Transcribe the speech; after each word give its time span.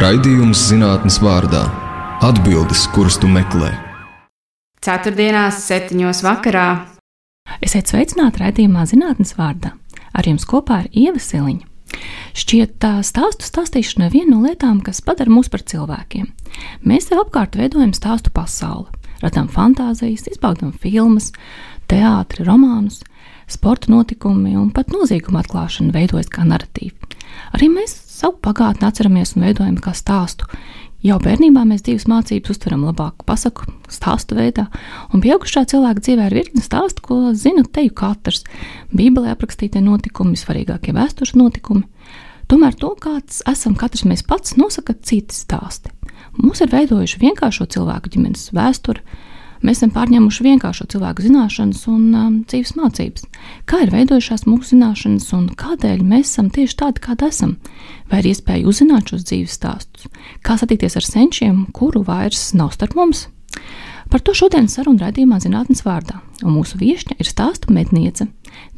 Raidījums 0.00 0.56
zinātnes 0.70 1.18
vārdā- 1.20 1.60
atbildes, 2.28 2.86
kuras 2.94 3.18
tu 3.20 3.28
meklē. 3.28 3.68
Ceturtdienās, 4.80 5.58
septiņos 5.66 6.22
vakarā. 6.24 6.86
Esiet 7.60 7.92
sveicināti 7.92 8.40
raidījumā 8.40 8.86
zinātnes 8.88 9.34
vārdā. 9.36 9.74
Ar 10.16 10.24
jums 10.24 10.46
kopā 10.48 10.86
ir 10.86 10.88
Ieva 11.02 11.20
Siliņa. 11.20 11.68
Šķiet, 12.32 12.78
tā 12.80 12.94
stāstu 13.04 13.44
stāstīšana 13.44 14.08
ir 14.08 14.16
viena 14.16 14.30
no 14.30 14.40
lietām, 14.48 14.80
kas 14.80 15.02
padara 15.04 15.28
mūs 15.28 15.52
par 15.52 15.60
cilvēkiem. 15.60 16.32
Mēs 16.80 17.10
sev 17.10 17.20
apkārt 17.26 17.60
veidojam 17.60 17.92
stāstu 17.92 18.32
pasauli, 18.32 18.88
radām 19.20 19.52
fantāzijas, 19.52 20.30
izbaudām 20.32 20.72
filmas, 20.72 21.30
teātri, 21.92 22.48
romānus, 22.48 23.02
sporta 23.46 23.92
notikumi 23.92 24.56
un 24.56 24.70
pat 24.70 24.88
nozieguma 24.88 25.44
atklāšana 25.44 25.92
veidojas 25.92 26.32
kā 26.32 26.48
narratīvi. 26.48 26.96
Arī 27.52 27.68
mēs 27.68 28.09
savu 28.20 28.36
pagātni 28.44 28.86
atceramies 28.88 29.34
un 29.36 29.46
veidojam 29.48 29.80
kā 29.80 29.94
stāstu. 29.96 30.48
Jau 31.00 31.16
bērnībā 31.22 31.62
mēs 31.64 31.80
divas 31.86 32.04
mācības 32.10 32.52
uztveram 32.52 32.82
labāk 32.84 33.22
pasaku, 33.24 33.64
stāstu 33.88 34.36
veidā, 34.36 34.66
un 35.14 35.22
pieaugušā 35.24 35.62
cilvēka 35.70 36.02
dzīvē 36.04 36.26
ir 36.28 36.36
virkne 36.36 36.64
stāstu, 36.64 37.00
ko 37.06 37.20
zina 37.32 37.64
teju 37.64 37.94
katrs. 37.96 38.44
Bībelē 38.92 39.32
aprakstītie 39.32 39.80
notikumi, 39.80 40.36
svarīgākie 40.36 40.92
vēstures 40.96 41.32
notikumi. 41.40 41.86
Tomēr 42.52 42.76
to, 42.76 42.92
kāds 43.00 43.40
esam 43.48 43.78
katrs 43.80 44.04
mēs 44.10 44.26
pats, 44.28 44.58
nosaka 44.60 44.92
citi 45.00 45.32
stāsti. 45.32 45.94
Mūs 46.36 46.60
ir 46.60 46.72
veidojuši 46.74 47.22
vienkāršo 47.22 47.70
cilvēku 47.72 48.12
ģimenes 48.12 48.50
vēsturi, 48.52 49.00
Mēs 49.60 49.80
esam 49.80 49.90
pārņēmuši 49.92 50.44
vienkāršo 50.46 50.86
cilvēku 50.88 51.24
zināšanas 51.26 51.82
un 51.92 52.04
um, 52.16 52.36
dzīves 52.48 52.72
mācības. 52.78 53.26
Kā 53.68 53.82
ir 53.84 53.92
veidojušās 53.92 54.46
mūsu 54.48 54.72
zināšanas 54.72 55.26
un 55.36 55.50
kādēļ 55.60 56.00
mēs 56.00 56.30
esam 56.30 56.48
tieši 56.54 56.78
tādi, 56.80 57.02
kādi 57.04 57.28
esam? 57.28 57.58
Vai 58.08 58.22
ir 58.22 58.30
iespēja 58.32 58.64
uzzināt 58.70 59.12
šos 59.12 59.26
dzīves 59.28 59.58
stāstus? 59.60 60.08
Kā 60.46 60.56
satikties 60.56 60.96
ar 60.96 61.04
senčiem, 61.04 61.66
kuru 61.76 62.00
vairs 62.08 62.54
nav 62.56 62.72
starp 62.76 62.96
mums? 62.96 63.26
Par 64.10 64.24
to 64.24 64.32
šodien 64.34 64.64
sarunu 64.66 65.04
raidījumā 65.04 65.42
zinātnes 65.44 65.84
vārdā, 65.86 66.22
un 66.40 66.56
mūsu 66.56 66.80
viesne 66.80 67.14
ir 67.20 67.28
stāstu 67.28 67.70
medniece, 67.76 68.26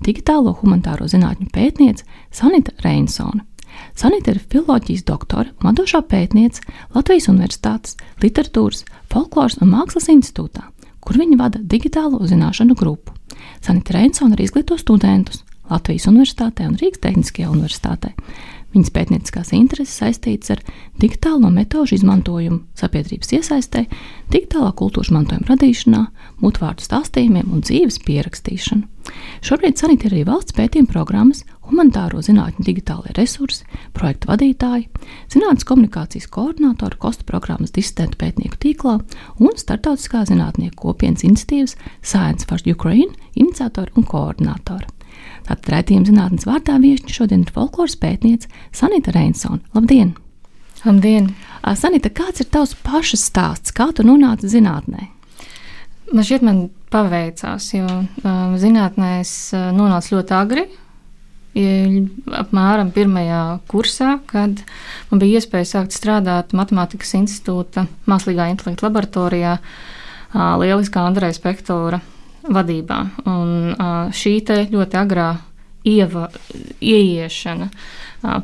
digitālo 0.03 0.53
humanitāro 0.58 1.06
zinātņu 1.08 1.48
pētniece 1.55 2.05
Sanita 2.34 2.75
Reinsone. 2.83 3.47
Sanita 3.98 4.33
ir 4.33 4.41
filozofijas 4.41 5.05
doktore, 5.09 5.53
vadošā 5.62 6.03
pētniece 6.09 6.65
Latvijas 6.95 7.28
Universitātes 7.33 7.97
Literatūras, 8.23 8.84
Folkloras 9.12 9.59
un 9.61 9.73
Mākslas 9.75 10.09
institūtā, 10.12 10.69
kur 11.01 11.20
viņa 11.20 11.39
vada 11.41 11.61
digitālo 11.62 12.23
zināšanu 12.27 12.77
grupu. 12.78 13.15
Sanita 13.62 13.97
Reinsona 13.97 14.37
arī 14.37 14.48
izglīto 14.48 14.78
studentus 14.81 15.45
Latvijas 15.70 16.09
Universitātē 16.11 16.67
un 16.69 16.78
Rīgas 16.81 17.03
Tehniskajā 17.05 17.53
universitātē. 17.53 18.12
Viņas 18.73 18.93
pētnieciskās 18.95 19.50
intereses 19.53 19.98
saistītas 20.00 20.55
ar 20.55 20.61
digitālo 21.00 21.50
metožu 21.53 21.98
izmantojumu, 21.98 22.62
sabiedrības 22.78 23.34
iesaistē, 23.37 23.84
digitālā 24.33 24.70
kultūras 24.78 25.12
mantojuma 25.12 25.50
radīšanā, 25.50 26.00
mutvārdu 26.41 26.87
stāstījumiem 26.87 27.53
un 27.53 27.61
dzīves 27.67 28.00
pierakstīšanu. 28.06 28.89
Šobrīd 29.45 29.77
Sanita 29.77 30.09
ir 30.09 30.17
arī 30.17 30.25
valsts 30.31 30.56
pētījuma 30.56 30.89
programmas, 30.89 31.45
humanitāro 31.68 32.22
zinātņu 32.24 32.64
digitālajie 32.66 33.14
resursi, 33.16 33.66
projektu 33.96 34.30
vadītāji, 34.30 34.88
zinātnes 35.32 35.66
komunikācijas 35.69 36.30
koordinātori 36.32 36.98
kostu 37.02 37.27
programmas 37.28 37.74
disidentu 37.74 38.19
pētnieku 38.22 38.58
tīklā 38.64 38.96
un 39.42 39.54
startautiskā 39.60 40.24
zinātnieku 40.30 40.78
kopienas 40.86 41.24
iniciatīvas 41.27 41.77
Science 42.00 42.48
for 42.48 42.62
Ukraine 42.66 43.14
iniciatori 43.38 43.94
un 43.96 44.08
koordinātori. 44.08 44.91
Tātad 45.46 45.70
raidījuma 45.74 46.08
zinātnes 46.08 46.46
vārdā 46.46 46.77
viesiņa 46.82 47.14
šodien 47.16 47.46
ir 47.46 47.54
folkloras 47.54 47.97
pētniece 47.98 48.50
Sanita 48.74 49.14
Reinsona. 49.14 49.62
Labdien! 49.74 50.14
Labdien! 50.84 51.32
Sanita, 51.78 52.10
kāds 52.10 52.42
ir 52.42 52.50
tavs 52.50 52.76
pašas 52.82 53.26
stāsts? 53.30 53.74
Kā 53.74 53.91
tu 53.94 54.06
nonāci 54.06 54.50
zinātnē? 54.50 55.08
Man 56.12 56.26
šķiet, 56.26 56.44
man 56.44 56.62
paveicās, 56.92 57.70
jo 57.72 57.87
uh, 57.88 58.56
zinātnē 58.60 59.12
es 59.22 59.32
uh, 59.56 59.70
nonācu 59.75 60.19
ļoti 60.19 60.34
agri. 60.37 60.64
Apmēram 61.52 62.90
pirmajā 62.94 63.40
kursā, 63.68 64.14
kad 64.30 64.62
man 65.10 65.20
bija 65.20 65.40
iespēja 65.40 65.68
sākt 65.68 65.92
strādāt 65.92 66.54
Matemātikas 66.56 67.12
institūta 67.18 67.84
mākslīgā 68.08 68.48
intelekta 68.54 68.86
laboratorijā, 68.86 69.58
Lieliskā 70.32 71.02
Andreja 71.04 71.36
Spektora 71.36 72.00
vadībā. 72.48 73.02
Un 73.28 73.76
šī 74.16 74.38
ļoti 74.72 74.98
agrā 75.02 75.28
ieva, 75.84 76.30
ieiešana 76.80 77.69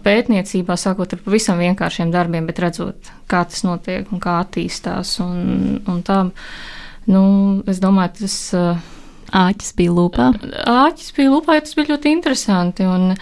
pētniecībā, 0.04 0.76
sākot 0.76 1.14
ar 1.14 1.24
pavisam 1.24 1.62
vienkāršiem 1.62 2.12
darbiem, 2.12 2.44
bet 2.50 2.60
redzot, 2.60 3.08
kā 3.30 3.44
tas 3.48 3.64
notiek 3.64 4.12
un 4.12 4.20
kā 4.20 4.40
attīstās. 4.42 5.16
Un, 5.24 5.80
un 5.88 6.04
tā, 6.04 6.20
nu, 7.08 7.24
es 7.70 7.80
domāju, 7.80 8.18
tas. 8.20 8.38
Āķis 9.36 9.74
bija 9.76 9.92
lūpā. 9.92 10.30
Āķis 10.72 11.12
bija 11.16 11.32
lūpā, 11.34 11.58
ja 11.58 11.64
tas 11.66 11.76
bija 11.76 11.92
ļoti 11.92 12.12
interesanti. 12.14 12.86
Un, 12.88 13.12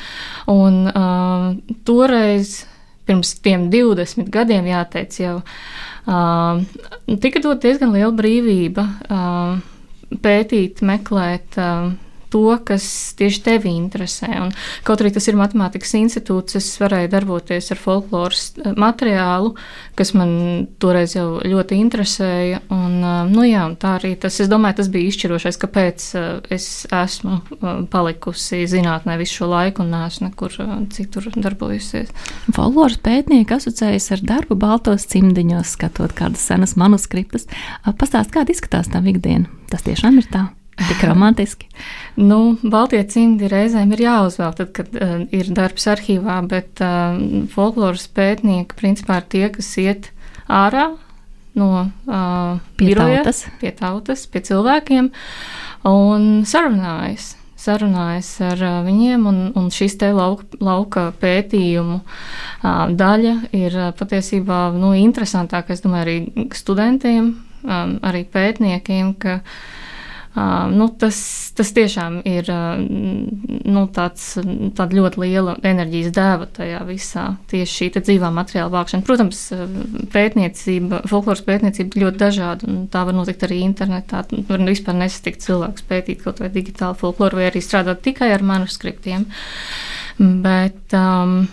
un 0.53 0.81
uh, 0.91 1.49
toreiz, 1.89 2.61
pirms 3.07 3.35
tiem 3.43 3.69
20 3.73 4.31
gadiem, 4.35 4.69
jāteic, 4.71 5.19
jau 5.23 5.37
uh, 5.41 6.63
tika 7.23 7.43
dot 7.43 7.63
diezgan 7.65 7.95
liela 7.97 8.15
brīvība. 8.15 8.87
Uh, 9.11 10.19
pētīt, 10.23 10.85
meklēt. 10.87 11.59
Uh, 11.59 11.95
to, 12.33 12.45
kas 12.67 12.87
tieši 13.19 13.43
tevi 13.47 13.73
interesē. 13.77 14.29
Un, 14.43 14.53
kaut 14.87 15.03
arī 15.03 15.13
tas 15.15 15.27
ir 15.29 15.39
matemātikas 15.39 15.95
institūts, 15.99 16.59
es 16.61 16.71
varēju 16.83 17.11
darboties 17.13 17.71
ar 17.75 17.81
folkloras 17.81 18.49
uh, 18.59 18.73
materiālu, 18.79 19.55
kas 19.99 20.13
man 20.17 20.67
toreiz 20.83 21.17
jau 21.17 21.41
ļoti 21.45 21.81
interesēja. 21.81 22.63
Un, 22.75 22.99
uh, 23.01 23.23
nu, 23.31 23.47
jā, 23.47 23.65
tā 23.81 23.97
arī 24.01 24.15
tas, 24.21 24.41
es 24.43 24.51
domāju, 24.53 24.81
tas 24.83 24.91
bija 24.93 25.11
izšķirošais, 25.13 25.61
kāpēc 25.63 26.09
uh, 26.19 26.27
es 26.53 26.69
esmu 26.91 27.41
palikusi 27.93 28.65
zinātnē 28.71 29.17
visu 29.21 29.41
šo 29.41 29.51
laiku 29.51 29.85
un 29.85 29.93
neesmu 29.95 30.31
nekur 30.31 30.55
citur 30.95 31.29
darbojusies. 31.35 32.13
Folkloras 32.57 32.99
pētnieki 33.05 33.57
asociējas 33.57 34.11
ar 34.17 34.25
darbu 34.35 34.59
baltos 34.61 35.07
cimdiņos, 35.13 35.77
skatot 35.77 36.15
kādas 36.17 36.45
senas 36.49 36.77
manuskriptus. 36.81 37.49
Pastāst, 38.01 38.33
kāda 38.35 38.55
izskatās 38.55 38.91
tā 38.93 39.03
ikdiena? 39.07 39.51
Tas 39.71 39.87
tiešām 39.87 40.21
ir 40.23 40.31
tā. 40.33 40.47
Tik 40.77 41.03
romantiski. 41.09 41.69
nu, 42.21 42.57
Baltie 42.63 43.01
cimdi 43.09 43.49
reizēm 43.49 43.95
ir 43.97 44.03
jāuzvēl, 44.05 44.53
tad, 44.59 44.73
kad 44.77 44.93
uh, 44.93 45.23
ir 45.33 45.49
darbs 45.57 45.89
arhīvā, 45.89 46.37
bet 46.51 46.83
uh, 46.85 47.17
folkloras 47.53 48.05
pētnieki 48.13 48.77
principā 48.77 49.23
ir 49.23 49.29
tie, 49.33 49.47
kas 49.55 49.71
iet 49.81 50.11
ārā 50.53 50.91
no 51.57 51.71
uh, 51.81 52.61
pie, 52.77 52.91
biroja, 52.91 53.23
tautas. 53.25 53.47
pie 53.63 53.73
tautas, 53.79 54.27
pie 54.29 54.45
cilvēkiem 54.45 55.09
un 55.89 56.29
sarunājas. 56.45 57.33
Sarunājas 57.57 58.29
ar 58.45 58.61
uh, 58.61 58.77
viņiem, 58.85 59.25
un, 59.31 59.41
un 59.57 59.73
šis 59.73 59.97
te 60.03 60.13
lauka, 60.13 60.45
lauka 60.61 61.07
pētījumu 61.23 62.03
uh, 62.03 62.85
daļa 62.93 63.35
ir 63.57 63.81
uh, 63.81 63.89
patiesībā 63.97 64.61
nu, 64.77 64.93
interesantākā, 65.01 65.73
es 65.73 65.81
domāju, 65.81 66.05
arī 66.05 66.47
studentiem, 66.53 67.33
um, 67.65 67.97
arī 68.05 68.27
pētniekiem, 68.29 69.17
ka 69.25 69.41
uh, 69.41 69.59
Uh, 70.37 70.67
nu, 70.69 70.91
tas, 71.01 71.17
tas 71.57 71.71
tiešām 71.73 72.19
ir 72.29 72.51
uh, 72.53 72.77
nu, 72.77 73.87
tāds, 73.89 74.35
ļoti 74.93 75.23
liela 75.23 75.55
enerģijas 75.65 76.13
dēva 76.13 76.49
tajā 76.59 76.83
visā. 76.85 77.25
Tieši 77.49 77.73
šī 77.73 77.89
dzīvā 77.97 78.29
materiāla 78.37 78.75
vākšana. 78.75 79.07
Protams, 79.07 79.41
pētniecība, 80.13 81.01
folkloras 81.09 81.41
pētniecība 81.47 82.03
ļoti 82.05 82.21
dažāda, 82.21 82.77
tā 82.93 83.07
var 83.09 83.17
notikt 83.17 83.47
arī 83.49 83.63
internetā. 83.65 84.27
Var 84.51 84.67
vispār 84.69 85.01
nesatikt 85.01 85.47
cilvēkus 85.47 85.89
pētīt 85.89 86.25
kaut 86.27 86.45
vai 86.45 86.53
digitālu 86.53 87.01
folkloru, 87.01 87.41
vai 87.41 87.49
arī 87.49 87.65
strādāt 87.65 88.05
tikai 88.05 88.29
ar 88.37 88.45
manuskriptiem. 88.45 89.25
Bet, 90.21 90.85
um, 90.97 91.47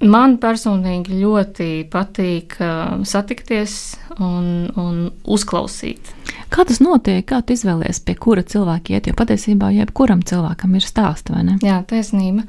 Man 0.00 0.38
personīgi 0.40 1.18
ļoti 1.20 1.66
patīk 1.92 2.54
uh, 2.64 3.02
satikties 3.04 3.74
un, 4.16 4.70
un 4.80 5.02
uzklausīt. 5.28 6.14
Kā 6.48 6.64
tas 6.64 6.80
notiek? 6.80 7.26
Kā 7.28 7.42
tu 7.44 7.52
izvēlējies, 7.52 8.00
pie 8.06 8.14
kura 8.16 8.40
cilvēka 8.40 8.94
iet? 8.94 9.10
Jo 9.10 9.16
patiesībā 9.18 9.68
jebkuram 9.76 10.22
cilvēkam 10.24 10.78
ir 10.78 10.86
stāsts, 10.88 11.28
vai 11.34 11.44
ne? 11.50 11.58
Jā, 11.60 11.82
taisnība. 11.90 12.46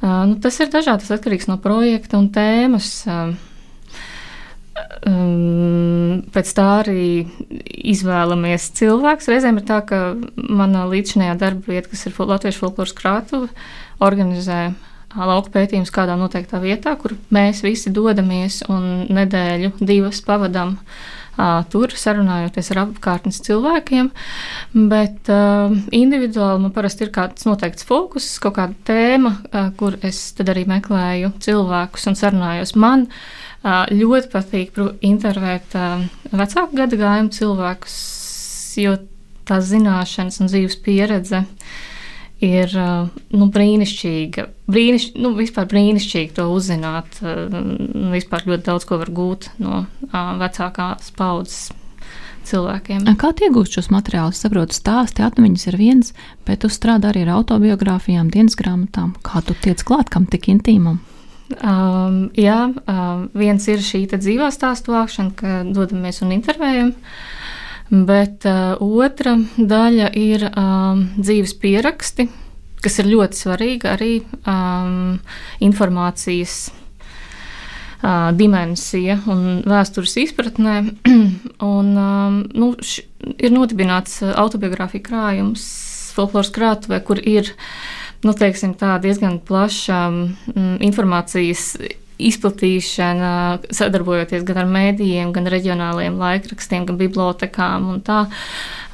Uh, 0.00 0.24
nu, 0.32 0.40
tas 0.42 0.58
ir 0.58 0.72
dažādi, 0.72 1.04
tas 1.04 1.14
atkarīgs 1.20 1.46
no 1.46 1.60
projekta 1.62 2.18
un 2.18 2.26
tēmas. 2.34 2.90
Uh, 3.06 3.38
um, 5.06 6.20
pēc 6.34 6.52
tā 6.58 6.68
arī 6.82 7.06
izvēlamies 7.94 8.70
cilvēks. 8.82 9.30
Reizēm 9.30 9.62
ir 9.62 9.66
tā, 9.70 9.80
ka 9.86 10.02
mana 10.36 10.88
līdzinājā 10.90 11.38
darba 11.38 11.74
vieta, 11.74 11.90
kas 11.92 12.06
ir 12.10 12.18
Latviešu 12.18 12.64
folkloras 12.64 12.98
krātuve, 12.98 13.50
organizē 14.02 14.72
lauka 15.16 15.50
pētījums 15.54 15.90
kādā 15.94 16.14
noteiktā 16.18 16.60
vietā, 16.62 16.94
kur 17.00 17.16
mēs 17.34 17.64
visi 17.66 17.90
dodamies 17.94 18.60
un 18.70 19.08
nedēļu, 19.10 19.72
divas 19.80 20.20
pavadām 20.26 20.76
tur 21.72 21.94
sarunājoties 21.96 22.70
ar 22.74 22.82
apkārtnes 22.84 23.40
cilvēkiem. 23.46 24.10
Bet 24.90 25.30
individuāli 25.96 26.64
man 26.66 26.74
parasti 26.74 27.06
ir 27.06 27.12
kāds 27.14 27.46
noteikts 27.48 27.86
fokus, 27.88 28.26
kaut 28.42 28.58
kāda 28.58 28.76
tēma, 28.90 29.34
kur 29.80 29.96
es 30.06 30.20
tad 30.36 30.52
arī 30.52 30.66
meklēju 30.68 31.32
cilvēkus 31.42 32.10
un 32.10 32.18
sarunājos. 32.20 32.74
Man 32.76 33.06
ļoti 33.64 34.32
patīk 34.32 34.78
intervēt 35.06 35.74
vecāku 36.30 36.76
gadu 36.76 37.00
gājumu 37.00 37.32
cilvēkus, 37.34 37.96
jo 38.80 38.98
tās 39.48 39.70
zināšanas 39.72 40.42
un 40.42 40.52
dzīves 40.52 40.76
pieredze 40.84 41.44
ir 42.44 42.72
nu, 42.74 43.48
brīnišķīga. 43.52 44.46
Brīniš, 44.70 45.10
nu, 45.20 45.32
vispār 45.38 45.68
brīnišķīgi 45.70 46.34
to 46.38 46.46
uzzināt. 46.52 47.20
Vispār 48.14 48.46
ļoti 48.48 48.66
daudz 48.66 48.86
ko 48.88 49.00
var 49.02 49.12
gūt 49.14 49.50
no 49.62 49.84
vecākās 50.12 51.12
paudzes. 51.16 51.70
Cilvēkiem. 52.50 53.04
Kā 53.20 53.30
iegūst 53.36 53.76
šos 53.76 53.90
materiālus? 53.92 54.38
Saprotu, 54.40 54.72
stāsti, 54.74 55.22
atmiņas 55.22 55.66
ir 55.68 55.76
viens, 55.76 56.14
bet 56.48 56.62
tu 56.64 56.70
strādā 56.72 57.10
arī 57.12 57.26
ar 57.26 57.34
autobiogrāfijām, 57.36 58.30
dienas 58.32 58.56
grāmatām. 58.58 59.12
Kā 59.22 59.42
tu 59.44 59.54
tiec 59.60 59.84
klāt, 59.86 60.08
kam 60.10 60.24
tik 60.26 60.48
intīmam? 60.50 61.02
Um, 61.60 62.30
jā, 62.38 62.72
um, 62.72 63.26
viens 63.36 63.68
ir 63.68 63.84
šī 63.84 64.06
dzīvā 64.14 64.48
stāstu 64.56 64.96
vākšana, 64.96 65.36
ka 65.36 65.60
dodamies 65.68 66.22
un 66.24 66.32
intervējam. 66.38 66.94
Uh, 66.96 67.39
Bet 67.90 68.46
uh, 68.46 68.78
otra 68.78 69.34
daļa 69.58 70.12
ir 70.14 70.44
um, 70.50 71.08
dzīves 71.18 71.56
pieraksti, 71.58 72.28
kas 72.80 73.00
ir 73.02 73.08
ļoti 73.10 73.40
svarīga 73.40 73.96
arī 73.96 74.12
um, 74.46 75.16
informācijas 75.66 76.70
uh, 76.70 78.30
dimensija 78.38 79.18
un 79.26 79.64
vēstures 79.66 80.14
izpratnē. 80.22 80.76
un, 81.74 81.90
um, 81.98 82.38
nu, 82.54 82.70
š, 82.78 83.02
ir 83.42 83.50
nodibināts 83.56 84.20
autobiogrāfija 84.22 85.08
krājums 85.10 85.66
folkloras 86.14 86.54
krātuvē, 86.54 87.02
kur 87.02 87.18
ir 87.18 87.50
nu, 88.22 88.36
teiksim, 88.38 88.76
tā, 88.78 89.00
diezgan 89.02 89.40
plaša 89.42 90.04
um, 90.12 90.22
informācijas 90.78 91.72
izplatīšana, 92.28 93.32
sadarbojoties 93.74 94.44
gan 94.48 94.62
ar 94.62 94.68
mēdījiem, 94.70 95.32
gan 95.36 95.48
reģionāliem 95.50 96.18
laikrakstiem, 96.20 96.86
gan 96.88 96.98
bibliotekām 97.00 97.88
un 97.92 98.02
tā, 98.04 98.24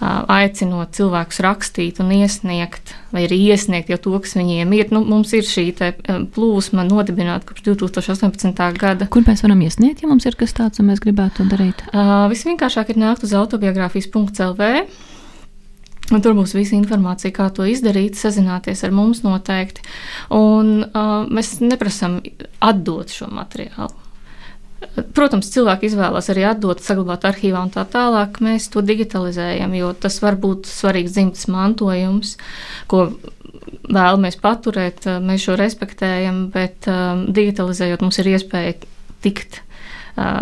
aicinot 0.01 0.93
cilvēkus 0.97 1.41
rakstīt 1.45 2.01
un 2.05 2.13
iesniegt, 2.19 2.93
vai 3.15 3.25
arī 3.27 3.39
iesniegt 3.51 3.91
jau 3.93 3.99
to, 4.09 4.15
kas 4.25 4.37
viņiem 4.37 4.75
ir. 4.77 4.93
Nu, 4.95 5.03
mums 5.09 5.33
ir 5.37 5.47
šī 5.47 5.71
plūsma 6.35 6.85
nodibināta 6.87 7.49
kopš 7.49 7.65
2018. 7.71 8.63
gada. 8.79 9.09
Kur 9.11 9.25
mēs 9.27 9.45
varam 9.47 9.65
iesniegt, 9.65 10.05
ja 10.05 10.11
mums 10.11 10.29
ir 10.29 10.39
kas 10.39 10.55
tāds, 10.57 10.83
un 10.83 10.91
mēs 10.93 11.03
gribētu 11.05 11.41
to 11.41 11.51
darīt? 11.57 11.85
Uh, 11.93 12.27
visvienkāršāk 12.33 12.93
ir 12.93 13.03
nākt 13.07 13.25
uz 13.27 13.35
autobiogrāfijas.lv 13.37 14.73
Un 16.15 16.23
tur 16.23 16.37
būs 16.39 16.55
visa 16.55 16.77
informācija, 16.77 17.35
kā 17.35 17.49
to 17.51 17.67
izdarīt, 17.67 18.15
sazināties 18.15 18.85
ar 18.87 18.93
mums 18.95 19.25
noteikti. 19.25 19.83
Un, 20.35 20.85
uh, 20.87 21.25
mēs 21.27 21.57
neprasām 21.65 22.21
atdot 22.63 23.11
šo 23.11 23.27
materiālu. 23.35 24.05
Protams, 25.17 25.49
cilvēki 25.51 25.89
izvēlas 25.89 26.29
arī 26.31 26.45
atdot, 26.47 26.83
saglabāt 26.85 27.25
arhīvā 27.27 27.65
un 27.67 27.73
tā 27.75 27.83
tālāk. 27.91 28.39
Mēs 28.45 28.69
to 28.71 28.85
digitalizējam, 28.87 29.75
jo 29.75 29.91
tas 29.99 30.21
var 30.23 30.37
būt 30.41 30.69
svarīgs 30.71 31.17
dzimtas 31.17 31.49
mantojums, 31.51 32.37
ko 32.91 33.09
vēlamies 33.89 34.39
paturēt. 34.43 35.09
Mēs 35.25 35.49
šo 35.49 35.57
respektējam, 35.59 36.47
bet 36.55 36.87
um, 36.93 37.27
digitalizējot, 37.35 38.05
mums 38.05 38.21
ir 38.23 38.31
iespēja 38.37 38.77
tikt 39.25 39.63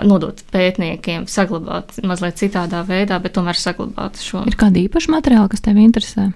nodot 0.07 0.39
pētniekiem, 0.55 1.27
saglabāt 1.31 1.97
mazliet 2.07 2.39
citādā 2.39 2.85
veidā, 2.87 3.19
bet 3.23 3.35
tomēr 3.35 3.59
saglabāt 3.59 4.21
šo. 4.23 4.45
Ir 4.47 4.59
kādi 4.59 4.87
īpaši 4.89 5.11
materiāli, 5.15 5.51
kas 5.51 5.65
tev 5.65 5.81
interesē? 5.83 6.31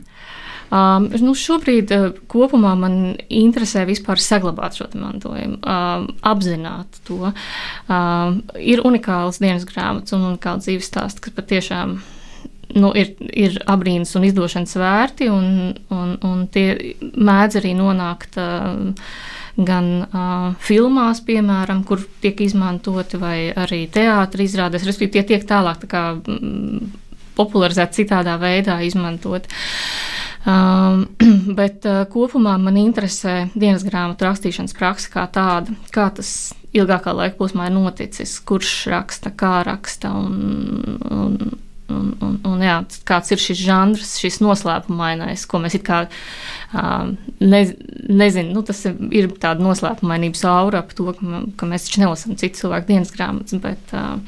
Um, 0.68 1.06
nu 1.24 1.32
šobrīd 1.32 1.92
uh, 1.96 2.10
kopumā 2.28 2.74
man 2.76 2.98
interesē 3.32 3.86
vispār 3.88 4.20
saglabāt 4.20 4.76
šo 4.76 4.90
mantojumu, 5.00 5.62
um, 5.62 6.04
apzināt 6.28 7.00
to. 7.08 7.30
Um, 7.88 8.42
ir 8.60 8.84
unikāls 8.84 9.40
dienas 9.40 9.64
grāmatas 9.68 10.12
un 10.12 10.26
unikāls 10.34 10.66
dzīves 10.66 10.90
stāsts, 10.90 11.24
kas 11.24 11.32
patiešām 11.38 11.96
nu, 12.76 12.92
ir, 12.92 13.14
ir 13.32 13.56
abrīnas 13.64 14.12
un 14.18 14.28
izdošanas 14.28 14.76
vērti, 14.76 15.30
un, 15.32 15.72
un, 15.88 16.14
un 16.28 16.46
tie 16.52 16.68
mēdz 17.00 17.62
arī 17.62 17.72
nonākt. 17.78 18.36
Uh, 18.36 18.92
gan 19.58 19.90
uh, 20.06 20.54
filmās, 20.62 21.20
piemēram, 21.26 21.82
kur 21.86 22.04
tiek 22.22 22.40
izmantoti, 22.44 23.18
vai 23.18 23.36
arī 23.50 23.86
teātris 23.90 24.52
izrādēs, 24.52 24.86
respektīvi, 24.86 25.16
tie 25.16 25.24
tiek 25.34 25.46
tālāk 25.48 25.82
tā 25.82 25.90
kā, 25.90 26.02
mm, 26.18 26.92
popularizēti 27.38 28.02
citādā 28.02 28.36
veidā, 28.40 28.78
izmantot. 28.86 29.48
Um, 30.48 31.08
bet 31.58 31.86
uh, 31.88 32.04
kopumā 32.10 32.54
man 32.62 32.78
interesē 32.80 33.48
dienas 33.58 33.86
grāmatu 33.86 34.28
rakstīšanas 34.28 34.76
praksa 34.78 35.12
kā 35.16 35.26
tāda, 35.34 35.74
kā 35.94 36.06
tas 36.14 36.54
ilgākā 36.76 37.14
laika 37.16 37.38
posmā 37.40 37.68
ir 37.68 37.74
noticis, 37.74 38.36
kurš 38.46 38.74
raksta, 38.92 39.32
kā 39.34 39.58
raksta 39.66 40.12
un, 40.14 40.98
un, 41.10 41.38
Un, 41.88 42.08
un, 42.20 42.34
un, 42.44 42.60
jā, 42.60 42.74
kāds 43.08 43.32
ir 43.32 43.40
šis 43.40 43.62
žanrs, 43.64 44.10
šis 44.20 44.42
noslēpumainais, 44.44 45.46
ko 45.48 45.60
mēs 45.62 45.78
it 45.78 45.86
kā 45.86 46.02
uh, 46.04 47.06
ne, 47.40 47.60
nezinām. 48.12 48.50
Nu, 48.52 48.62
tas 48.66 48.82
ir 48.84 49.30
tāds 49.40 49.64
noslēpumainības 49.64 50.44
aura 50.50 50.82
ap 50.84 50.92
to, 50.96 51.06
ka, 51.16 51.40
ka 51.56 51.68
mēs 51.70 51.86
taču 51.86 52.02
nelasām 52.02 52.36
citu 52.40 52.60
cilvēku 52.60 52.90
dienas 52.90 53.12
grāmatas. 53.14 53.56
Bet, 53.62 53.94
uh, 53.96 54.18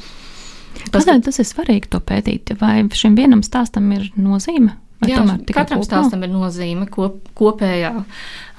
tas, 0.87 1.03
Kādēļ 1.03 1.21
tas 1.27 1.41
ir 1.43 1.49
svarīgi 1.51 1.91
to 1.93 2.01
pētīt? 2.01 2.55
Vai 2.63 2.79
šim 2.97 3.19
vienam 3.19 3.43
stāstam 3.45 3.91
ir 3.97 4.09
nozīme? 4.17 4.79
Jā, 5.05 5.21
katram 5.49 5.81
kopumā? 5.81 5.89
stāstam 5.89 6.25
ir 6.25 6.33
nozīme 6.33 6.87
kop, 6.93 7.19
kopējā, 7.37 7.91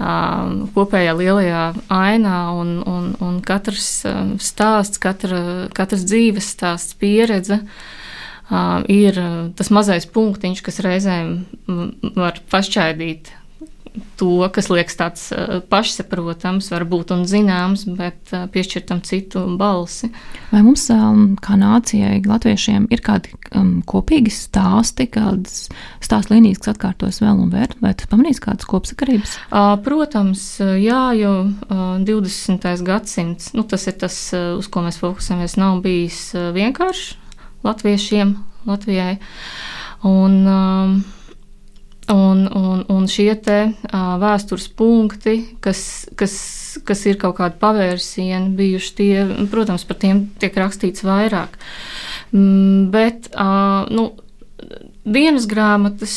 um, 0.01 0.53
kopējā 0.77 1.15
lielajā 1.17 1.65
ainā, 1.93 2.37
un, 2.57 2.77
un, 2.85 3.09
un 3.21 3.41
katrs 3.45 3.89
um, 4.09 4.35
stāsts, 4.41 5.01
katra, 5.01 5.41
katrs 5.73 6.05
dzīves 6.09 6.53
stāsts, 6.53 6.97
pieredze. 7.01 7.59
Uh, 7.61 7.97
ir 8.91 9.19
tas 9.55 9.69
mazais 9.71 10.07
punktiņš, 10.11 10.63
kas 10.65 10.81
reizēm 10.83 11.35
var 12.17 12.41
pašķaidīt 12.51 13.31
to, 14.15 14.47
kas 14.53 14.69
liekas 14.71 14.97
tāds 14.99 15.23
pašsaprotams, 15.71 16.69
varbūt 16.71 17.11
un 17.15 17.25
zināms, 17.27 17.83
bet 17.97 18.31
piešķirtam 18.53 19.01
citu 19.07 19.43
balsi. 19.59 20.11
Vai 20.51 20.61
mums, 20.63 20.85
um, 20.93 21.35
kā 21.41 21.57
nācijai, 21.59 22.21
latviešiem, 22.27 22.87
ir 22.93 23.03
kādi 23.03 23.33
um, 23.57 23.81
kopīgi 23.87 24.31
stāsti, 24.33 25.09
kādas 25.11 25.65
stāstu 26.03 26.35
līnijas, 26.35 26.61
kas 26.63 26.75
atkārtos 26.75 27.21
vēl 27.23 27.43
un 27.43 27.51
vēl, 27.53 27.75
vai 27.83 27.93
tas 27.97 28.09
pamanīs 28.11 28.41
kādas 28.43 28.69
kopsakarības? 28.69 29.37
Protams, 29.85 30.45
jā, 30.79 31.03
jo 31.19 31.33
uh, 31.47 31.97
20. 32.07 32.69
gadsimts, 32.87 33.51
nu, 33.57 33.67
tas 33.67 33.87
ir 33.91 33.97
tas, 34.01 34.21
uz 34.31 34.71
ko 34.71 34.85
mēs 34.85 35.01
fokusējamies, 35.01 35.59
nav 35.59 35.81
bijis 35.83 36.29
vienkāršs 36.55 37.17
latviešiem, 37.63 38.35
Latvijai. 38.69 39.17
Un, 40.03 40.37
um, 40.47 41.01
Un, 42.11 42.47
un, 42.57 42.83
un 42.89 43.05
šie 43.07 43.31
te, 43.39 43.59
uh, 43.71 44.07
vēstures 44.19 44.65
punkti, 44.75 45.35
kas, 45.63 46.09
kas, 46.19 46.33
kas 46.83 47.03
ir 47.07 47.15
kaut 47.21 47.37
kādi 47.37 47.55
pavērsieni, 47.61 48.51
bijuši 48.57 48.95
tie, 48.97 49.13
protams, 49.51 49.85
par 49.87 49.99
tiem 50.01 50.25
tiek 50.41 50.57
rakstīts 50.59 51.05
vairāk. 51.07 51.55
Mm, 52.33 52.89
bet 52.91 53.29
uh, 53.31 53.87
nu, 53.93 54.09
dienas 55.05 55.47
grāmatas 55.47 56.15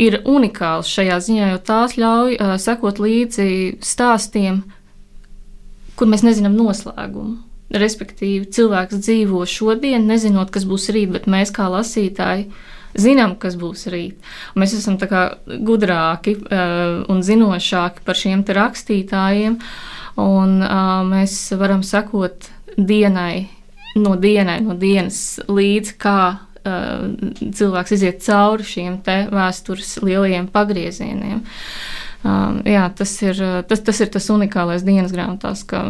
ir 0.00 0.22
unikāls 0.24 0.88
šajā 0.88 1.20
ziņā, 1.26 1.52
jo 1.52 1.62
tās 1.68 1.98
ļauj 2.00 2.38
uh, 2.38 2.56
sekot 2.62 3.02
līdzi 3.02 3.50
stāstiem, 3.84 4.62
kur 5.98 6.08
mēs 6.08 6.24
nezinām 6.24 6.56
noslēgumu. 6.56 7.42
Respektīvi, 7.72 8.50
cilvēks 8.52 9.00
dzīvo 9.00 9.46
šodien, 9.48 10.04
nezinot, 10.04 10.50
kas 10.52 10.66
būs 10.68 10.90
rīt, 10.92 11.12
bet 11.14 11.28
mēs 11.30 11.52
kā 11.56 11.70
lasītāji 11.72 12.50
zinām, 12.98 13.36
kas 13.40 13.56
būs 13.56 13.86
rīt. 13.92 14.18
Un 14.52 14.64
mēs 14.64 14.74
esam 14.76 14.98
gudrāki 15.00 16.36
uh, 16.36 17.02
un 17.08 17.24
zinošāki 17.24 18.04
par 18.04 18.18
šiem 18.18 18.44
rakstītājiem, 18.44 19.58
un 20.20 20.54
uh, 20.60 21.00
mēs 21.08 21.36
varam 21.56 21.82
sekot 21.86 22.50
dienai, 22.76 23.48
no 23.96 24.16
dienai, 24.20 24.60
no 24.64 24.76
dienas 24.76 25.40
līdz 25.48 25.96
kā 25.96 26.20
uh, 26.36 27.08
cilvēks 27.40 27.96
iziet 27.96 28.24
cauri 28.24 28.68
šiem 28.68 29.00
vēstures 29.32 29.98
lielajiem 30.04 30.48
pagriezieniem. 30.52 31.44
Uh, 32.22 32.60
jā, 32.68 32.84
tas, 32.94 33.16
ir, 33.24 33.40
tas, 33.68 33.80
tas 33.80 34.04
ir 34.04 34.12
tas 34.12 34.28
unikālais 34.30 34.84
dienas 34.84 35.14
grāmatās, 35.14 35.64
ka 35.64 35.86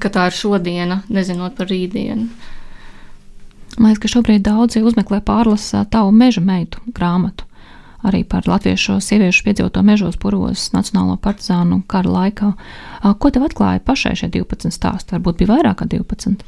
ka 0.00 0.10
tā 0.12 0.28
ir 0.30 0.36
šodiena, 0.36 1.02
nezinot 1.08 1.56
par 1.58 1.70
rītdienu. 1.70 2.28
Man 3.78 3.92
liekas, 3.92 4.02
ka 4.02 4.10
šobrīd 4.16 4.42
daudzi 4.44 4.82
uzmeklē 4.84 5.22
pārlasā 5.24 5.84
tavu 5.90 6.12
meža 6.12 6.42
meitu 6.44 6.82
grāmatu. 6.94 7.46
Arī 8.06 8.22
par 8.24 8.46
latviešu 8.48 8.96
sieviešu 9.04 9.44
piedzīvoto 9.44 9.82
mežos 9.84 10.16
puros 10.20 10.70
Nacionālo 10.72 11.18
partizānu 11.20 11.82
kara 11.88 12.08
laikā. 12.08 12.52
Ko 13.20 13.30
tev 13.32 13.44
atklāja 13.44 13.82
pašai 13.84 14.14
šie 14.16 14.30
12 14.32 14.72
stāsti? 14.72 15.12
Varbūt 15.18 15.42
bija 15.42 15.52
vairāk 15.52 15.82
kā 15.82 15.88
12? 15.90 16.46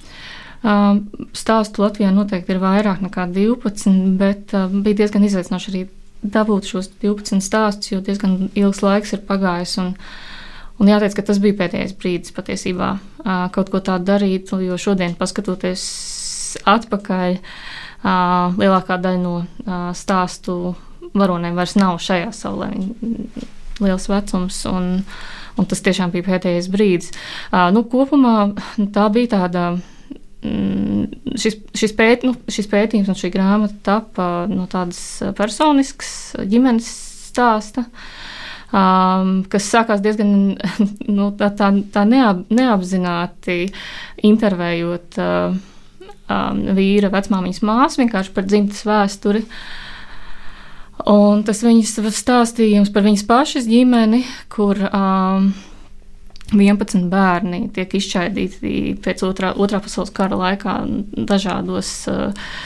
Stāstu 1.36 1.82
Latvijā 1.82 2.12
noteikti 2.14 2.54
ir 2.54 2.62
vairāk 2.62 3.02
nekā 3.04 3.26
12, 3.34 4.16
bet 4.20 4.54
bija 4.72 5.02
diezgan 5.02 5.26
izaicinoši 5.28 5.72
arī 5.72 5.82
dabūt 6.22 6.70
šos 6.70 6.88
12 7.02 7.44
stāstus, 7.44 7.92
jo 7.92 8.00
diezgan 8.00 8.48
ilgs 8.54 8.80
laiks 8.84 9.12
ir 9.16 9.24
pagājis. 9.28 9.76
Un, 9.82 9.92
Un 10.80 10.88
jāteic, 10.90 11.14
ka 11.18 11.24
tas 11.28 11.38
bija 11.42 11.58
pēdējais 11.60 11.96
brīdis 12.00 12.34
patiesībā 12.34 12.94
kaut 13.54 13.68
ko 13.70 13.80
tādu 13.84 14.08
darīt, 14.08 14.50
jo 14.64 14.78
šodien, 14.80 15.14
paskatoties 15.18 15.84
atpakaļ, 16.68 17.36
lielākā 18.58 18.98
daļa 19.02 19.20
no 19.22 19.36
stāstu 19.96 20.74
varonēm 21.18 21.58
vairs 21.58 21.76
nav 21.78 22.00
šajā 22.02 22.32
saulē. 22.34 22.72
Liels 23.82 24.08
vecums, 24.10 24.58
un, 24.70 24.90
un 25.58 25.68
tas 25.68 25.82
tiešām 25.84 26.12
bija 26.14 26.28
pēdējais 26.30 26.68
brīdis. 26.72 27.14
Nu, 27.74 27.84
kopumā 27.92 28.52
tā 28.94 29.06
bija 29.14 29.32
tāda 29.36 29.64
mm, 30.44 31.36
šis, 31.40 31.58
šis, 31.78 31.94
pēt, 31.98 32.26
nu, 32.26 32.36
šis 32.52 32.70
pētījums 32.70 33.10
un 33.12 33.18
šī 33.18 33.32
grāmata 33.34 33.78
tapa 33.86 34.28
no 34.50 34.68
tādas 34.70 35.00
personiskas 35.38 36.34
ģimenes 36.42 36.90
stāsta. 37.32 37.86
Um, 38.72 39.42
kas 39.52 39.66
sākās 39.68 40.00
diezgan 40.00 40.30
nu, 41.16 41.26
tā, 41.36 41.50
tā, 41.52 41.68
tā 41.92 42.06
neap, 42.08 42.46
neapzināti 42.48 43.66
intervējot 44.24 45.18
uh, 45.20 45.58
um, 46.32 46.62
vīra 46.78 47.10
vecmāmiņas 47.12 47.60
māsu 47.68 48.00
vienkārši 48.00 48.32
par 48.32 48.46
dzimtas 48.48 48.86
vēsturi. 48.88 49.42
Un 51.12 51.42
tas 51.44 51.60
viņas 51.66 51.98
stāstījums 52.16 52.92
par 52.94 53.04
viņas 53.04 53.26
pašas 53.28 53.68
ģimeni, 53.68 54.22
kur 54.52 54.80
um, 54.88 55.50
11 56.52 57.10
bērni 57.12 57.66
tiek 57.76 57.92
izšķaidīti 57.98 58.96
pēc 59.04 59.24
otrā, 59.26 59.52
otrā 59.52 59.82
pasaules 59.84 60.14
kara 60.16 60.38
laikā 60.46 60.78
dažādos. 61.28 61.92
Uh, 62.08 62.56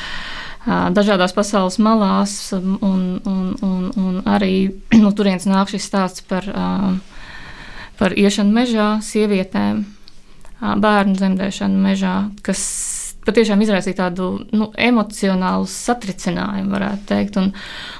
dažādās 0.66 1.34
pasaules 1.34 1.78
malās, 1.78 2.52
un, 2.56 2.78
un, 2.82 3.54
un, 3.62 3.84
un 3.94 4.16
arī 4.26 4.70
no 5.04 5.12
turienes 5.14 5.46
nāk 5.46 5.70
šis 5.70 5.86
stāsts 5.86 6.26
par, 6.26 6.48
par 7.98 8.16
iešanu 8.16 8.54
mežā, 8.54 8.88
sievietēm, 9.06 9.84
bērnu 10.60 11.14
dzemdēšanu 11.18 11.82
mežā, 11.86 12.16
kas 12.42 12.64
patiešām 13.26 13.62
izraisīja 13.62 14.06
tādu 14.06 14.32
nu, 14.54 14.70
emocionālu 14.78 15.66
satricinājumu, 15.70 16.72
varētu 16.72 17.08
teikt. 17.10 17.38
Un, 17.42 17.52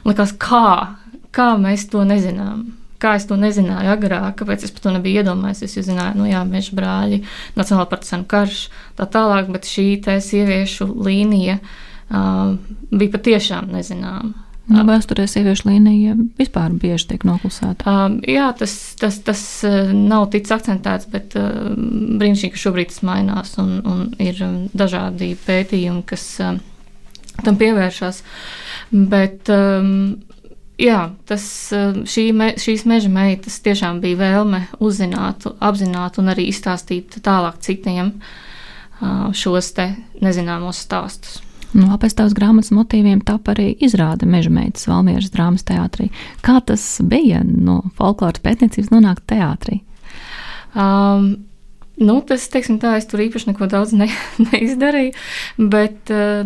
likās, 0.07 0.35
kā, 0.39 0.97
kā 1.35 1.53
mēs 1.61 1.89
to 1.93 2.03
nezinām. 2.07 2.73
Kā 3.03 3.19
es 3.19 3.27
to 3.29 3.37
nezināju 3.37 3.91
agrāk, 3.93 4.39
kāpēc 4.39 4.63
es 4.65 4.73
par 4.73 4.87
to 4.87 4.93
nebiju 4.95 5.21
iedomājies. 5.21 5.67
Es 5.67 5.75
zināju, 5.85 6.17
nu 6.23 6.31
jā, 6.31 6.41
meža 6.49 6.73
brāļi, 6.79 7.19
Nacionālā 7.59 7.91
partisāna 7.91 8.25
karš, 8.31 8.63
tā 8.97 9.05
tālāk, 9.13 9.51
bet 9.53 9.69
šī 9.69 9.99
sieviešu 10.25 10.89
līnija 11.05 11.59
uh, 11.59 11.75
bija 12.11 13.15
patiešām 13.17 13.71
nezināma. 13.75 14.47
Nu, 14.67 14.83
vēsturē 14.83 15.29
sieviešu 15.31 15.69
līnija 15.69 16.17
vispār 16.41 16.73
bieži 16.75 17.13
tiek 17.13 17.25
noklusēta. 17.27 17.87
Uh, 17.87 18.17
jā, 18.27 18.49
tas, 18.59 18.73
tas, 18.99 19.21
tas 19.23 19.43
nav 19.95 20.27
ticis 20.33 20.57
akcentēts, 20.57 21.07
bet 21.13 21.37
uh, 21.39 21.71
brīnišķīgi, 22.19 22.55
ka 22.57 22.63
šobrīd 22.65 22.91
tas 22.91 23.05
mainās 23.07 23.55
un, 23.63 23.77
un 23.87 24.01
ir 24.23 24.43
dažādi 24.75 25.37
pētījumi, 25.47 26.03
kas 26.11 26.27
uh, 26.43 26.59
tam 27.47 27.61
pievēršas. 27.63 28.21
Bet, 28.91 29.53
um, 29.55 30.17
jā, 30.83 30.99
tas, 31.31 31.47
šī 32.11 32.27
me, 32.35 32.53
šīs 32.59 32.89
meža 32.91 33.13
meitas 33.13 33.63
tiešām 33.63 34.03
bija 34.03 34.19
vēlme 34.25 34.65
uzzināt, 34.83 35.47
apzināt 35.63 36.19
un 36.19 36.35
arī 36.35 36.51
izstāstīt 36.51 37.21
tālāk 37.23 37.63
citiem 37.63 38.17
uh, 38.19 39.31
šos 39.31 39.77
te 39.79 39.93
nezināmos 40.27 40.83
stāstus. 40.89 41.46
Nu, 41.77 41.91
pēc 42.01 42.15
tavas 42.17 42.35
grāmatas 42.37 42.73
motīviem 42.73 43.21
tapa 43.27 43.53
arī 43.53 43.73
izrāde 43.85 44.29
Meža 44.29 44.53
meitas 44.53 44.87
Valmieras 44.89 45.33
drāmas 45.35 45.67
teātrī. 45.67 46.09
Kā 46.45 46.57
tas 46.65 46.85
bija 47.05 47.43
no 47.45 47.83
folkloras 47.99 48.41
pētniecības 48.45 48.95
nonākt 48.95 49.27
teātrī? 49.33 49.83
Um, 50.73 51.37
Nu, 51.97 52.19
tas, 52.29 52.43
teiksim, 52.53 52.77
tā, 52.77 52.91
es 53.01 53.07
tur 53.09 53.23
īpaši 53.25 53.49
neko 53.49 53.67
daudz 53.73 53.95
ne, 53.97 54.05
neizdarīju, 54.51 55.15
bet 55.73 56.11
uh, 56.13 56.43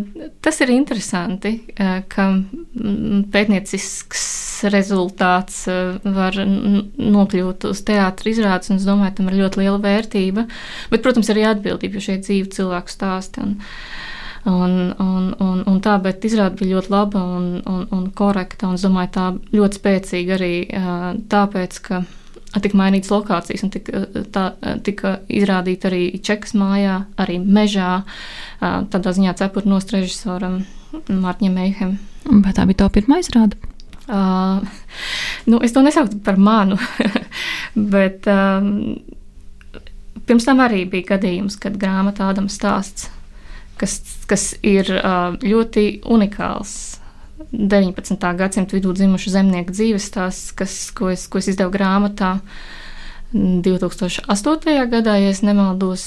tas 0.46 0.60
ir 0.62 0.70
interesanti, 0.70 1.50
uh, 1.75 2.04
ka 2.06 2.28
mm, 2.37 3.25
pētniecisks 3.34 4.28
rezultāts 4.70 5.64
uh, 5.66 5.96
var 6.14 6.38
nokļūt 6.38 7.66
uz 7.72 7.82
teātris 7.88 8.38
izrādes, 8.38 8.70
un 8.70 8.78
es 8.78 8.87
domāju, 8.87 9.16
tam 9.18 9.32
ir 9.32 9.40
ļoti 9.40 9.64
liela 9.64 9.82
vērtība. 9.82 10.46
Bet, 10.94 11.02
protams, 11.02 11.32
arī 11.34 11.49
atbildība, 11.50 11.99
jo 11.99 12.06
šie 12.06 12.20
dzīvi 12.22 12.54
cilvēku 12.54 12.94
stāsti. 12.94 13.42
Un, 13.42 13.58
uh, 13.58 14.10
Un, 14.49 14.94
un, 14.97 15.25
un, 15.37 15.59
un 15.68 15.80
tā, 15.85 15.99
bet 16.00 16.25
izrāda 16.25 16.56
bija 16.56 16.78
ļoti 16.78 16.92
laba 16.94 17.20
un, 17.37 17.49
un, 17.68 17.82
un 17.92 18.06
korekta. 18.16 18.70
Un 18.70 18.78
es 18.78 18.85
domāju, 18.87 19.11
tā 19.12 19.26
ļoti 19.52 19.80
spēcīga 19.80 20.37
arī 20.38 20.54
tāpēc, 21.28 21.76
ka 21.85 22.00
tika 22.64 22.78
mainītas 22.80 23.12
lokācijas 23.12 23.66
un 23.66 23.73
tika, 23.75 24.04
tā, 24.32 24.47
tika 24.87 25.18
izrādīta 25.28 25.90
arī 25.90 26.04
Čekas 26.25 26.56
mājā, 26.56 27.02
arī 27.20 27.37
mežā. 27.44 28.00
Tādā 28.61 29.12
ziņā 29.18 29.37
cepura 29.42 29.68
nost 29.68 29.92
režisoram 29.92 30.62
Mārķiem 31.12 31.61
Meiham. 31.61 31.99
Vai 32.25 32.56
tā 32.56 32.64
bija 32.68 32.87
tā 32.87 32.90
pirmā 32.97 33.20
izrāde? 33.20 33.61
Uh, 34.11 34.64
nu, 35.47 35.61
es 35.62 35.70
to 35.70 35.85
nesauktu 35.85 36.18
par 36.25 36.40
manu, 36.40 36.80
bet 37.94 38.26
um, 38.26 38.97
pirms 40.26 40.49
tam 40.49 40.64
arī 40.64 40.82
bija 40.90 41.12
gadījums, 41.12 41.61
kad 41.61 41.76
grāmatā 41.78 42.32
Ādams 42.32 42.56
stāsts 42.59 43.06
kas, 43.80 44.00
kas 44.30 44.50
ir 44.66 44.90
ļoti 45.42 45.87
unikāls. 46.04 47.00
19. 47.50 48.20
gadsimta 48.37 48.76
vidū 48.76 48.92
dzimušu 48.94 49.32
zemnieku 49.32 49.72
dzīves 49.72 50.06
stāsts, 50.10 50.52
kas, 50.56 50.75
ko, 50.94 51.08
es, 51.10 51.25
ko 51.30 51.40
es 51.40 51.49
izdevu 51.50 51.72
grāmatā 51.75 52.37
2008. 53.32 54.76
gadā, 54.90 55.16
ja 55.22 55.32
nemaldos, 55.46 56.04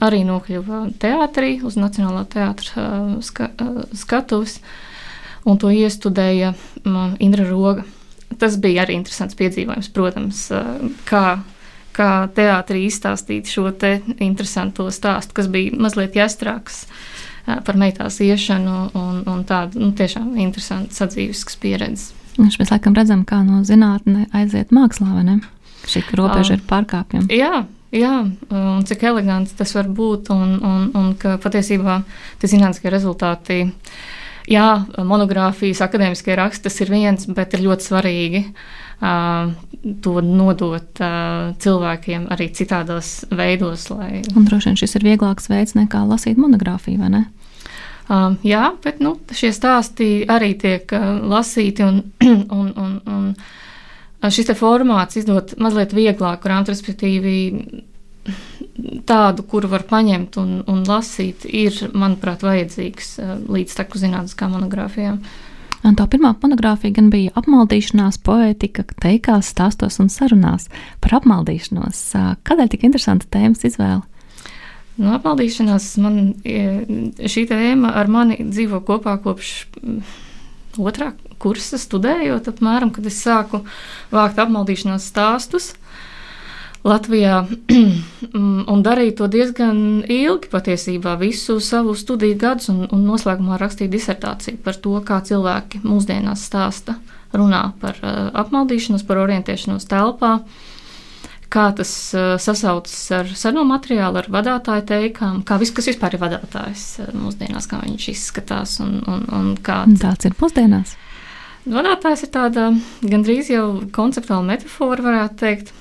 arī 0.00 0.22
nokļuva 0.26 0.82
teātrī, 1.02 1.58
uz 1.66 1.76
Nacionālā 1.78 2.24
teātra 2.30 2.86
ska, 3.26 3.50
skatuves, 3.92 4.60
un 5.44 5.58
to 5.58 5.72
iestudēja 5.74 6.54
Indra 7.18 7.48
Roga. 7.48 7.84
Tas 8.38 8.56
bija 8.62 8.84
arī 8.84 8.96
interesants 9.00 9.36
piedzīvojums, 9.36 9.90
protams, 9.92 10.44
kā, 11.10 11.24
kā 11.96 12.28
teātrī 12.34 12.84
izstāstīt 12.88 13.50
šo 13.50 13.70
te 13.76 13.98
interesanto 14.18 14.88
stāstu, 14.94 15.36
kas 15.36 15.50
bija 15.52 15.76
mazliet 15.78 16.18
jāstrāks 16.18 16.84
par 17.66 17.78
meitās 17.80 18.20
iešanu 18.22 18.76
un, 18.98 19.22
un 19.26 19.44
tādu 19.48 19.80
nu, 19.82 19.90
tiešām 19.96 20.36
interesantu 20.38 20.94
sadzīves 20.94 21.44
pieredzi. 21.60 22.12
Mēs 22.40 22.70
laikam 22.70 22.94
redzam, 22.96 23.24
kā 23.26 23.40
no 23.44 23.64
zinātnē 23.66 24.28
aiziet 24.36 24.70
mākslā, 24.74 25.10
vai 25.16 25.24
ne? 25.26 25.36
Šī 25.90 26.04
robeža 26.16 26.56
ir 26.56 26.64
pārkāpjama. 26.68 27.28
Jā, 27.32 27.64
jā, 27.92 28.14
un 28.54 28.84
cik 28.86 29.02
eleganti 29.10 29.56
tas 29.58 29.74
var 29.76 29.90
būt, 29.90 30.30
un, 30.34 30.56
un, 30.62 30.86
un 30.96 31.12
ka 31.20 31.36
patiesībā 31.42 32.00
tie 32.40 32.52
zinātniskie 32.52 32.92
rezultāti, 32.92 33.58
jā, 34.50 34.68
monogrāfijas, 34.96 35.82
akadēmiskie 35.86 36.36
raksti, 36.38 36.68
tas 36.68 36.80
ir 36.84 36.92
viens, 36.92 37.26
bet 37.34 37.56
ir 37.56 37.64
ļoti 37.66 37.88
svarīgi 37.88 38.44
uh, 38.46 39.50
to 40.04 40.20
nodot 40.24 41.00
uh, 41.00 41.50
cilvēkiem 41.60 42.26
arī 42.32 42.50
citādos 42.56 43.24
veidos. 43.32 43.88
Lai... 43.94 44.20
Un 44.36 44.48
droši 44.48 44.70
vien 44.70 44.80
šis 44.80 44.98
ir 44.98 45.06
vieglāks 45.08 45.48
veids 45.52 45.76
nekā 45.78 46.02
lasīt 46.08 46.40
monogrāfiju, 46.40 47.00
vai 47.00 47.12
ne? 47.14 47.22
Um, 48.10 48.36
jā, 48.42 48.72
bet 48.82 48.98
nu, 49.00 49.14
šie 49.30 49.52
stāsti 49.54 50.24
arī 50.28 50.52
tiek 50.58 50.90
uh, 50.96 51.20
lasīti, 51.30 51.86
un, 51.88 52.02
un, 52.50 52.72
un, 52.74 52.96
un 53.06 54.34
šis 54.34 54.50
formāts 54.58 55.20
izdod 55.20 55.54
mazliet 55.62 55.94
vieglāku 55.96 56.44
grāmatu, 56.48 56.74
respektīvi 56.74 57.36
tādu, 59.08 59.44
kuru 59.48 59.70
var 59.70 59.86
paņemt 59.88 60.36
un, 60.42 60.56
un 60.68 60.82
lasīt, 60.88 61.46
ir, 61.46 61.76
manuprāt, 61.94 62.44
vajadzīgs 62.44 63.14
uh, 63.22 63.36
līdz 63.48 63.78
teku 63.78 64.02
zinātniskām 64.02 64.58
monogrāfijām. 64.58 65.22
Un 65.86 65.96
tā 65.96 66.04
pirmā 66.12 66.34
monogrāfija 66.42 66.98
gan 66.98 67.08
bija 67.12 67.32
apmaldīšanās, 67.40 68.18
poētika, 68.26 68.84
teikās, 69.00 69.48
stāstos 69.54 69.96
un 70.02 70.10
sarunās 70.12 70.68
par 71.00 71.16
apmaldīšanos. 71.20 72.02
Kādēļ 72.44 72.72
tik 72.74 72.84
interesanta 72.88 73.28
tēmas 73.32 73.64
izvēle? 73.64 74.02
Nu, 75.00 75.14
apmaldīšanās 75.16 75.94
man 76.04 76.18
šī 76.44 77.46
tēma 77.48 77.94
ar 77.96 78.10
mani 78.12 78.36
dzīvo 78.44 78.82
kopā 78.84 79.16
kopš 79.24 79.54
otrā 80.80 81.14
kursa 81.40 81.80
studējot, 81.80 82.50
apmēram, 82.52 82.92
kad 82.92 83.08
es 83.08 83.22
sāku 83.24 83.62
vākt 84.12 84.40
apmaldīšanās 84.42 85.08
stāstus. 85.08 85.72
Latvijā 86.86 87.42
un 88.72 88.82
darīju 88.84 89.16
to 89.18 89.28
diezgan 89.28 89.80
ilgi, 90.08 90.48
patiesībā 90.48 91.16
visu 91.20 91.58
savu 91.60 91.92
studiju 91.98 92.38
gadus, 92.40 92.70
un, 92.72 92.86
un 92.88 93.04
noslēgumā 93.04 93.58
rakstīju 93.60 93.92
disertāciju 93.92 94.62
par 94.64 94.78
to, 94.80 94.96
kā 95.04 95.20
cilvēki 95.26 95.82
mūsdienās 95.84 96.46
stāsta, 96.48 96.96
runā 97.36 97.66
par 97.82 98.00
uh, 98.00 98.30
apmaldīšanos, 98.44 99.04
par 99.08 99.20
orientēšanos 99.26 99.88
telpā. 99.90 100.38
Kā 101.50 101.66
tas 101.76 101.92
uh, 102.14 102.38
sasaucas 102.40 102.96
ar 103.12 103.28
seno 103.36 103.66
materiālu, 103.68 104.22
ar 104.22 104.30
vadītāju 104.32 104.86
teikām, 104.88 105.42
kā 105.44 105.58
viss, 105.60 105.74
kas 105.76 105.90
vispār 105.90 106.16
ir 106.16 106.22
vadītājs 106.22 106.86
uh, 107.04 107.12
mūsdienās, 107.18 107.68
kā 107.68 107.82
viņš 107.84 108.08
izskatās 108.14 108.78
un, 108.80 109.02
un, 109.04 109.26
un 109.36 109.52
kā. 109.60 109.82
Tāds 110.00 110.30
ir 110.30 110.38
pusdienās. 110.38 110.96
Vadītājs 111.68 112.24
ir 112.24 112.32
tāda 112.32 112.70
gandrīz 113.04 113.52
jau 113.52 113.66
konceptuāla 113.92 114.54
metafora, 114.54 115.04
varētu 115.10 115.40
teikt 115.42 115.74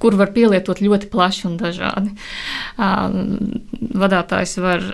kur 0.00 0.16
var 0.18 0.32
pielietot 0.34 0.80
ļoti 0.82 1.10
plaši 1.12 1.46
un 1.50 1.56
dažādi. 1.60 2.12
Vadītājs 4.00 4.56
var 4.62 4.84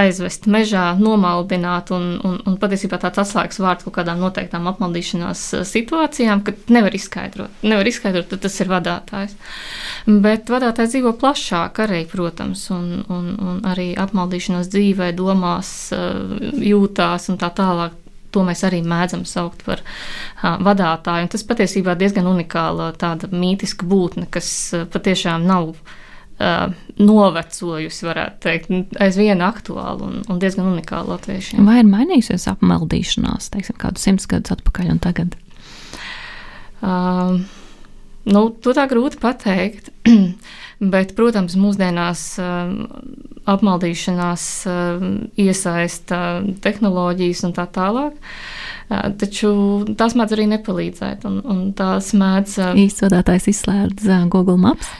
aizvest 0.00 0.46
mežā, 0.50 0.92
nomaldināt, 1.00 1.92
un, 1.94 2.10
un, 2.24 2.38
un 2.46 2.58
patiesībā 2.60 3.00
tāds 3.02 3.22
atslēgas 3.24 3.60
vārds 3.62 3.86
kaut 3.86 3.96
kādām 3.98 4.22
noteiktām 4.22 4.68
apmaldīšanās 4.70 5.44
situācijām, 5.68 6.44
kad 6.46 6.72
nevar 6.72 6.94
izskaidrot. 6.94 7.62
Nevar 7.66 7.90
izskaidrot, 7.90 8.30
tad 8.32 8.44
tas 8.46 8.58
ir 8.62 8.72
vadītājs. 8.72 9.36
Bet 10.26 10.52
vadītājs 10.52 10.94
dzīvo 10.94 11.14
plašāk 11.20 11.82
arī, 11.86 12.04
protams, 12.10 12.68
un, 12.74 12.90
un, 13.10 13.30
un 13.42 13.62
arī 13.68 13.90
apmaldīšanās 13.98 14.70
dzīvē, 14.72 15.12
domās, 15.18 15.72
jūtās 15.92 17.32
un 17.32 17.40
tā 17.40 17.50
tālāk 17.58 18.04
to 18.34 18.44
mēs 18.46 18.64
arī 18.68 18.80
mēdzam 18.86 19.24
saukt 19.28 19.64
par 19.66 19.82
uh, 19.82 20.56
vadītāju. 20.64 21.26
Un 21.26 21.32
tas 21.32 21.46
patiesībā 21.48 21.94
ir 21.94 22.02
diezgan 22.02 22.28
unikāla 22.30 22.92
tāda 22.98 23.30
mītiska 23.32 23.88
būtne, 23.88 24.28
kas 24.32 24.50
uh, 24.76 24.84
patiešām 24.90 25.46
nav 25.48 25.72
uh, 25.72 26.76
novecojusi, 26.98 28.06
varētu 28.08 28.42
teikt, 28.44 28.72
aizvien 29.02 29.42
aktuāla 29.44 30.08
un, 30.08 30.22
un 30.28 30.40
diezgan 30.42 30.70
unikāla 30.72 31.16
latviešiem. 31.16 31.66
Vai 31.68 31.80
ir 31.82 31.90
mainījusies 31.90 32.48
apmeldīšanās, 32.54 33.52
teiksim, 33.54 33.78
kādu 33.80 34.02
simts 34.02 34.28
gadus 34.30 34.58
atpakaļ 34.58 34.94
un 34.96 35.02
tagad? 35.04 35.38
Uh, 36.78 37.40
nu, 38.28 38.48
to 38.62 38.76
tā 38.76 38.86
grūti 38.90 39.20
pateikt. 39.22 39.92
Bet, 40.78 41.16
protams, 41.18 41.56
mūsdienās 41.58 42.20
uh, 42.38 42.68
apmaldīšanās 43.50 44.44
uh, 44.70 45.06
iesaista 45.34 46.20
tehnoloģijas 46.62 47.42
un 47.48 47.54
tā 47.56 47.64
tālāk. 47.74 48.14
Uh, 48.86 49.08
taču 49.18 49.50
tās 49.98 50.14
mēdz 50.14 50.36
arī 50.36 50.46
nepalīdzēt. 50.52 51.26
Un, 51.26 51.40
un 51.42 51.64
tās 51.78 52.12
mēdz. 52.14 52.60
Īstsodātājs 52.84 53.50
izslēdz 53.56 54.06
Google 54.30 54.58
Maps. 54.62 54.92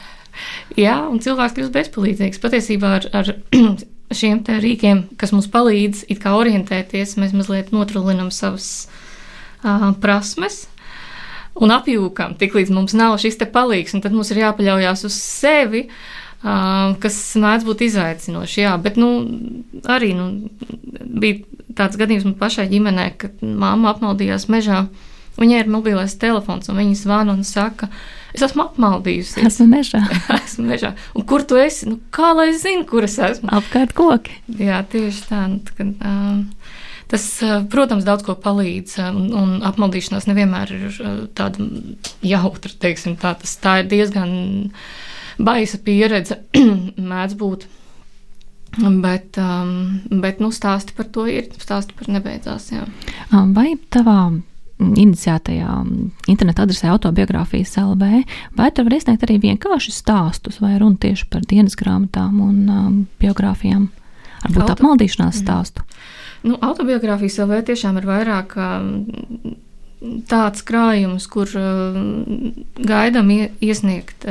Jā, 0.79 0.97
un 1.07 1.21
cilvēks 1.23 1.55
kļūst 1.55 1.75
bezpalīdzīgs. 1.75 2.41
Patiesībā 2.43 2.91
ar, 2.99 3.07
ar 3.21 3.31
šiem 4.19 4.43
rīkiem, 4.43 5.05
kas 5.19 5.31
mums 5.35 5.47
palīdz 5.53 6.09
orientēties, 6.27 7.15
mēs 7.23 7.35
mazliet 7.37 7.71
notrulinam 7.75 8.33
savas 8.35 8.89
uh, 9.63 9.93
prasmes 10.03 10.65
un 11.59 11.75
apjūkam, 11.75 12.37
tiklīdz 12.39 12.71
mums 12.75 12.95
nav 12.97 13.17
šis 13.21 13.39
te 13.39 13.47
palīgs, 13.49 13.95
un 13.95 14.03
tad 14.05 14.15
mums 14.15 14.31
ir 14.33 14.43
jāpaļaujas 14.45 15.05
uz 15.09 15.19
sevi. 15.19 15.87
Uh, 16.39 16.95
kas 17.03 17.15
mēdz 17.35 17.65
būt 17.67 17.81
izaicinoši, 17.89 18.61
jā, 18.63 18.77
bet 18.79 18.95
nu, 18.95 19.09
arī 19.91 20.13
nu, 20.15 20.29
bija 21.19 21.43
tāds 21.75 21.99
gadījums 21.99 22.27
man 22.27 22.37
pašai 22.39 22.69
ģimenē, 22.71 23.09
kad 23.19 23.43
mamma 23.43 23.93
apmaldījās 23.93 24.47
mežā. 24.51 24.85
Viņai 25.39 25.59
ir 25.63 25.69
mobilais 25.71 26.15
telefons, 26.19 26.67
un 26.71 26.79
viņa 26.79 26.95
zvana 26.99 27.35
un 27.37 27.45
saka, 27.47 27.87
es 28.35 28.41
esmu 28.43 28.65
apmaldījusies. 28.65 29.45
Esmu 29.47 29.67
mežā. 29.71 30.01
esmu 30.39 30.65
mežā. 30.67 30.93
Un 31.15 31.23
kur 31.27 31.45
tu 31.47 31.59
esi? 31.59 31.87
Nu, 31.87 31.99
kā 32.11 32.33
lai 32.35 32.49
es 32.53 32.63
zinu, 32.65 32.83
kur 32.87 33.07
es 33.07 33.15
esmu? 33.23 33.51
Apkārt 33.59 33.95
koki. 33.95 34.35
Jā, 34.59 34.81
tieši 34.91 35.23
tā. 35.29 35.45
Nu, 35.53 35.61
kad, 35.77 35.93
um, 36.03 36.41
Tas, 37.09 37.23
protams, 37.73 38.05
daudz 38.05 38.21
ko 38.25 38.35
palīdz, 38.37 38.99
un, 39.09 39.23
un 39.33 39.53
apmaldīšanās 39.65 40.27
nevienmēr 40.29 40.73
ir 40.75 40.99
tāda 41.37 41.65
jautra, 42.21 42.73
teiksim 42.85 43.15
tā. 43.17 43.33
Tas, 43.41 43.55
tā 43.63 43.79
ir 43.81 43.89
diezgan 43.89 44.31
baisa 45.41 45.79
pieredze, 45.81 46.43
mēdz 47.11 47.37
būt. 47.39 47.65
Bet, 48.77 49.39
um, 49.41 49.71
bet 50.21 50.37
nu, 50.43 50.51
stāsti 50.53 50.93
par 50.93 51.09
to 51.09 51.25
ir, 51.25 51.49
stāsti 51.57 51.97
par 51.97 52.11
nebeidzās. 52.13 52.69
Jā. 52.75 52.85
Vai 53.55 53.71
tavā 53.89 54.19
iniciētajā 54.79 55.71
interneta 56.31 56.63
adresē 56.63 56.91
autobiogrāfijas 56.93 57.73
LV, 57.81 58.21
vai 58.55 58.69
tur 58.71 58.85
var 58.85 58.95
iesniegt 58.95 59.25
arī 59.25 59.39
vienkārši 59.49 59.95
stāstus, 59.97 60.61
vai 60.61 60.77
runa 60.79 61.01
tieši 61.01 61.27
par 61.33 61.43
dienas 61.49 61.75
grāmatām 61.79 62.37
un 62.45 62.61
um, 62.69 63.01
biogrāfijām, 63.19 63.89
varbūt 64.45 64.63
Auto... 64.63 64.77
apmaldīšanās 64.77 65.41
stāstu? 65.41 65.83
Mm. 65.83 66.15
Nu, 66.45 66.55
autobiogrāfijas 66.63 67.39
LV 67.43 67.63
tiešām 67.67 67.99
ir 67.99 68.07
vairāk 68.07 68.55
tāds 70.29 70.63
krājums, 70.63 71.25
kur 71.27 71.51
gaidām 72.79 73.33
iesniegt 73.35 74.27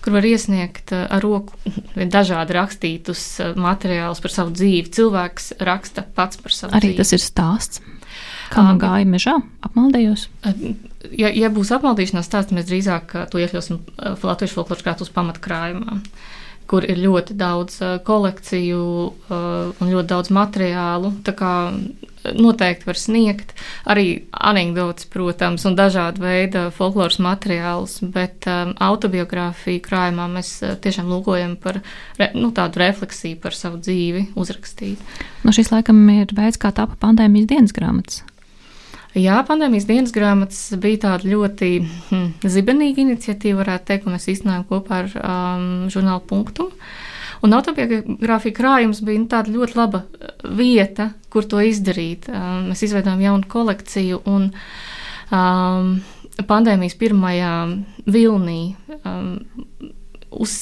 kur 0.00 0.16
var 0.16 0.24
iesniegt 0.24 0.94
ar 0.96 1.20
roku 1.22 1.56
dažādi 2.16 2.56
rakstītus 2.56 3.24
materiālus 3.60 4.22
par 4.24 4.34
savu 4.34 4.54
dzīvi. 4.56 4.88
Cilvēks 4.96 5.52
raksta 5.60 6.06
pats 6.16 6.40
par 6.40 6.56
savu 6.56 6.72
Arī 6.72 6.90
dzīvi. 6.90 6.96
Arī 6.96 7.02
tas 7.02 7.14
ir 7.16 7.24
stāsts. 7.24 7.82
Kā 8.50 8.64
man 8.66 8.80
gāja 8.82 9.06
mežā, 9.06 9.36
apmaldījos? 9.62 10.26
Ja, 11.14 11.28
ja 11.30 11.50
būs 11.54 11.70
apmaldīšanās 11.76 12.26
stāsts, 12.26 12.54
mēs 12.56 12.66
drīzāk 12.66 13.12
to 13.30 13.38
iekļausim 13.38 13.78
Latvijas 14.26 14.56
folkloras 14.56 14.82
krātuves 14.82 15.12
pamatkrājumā 15.14 16.00
kur 16.70 16.86
ir 16.86 17.00
ļoti 17.02 17.34
daudz 17.38 17.80
uh, 17.82 17.96
kolekciju 18.06 18.84
uh, 19.08 19.34
un 19.80 19.90
ļoti 19.90 20.10
daudz 20.12 20.30
materiālu. 20.34 21.12
Tā 21.26 21.34
kā 21.36 21.52
noteikti 22.36 22.86
var 22.88 22.98
sniegt 22.98 23.54
arī 23.88 24.06
anekdotas, 24.30 25.08
protams, 25.10 25.64
un 25.68 25.76
dažādu 25.78 26.24
veidu 26.24 26.66
folkloras 26.76 27.18
materiālus, 27.22 27.98
bet 28.14 28.48
um, 28.50 28.74
autobiogrāfiju 28.76 29.82
krājumā 29.84 30.28
mēs 30.34 30.52
tiešām 30.84 31.10
lūkojam 31.10 31.56
par 31.60 31.80
re, 32.20 32.30
nu, 32.36 32.52
tādu 32.56 32.82
refleksiju 32.82 33.40
par 33.42 33.56
savu 33.56 33.80
dzīvi, 33.80 34.30
uzrakstīt. 34.40 35.00
Nu, 35.44 35.54
šis 35.56 35.72
laikam 35.72 36.02
ir 36.12 36.34
veids, 36.36 36.60
kā 36.60 36.74
tapa 36.76 36.98
pandēmijas 37.00 37.50
dienas 37.54 37.76
grāmatas. 37.76 38.22
Jā, 39.18 39.40
pandēmijas 39.42 39.88
dienas 39.88 40.12
grāmatas 40.14 40.58
bija 40.78 41.00
tāda 41.08 41.26
ļoti 41.32 41.68
hm, 41.82 42.26
zibenīga 42.46 43.02
iniciatīva, 43.02 43.64
varētu 43.64 43.88
teikt, 43.88 44.04
ko 44.04 44.12
mēs 44.12 44.28
īstenojam 44.30 44.66
kopā 44.68 45.00
ar 45.02 45.08
um, 45.18 45.64
žurnālu 45.90 46.22
punktu. 46.30 46.68
Un 47.42 47.56
autobiogrāfija 47.56 48.54
krājums 48.54 49.00
bija 49.02 49.18
nu, 49.18 49.26
tāda 49.32 49.50
ļoti 49.50 49.74
laba 49.80 50.04
uh, 50.04 50.30
vieta, 50.54 51.08
kur 51.32 51.48
to 51.50 51.58
izdarīt. 51.58 52.28
Um, 52.30 52.68
mēs 52.70 52.84
izveidojām 52.86 53.24
jaunu 53.24 53.50
kolekciju 53.50 54.20
un 54.30 54.52
um, 55.34 55.96
pandēmijas 56.46 56.94
pirmajā 57.00 57.54
vilnī. 58.06 58.60
Um, 59.02 59.40
Uz, 60.30 60.52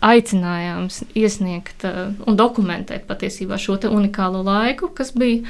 aicinājām 0.00 0.86
iesniegt 1.20 1.82
uh, 1.84 2.14
un 2.24 2.38
dokumentēt 2.40 3.02
patiesībā 3.04 3.58
šo 3.60 3.74
unikālo 3.92 4.40
laiku, 4.40 4.88
kas 4.96 5.12
bija 5.12 5.42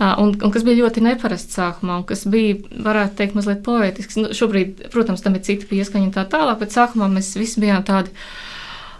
un, 0.00 0.32
un 0.34 0.54
kas 0.54 0.64
bija 0.66 0.82
ļoti 0.82 1.04
neparasts 1.04 1.54
sākumā, 1.58 2.00
un 2.00 2.08
kas 2.08 2.24
bija, 2.30 2.56
varētu 2.86 3.18
teikt, 3.20 3.36
mazliet 3.38 3.62
poetisks. 3.66 4.18
Nu, 4.18 4.32
šobrīd, 4.34 4.88
protams, 4.94 5.22
tam 5.22 5.38
ir 5.38 5.44
cita 5.46 5.68
pieskaņa 5.70 6.08
un 6.08 6.16
tā 6.16 6.26
tālāk, 6.30 6.58
bet 6.64 6.74
sākumā 6.74 7.10
mēs 7.12 7.34
visi 7.38 7.62
bijām 7.62 7.86
tādi. 7.86 8.10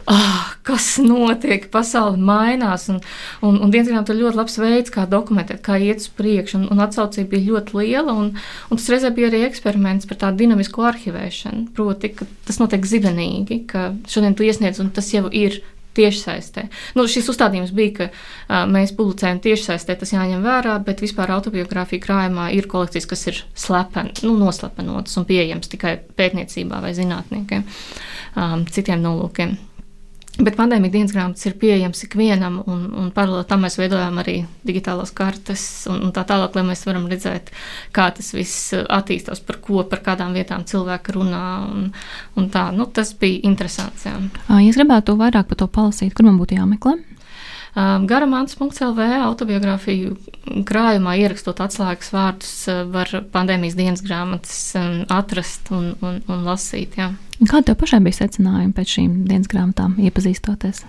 Oh, 0.04 0.40
kas 0.68 0.98
notiek? 1.00 1.64
Pasaule 1.72 2.20
mainās, 2.20 2.90
un, 2.92 2.98
un, 3.40 3.56
un 3.64 3.70
dienas 3.72 3.88
grāmatā 3.88 4.12
ir 4.12 4.20
ļoti 4.20 4.36
labs 4.36 4.58
veids, 4.60 4.92
kā 4.92 5.06
dokumentēt, 5.08 5.62
kā 5.64 5.78
iet 5.80 6.04
uz 6.04 6.10
priekšu. 6.12 6.58
Un, 6.60 6.66
un 6.74 6.84
atsaucība 6.84 7.32
bija 7.32 7.54
ļoti 7.54 7.78
liela, 7.80 8.12
un, 8.12 8.34
un 8.36 8.80
tas 8.82 8.90
reizē 8.92 9.10
bija 9.16 9.32
arī 9.32 9.46
eksperiments 9.48 10.06
par 10.10 10.20
tādu 10.20 10.44
dinamisku 10.44 10.84
arhivēšanu. 10.84 11.70
Proti, 11.74 12.12
tas 12.44 12.60
notiek 12.60 12.84
zibenīgi, 12.86 13.62
ka 13.72 13.94
šodien 14.12 14.36
tu 14.36 14.44
iesniedz, 14.44 14.82
un 14.84 14.92
tas 14.92 15.08
jau 15.16 15.24
ir 15.32 15.62
tiešsaistē. 15.96 16.66
Nu, 16.98 17.06
šis 17.10 17.28
uzstādījums 17.32 17.74
bija, 17.76 17.94
ka 17.98 18.64
mēs 18.70 18.94
publicējam 18.96 19.40
tiešsaistē, 19.44 19.96
tas 20.00 20.14
jāņem 20.14 20.44
vērā, 20.44 20.78
bet 20.86 21.02
vispār 21.04 21.34
autobiogrāfija 21.36 22.02
krājumā 22.04 22.50
ir 22.56 22.68
kolekcijas, 22.70 23.08
kas 23.10 23.26
ir 23.30 23.42
slepen, 23.58 24.12
nu, 24.26 24.36
noslepenotas 24.40 25.16
un 25.20 25.28
pieejamas 25.28 25.70
tikai 25.72 25.96
pētniecībā 26.18 26.82
vai 26.84 26.94
zinātniekiem, 26.96 27.66
um, 28.36 28.66
citiem 28.70 29.04
nolūkiem. 29.04 29.56
Bet 30.34 30.56
pandēmija 30.58 30.90
dienas 30.90 31.12
grāmatas 31.14 31.46
ir 31.46 31.54
pieejamas 31.60 32.00
ikvienam, 32.08 32.56
un, 32.66 32.80
un 32.98 33.10
paralēli 33.14 33.46
tam 33.46 33.62
mēs 33.62 33.76
veidojam 33.78 34.16
arī 34.18 34.40
digitālās 34.66 35.12
kartes 35.14 35.62
un, 35.86 36.00
un 36.08 36.14
tā 36.16 36.24
tālāk, 36.26 36.56
lai 36.58 36.64
mēs 36.72 36.82
varam 36.88 37.06
redzēt, 37.10 37.52
kā 37.94 38.08
tas 38.16 38.32
viss 38.34 38.72
attīstās, 38.74 39.44
par 39.46 39.60
ko, 39.62 39.84
par 39.86 40.02
kādām 40.02 40.34
vietām 40.34 40.66
cilvēki 40.66 41.14
runā. 41.14 41.44
Un, 41.70 41.86
un 42.34 42.50
tā, 42.50 42.66
nu, 42.74 42.88
tas 42.90 43.14
bija 43.20 43.44
interesants. 43.46 44.08
Jā. 44.08 44.16
Ja 44.50 44.62
es 44.66 44.80
gribētu 44.80 45.14
vairāk 45.20 45.52
par 45.52 45.62
to 45.62 45.70
palasīt, 45.70 46.16
kur 46.18 46.26
man 46.26 46.40
būtu 46.42 46.58
jāmeklē. 46.58 46.98
Garamants.CLV 47.74 49.06
autobiogrāfiju 49.24 50.14
krājumā 50.68 51.16
ierakstot 51.18 51.58
atslēgas 51.64 52.12
vārdus 52.14 52.52
var 52.94 53.10
pandēmijas 53.34 53.74
dienas 53.78 54.04
grāmatas 54.04 54.60
atrast 55.10 55.72
un, 55.74 55.90
un, 55.98 56.20
un 56.30 56.44
lasīt. 56.46 56.94
Jā. 57.00 57.10
Kāda 57.40 57.72
tev 57.72 57.80
pašai 57.82 57.98
bija 58.04 58.20
secinājumi 58.20 58.76
pēc 58.76 58.94
šīm 58.94 59.18
dienas 59.26 59.50
grāmatām, 59.50 59.98
iepazīstoties? 60.06 60.84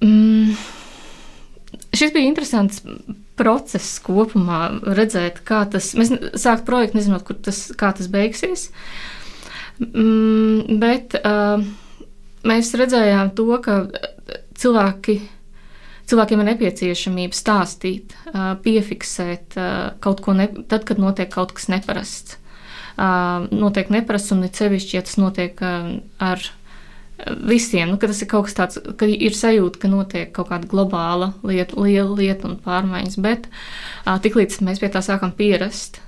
Mm. 0.00 0.56
Šis 1.96 2.12
bija 2.16 2.30
interesants 2.30 2.80
process 3.36 4.00
kopumā, 4.00 4.60
redzēt, 4.96 5.42
kā 5.44 5.66
tas, 5.68 5.92
mēs 5.98 6.14
sākām 6.32 6.64
projektu, 6.64 6.96
nezinot, 6.96 7.26
kur 7.28 7.36
tas, 7.44 7.66
kā 7.76 7.92
tas 7.96 8.08
beigsies. 8.12 8.70
Mm, 9.84 10.80
bet 10.80 11.18
uh, 11.20 11.60
mēs 12.48 12.72
redzējām 12.80 13.34
to, 13.36 13.50
ka 13.64 13.82
cilvēki. 14.56 15.20
Cilvēkiem 16.06 16.42
ir 16.42 16.50
nepieciešamība 16.52 17.34
stāstīt, 17.34 18.14
piefiksēt 18.62 19.56
kaut 20.04 20.20
ko, 20.22 20.36
ne, 20.38 20.46
tad, 20.70 20.84
kad 20.86 21.00
notiek 21.02 21.32
kaut 21.32 21.56
kas 21.56 21.66
neparasts. 21.72 22.36
Notiek 23.50 23.90
neparasts, 23.92 24.32
un 24.36 24.46
it 24.46 24.58
sevišķi, 24.58 24.94
ja 24.96 25.02
tas 25.04 25.18
notiek 25.18 25.58
ar 25.66 26.46
visiem, 27.48 27.90
nu, 27.90 27.98
ka 27.98 28.10
tas 28.10 28.22
ir 28.22 28.30
kaut 28.30 28.46
kas 28.46 28.56
tāds, 28.56 28.80
ka 29.00 29.08
ir 29.08 29.34
sajūta, 29.36 29.80
ka 29.82 29.90
notiek 29.90 30.32
kaut 30.36 30.50
kāda 30.52 30.68
globāla 30.70 31.32
lieta, 31.46 31.78
liela 31.80 32.12
lieta 32.18 32.48
un 32.48 32.58
pārmaiņas, 32.62 33.18
bet 33.24 33.48
tiklīdz 34.04 34.60
mēs 34.66 34.82
pie 34.82 34.92
tā 34.92 35.02
sākam 35.04 35.32
pierast, 35.36 36.00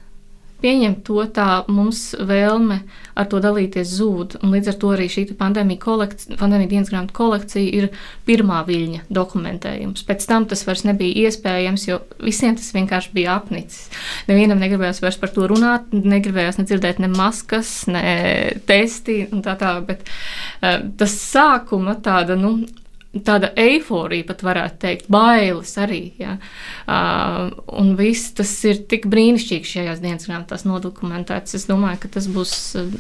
pieņemt 0.63 1.03
to, 1.07 1.23
tā 1.35 1.63
mums 1.71 2.13
vēlme 2.19 2.81
ar 3.19 3.29
to 3.31 3.41
dalīties 3.43 3.91
zūd. 3.99 4.39
Līdz 4.47 4.73
ar 4.73 4.79
to 4.83 4.91
arī 4.95 5.07
šī 5.13 5.25
pandēmija, 5.39 5.81
kolekcija, 5.83 6.39
pandēmija 6.41 6.73
dienas 6.73 6.91
grāmatu 6.93 7.17
kolekcija 7.19 7.75
ir 7.81 7.89
pirmā 8.29 8.61
viļņa 8.69 9.05
dokumentējums. 9.15 10.05
Pēc 10.09 10.27
tam 10.31 10.49
tas 10.51 10.65
vairs 10.67 10.85
nebija 10.89 11.29
iespējams, 11.29 11.87
jo 11.91 12.01
visiem 12.25 12.59
tas 12.59 12.73
vienkārši 12.77 13.15
bija 13.15 13.39
apnicis. 13.39 13.89
Nevienam 14.31 14.63
negribējās 14.63 15.03
vairs 15.05 15.21
par 15.21 15.35
to 15.35 15.47
runāt, 15.51 15.89
negribējās 15.93 16.61
nedzirdēt 16.63 17.03
ne 17.03 17.13
maskas, 17.13 17.73
ne 17.91 18.05
testi 18.69 19.25
un 19.33 19.45
tā 19.47 19.59
tālāk. 19.61 19.89
Bet 19.89 20.05
uh, 20.09 20.85
tas 20.99 21.15
sākuma 21.23 21.99
tāda, 22.05 22.39
nu, 22.39 22.57
tāda 23.25 23.51
eiforija, 23.59 24.27
pat 24.29 24.43
varētu 24.45 24.79
teikt, 24.83 25.09
bailes 25.13 25.73
arī. 25.81 26.03
Ja? 26.21 26.37
Uh, 26.85 27.55
un 27.81 27.95
viss 27.99 28.35
tas 28.37 28.53
ir 28.69 28.83
tik 28.91 29.09
brīnišķīgi 29.11 29.73
šajās 29.73 30.03
dienas 30.05 30.29
grāmatās 30.29 30.67
nodokumentēts. 30.69 31.57
Es 31.59 31.67
domāju, 31.71 32.03
ka 32.05 32.13
tas 32.19 32.29
būs 32.33 32.53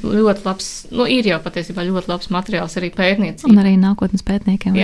ļoti 0.02 0.46
labs, 0.46 0.72
nu, 0.94 1.06
ir 1.10 1.28
jau 1.28 1.38
patiesībā 1.44 1.84
ļoti 1.90 2.12
labs 2.12 2.32
materiāls 2.34 2.78
arī 2.80 2.90
pētniecībai. 2.96 3.52
Un 3.52 3.62
arī 3.62 3.76
nākotnes 3.80 4.24
pētniekiem. 4.26 4.80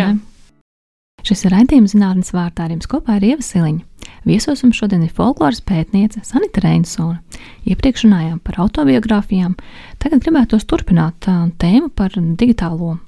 Šis 1.25 1.47
ir 1.47 1.55
raidījums 1.55 1.95
zinātnes 1.95 2.35
vārtā 2.37 2.67
ar 2.67 2.75
jums 2.75 2.89
kopā 2.91 3.17
ar 3.17 3.25
Ieva 3.25 3.41
Siliņu. 3.41 3.81
Viesos 4.29 4.61
mums 4.65 4.77
šodien 4.77 5.05
ir 5.05 5.13
folkloras 5.13 5.63
pētniece 5.65 6.21
Sanita 6.25 6.61
Reinsona. 6.65 7.23
Iepriekš 7.69 8.05
runājām 8.07 8.39
par 8.45 8.59
autobiogrāfijām, 8.65 9.55
tagad 10.01 10.21
gribētos 10.25 10.69
turpināt 10.69 11.29
tēmu 11.61 11.89
par 11.97 12.17
digitālo 12.17 12.99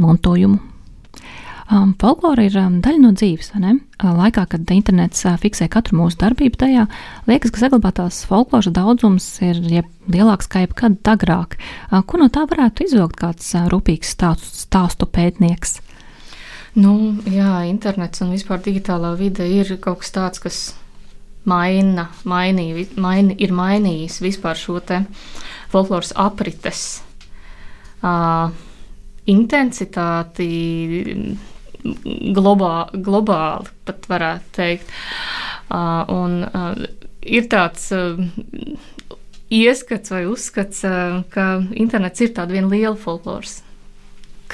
mantojumu, 0.00 0.60
Um, 1.72 1.94
folklora 1.96 2.44
ir 2.44 2.56
um, 2.60 2.76
daļa 2.84 3.00
no 3.00 3.10
dzīves. 3.16 3.54
Uh, 3.56 3.78
laikā, 4.04 4.44
kad 4.52 4.68
internets 4.74 5.24
uh, 5.24 5.38
fiksē 5.40 5.64
katru 5.72 5.96
mūsu 5.96 6.18
darbību, 6.20 6.58
tajā 6.60 6.84
liekas, 7.30 7.54
ka 7.54 7.62
saglabātās 7.62 8.20
folkloras 8.28 8.68
daudzums 8.74 9.24
ir 9.44 9.62
ja 9.72 9.84
lielāks 10.12 10.50
kā 10.52 10.66
jebkad 10.66 11.00
agrāk. 11.08 11.56
Uh, 11.88 12.02
ko 12.04 12.20
no 12.20 12.28
tā 12.28 12.44
varētu 12.50 12.84
izvilkt 12.84 13.16
kāds 13.22 13.48
uh, 13.56 13.64
rūpīgs 13.72 14.12
stāstu, 14.12 14.52
stāstu 14.66 15.08
pētnieks? 15.08 15.78
Nu, 16.76 17.14
jā, 17.30 17.62
internets 17.70 18.20
un 18.20 18.34
vispār 18.34 18.60
digitālā 18.60 19.14
vide 19.16 19.46
ir 19.48 19.76
kaut 19.80 20.02
kas 20.02 20.12
tāds, 20.12 20.42
kas 20.44 20.60
maina, 21.48 22.10
mainī, 22.28 22.84
maini, 23.00 23.38
ir 23.40 23.56
mainījis 23.56 24.20
vispār 24.24 24.58
šo 24.58 24.82
folkloras 25.72 26.12
aprites 26.16 27.00
uh, 28.04 28.52
intensitāti 29.30 30.50
globā, 32.34 32.74
globāli, 32.94 33.72
pat 33.84 34.08
varētu 34.10 34.54
teikt. 34.56 34.94
Uh, 35.68 36.02
un 36.12 36.40
uh, 36.46 36.72
ir 37.24 37.48
tāds 37.52 37.90
uh, 37.94 38.20
ieskats 39.52 40.12
vai 40.14 40.24
uzskats, 40.30 40.84
uh, 40.88 41.22
ka 41.34 41.48
internets 41.76 42.24
ir 42.24 42.34
tāda 42.36 42.56
viena 42.56 42.70
liela 42.72 42.96
folkloras 43.00 43.60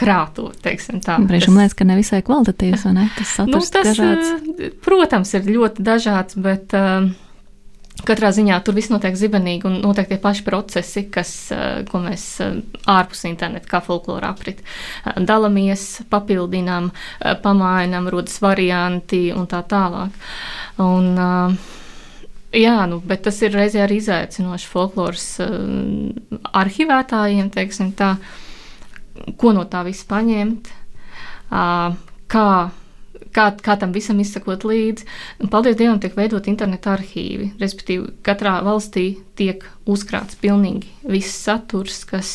krātuve, 0.01 0.55
teiksim 0.65 1.01
tā. 1.05 1.19
Brīžam 1.29 1.59
liekas, 1.59 1.75
ka 1.77 1.87
nevisai 1.89 2.23
kvalitatīvs, 2.25 2.87
vai 2.89 2.95
ne? 2.97 3.09
Tas 3.19 3.35
saturs 3.41 3.69
nu, 3.69 3.75
tas, 3.75 3.91
dažāds. 3.91 4.71
Protams, 4.85 5.35
ir 5.37 5.51
ļoti 5.51 5.85
dažāds, 5.85 6.39
bet 6.41 6.77
uh, 6.79 7.11
Katrā 8.07 8.31
ziņā 8.33 8.57
tur 8.65 8.77
viss 8.77 8.91
notiek 8.93 9.17
zibenīgi 9.19 9.67
un 9.69 9.77
notiek 9.83 10.09
tie 10.09 10.17
paši 10.21 10.45
procesi, 10.47 11.03
kas, 11.13 11.33
eh, 11.53 11.83
ko 11.89 12.01
mēs 12.05 12.25
eh, 12.45 12.61
ārpus 12.89 13.27
interneta, 13.29 13.69
kā 13.69 13.83
folklora 13.85 14.31
aprit, 14.33 14.63
eh, 14.63 15.21
dalāmies, 15.21 16.03
papildinām, 16.11 16.91
pamainām, 17.43 18.09
rodas 18.13 18.41
varianti 18.41 19.29
un 19.37 19.47
tā 19.51 19.61
tālāk. 19.69 20.17
Un, 20.81 21.13
jā, 22.57 22.77
nu, 22.89 23.01
bet 23.05 23.25
tas 23.27 23.41
ir 23.43 23.55
reizē 23.55 23.85
arī 23.85 24.01
izaicinoši 24.01 24.71
folkloras 24.71 25.27
arhivētājiem, 26.63 27.51
teiksim 27.53 27.93
tā, 27.99 28.15
ko 29.37 29.53
no 29.53 29.67
tā 29.69 29.85
viss 29.85 30.09
paņemt, 30.09 30.73
kā 32.31 32.49
kā, 33.35 33.47
kā 33.63 33.77
tam 33.81 33.93
visam 33.95 34.21
izsakot 34.23 34.65
līdzi. 34.69 35.07
Un, 35.41 35.51
paldies 35.53 35.79
Dievam, 35.79 36.01
tiek 36.03 36.17
veidot 36.19 36.47
interneta 36.51 36.95
arhīvi. 36.97 37.53
Respektīvi, 37.61 38.15
katrā 38.27 38.59
valstī 38.67 39.13
tiek 39.39 39.65
uzkrāts 39.89 40.37
pilnīgi 40.41 40.91
viss 41.09 41.39
saturs, 41.47 42.03
kas, 42.09 42.31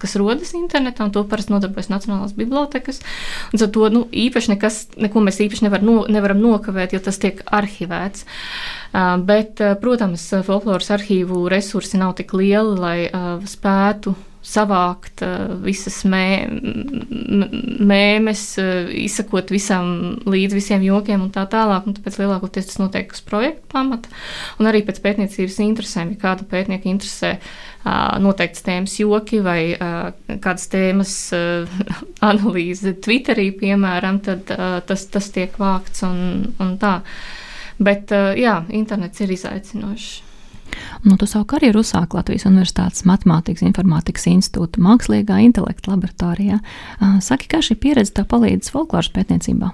kas 0.00 0.16
rodas 0.20 0.54
internetā, 0.56 1.06
un 1.06 1.14
to 1.14 1.24
parasti 1.28 1.54
nodarbojas 1.54 1.90
Nacionālās 1.92 2.36
bibliotekas. 2.38 3.02
Un 3.52 3.64
ar 3.64 3.72
to 3.74 3.88
nu, 3.92 4.04
īpaši 4.08 4.54
nekas, 4.54 4.80
neko 5.02 5.24
mēs 5.24 5.42
īpaši 5.44 5.66
nevar 5.66 5.84
no, 5.84 6.02
nevaram 6.12 6.40
nokavēt, 6.42 6.94
jo 6.94 7.02
tas 7.02 7.20
tiek 7.22 7.42
arhivēts. 7.50 8.26
Bet, 9.28 9.62
protams, 9.82 10.28
folkloras 10.46 10.92
arhīvu 10.94 11.46
resursi 11.52 12.00
nav 12.00 12.14
tik 12.20 12.36
lieli, 12.38 12.76
lai 12.78 12.98
spētu 13.48 14.14
savākt 14.42 15.22
uh, 15.22 15.52
visas 15.62 16.00
mē, 16.08 16.26
mēmes, 17.78 18.42
uh, 18.58 18.88
izsakot 19.04 19.52
visam 19.54 20.16
līdz 20.26 20.56
visiem 20.58 20.86
jokiem 20.86 21.22
un 21.22 21.30
tā 21.34 21.44
tālāk. 21.50 21.86
Un 21.86 21.96
tāpēc 21.96 22.18
lielākoties 22.18 22.72
tas 22.72 22.80
notiek 22.82 23.14
uz 23.14 23.22
projekta 23.26 23.70
pamata 23.76 24.10
un 24.58 24.70
arī 24.70 24.82
pēc 24.86 24.98
pētniecības 25.04 25.60
interesēm. 25.66 26.14
Ja 26.16 26.24
kāda 26.26 26.48
pētnieka 26.50 26.90
interesē 26.90 27.36
noteikts 28.22 28.62
tēmas 28.62 28.92
joki 29.00 29.40
vai 29.42 29.74
kādas 29.74 30.68
tēmas 30.70 31.14
analīze 32.30 32.94
Twitterī, 33.02 33.48
piemēram, 33.58 34.20
tad 34.22 34.52
tas, 34.86 35.06
tas 35.10 35.30
tiek 35.34 35.56
vākts 35.58 36.06
un, 36.06 36.52
un 36.62 36.76
tā. 36.82 37.00
Bet 37.82 38.14
jā, 38.38 38.60
internets 38.70 39.24
ir 39.24 39.34
izaicinošs. 39.34 40.31
Nu, 41.04 41.16
tu 41.18 41.26
savu 41.26 41.46
karjeru 41.50 41.82
uzsāki 41.82 42.18
Latvijas 42.18 42.46
Universitātes 42.48 43.06
Matemātikas 43.08 43.64
Informātikas 43.66 44.28
institūta 44.30 44.82
mākslīgā 44.82 45.40
intelekta 45.44 45.94
laboratorijā. 45.94 46.60
Saki, 47.24 47.50
kā 47.50 47.62
šī 47.64 47.78
pieredze 47.82 48.14
tev 48.18 48.28
palīdz 48.32 48.70
folkloras 48.74 49.10
pētniecībā? 49.14 49.72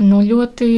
Nu, 0.00 0.22
ļoti 0.24 0.68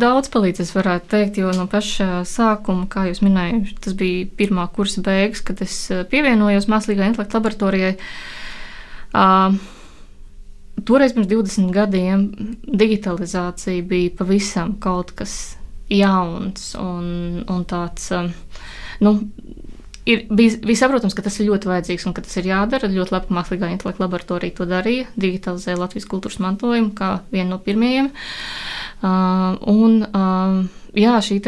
daudz 0.00 0.30
palīdzēs, 0.32 0.70
varētu 0.72 1.10
teikt, 1.12 1.42
jo 1.42 1.50
no 1.52 1.66
paša 1.68 2.22
sākuma, 2.28 2.86
kā 2.88 3.04
jūs 3.10 3.20
minējāt, 3.20 3.74
tas 3.84 3.96
bija 3.98 4.24
pirmā 4.38 4.64
kursa 4.72 5.04
beigas, 5.04 5.42
kad 5.44 5.60
es 5.64 5.76
pievienojos 6.08 6.70
Mākslīgā 6.72 7.10
intelekta 7.10 7.36
laboratorijai. 7.36 7.98
Uh, 9.12 9.58
toreiz 10.88 11.12
pirms 11.12 11.28
20 11.28 11.72
gadiem 11.74 12.24
digitalizācija 12.64 13.84
bija 13.88 14.14
pavisam 14.18 14.78
kaut 14.80 15.12
kas 15.20 15.58
jauns 15.92 16.72
un, 16.80 17.42
un 17.50 17.64
tāds. 17.68 18.08
Nu, 19.02 19.16
ir 20.08 20.24
bija 20.30 20.76
saprotams, 20.78 21.14
ka 21.14 21.24
tas 21.24 21.38
ir 21.38 21.48
ļoti 21.50 21.70
vajadzīgs 21.70 22.06
un 22.08 22.14
ka 22.16 22.24
tas 22.26 22.36
ir 22.40 22.48
jādara. 22.50 22.90
Ļoti 22.90 23.14
labi, 23.14 23.28
ka 23.28 23.36
Mākslīgā 23.38 23.70
intelekta 23.72 24.04
laboratorija 24.04 24.56
to 24.58 24.66
darīja, 24.70 25.08
digitalizēja 25.20 25.80
Latvijas 25.80 26.08
kultūras 26.10 26.40
mantojumu 26.42 26.92
kā 26.98 27.14
vienu 27.34 27.54
no 27.54 27.60
pirmajiem. 27.62 28.10
Uh, 29.02 29.58
un, 29.70 30.02
uh, 30.06 30.58
jā, 30.98 31.16
šī 31.26 31.40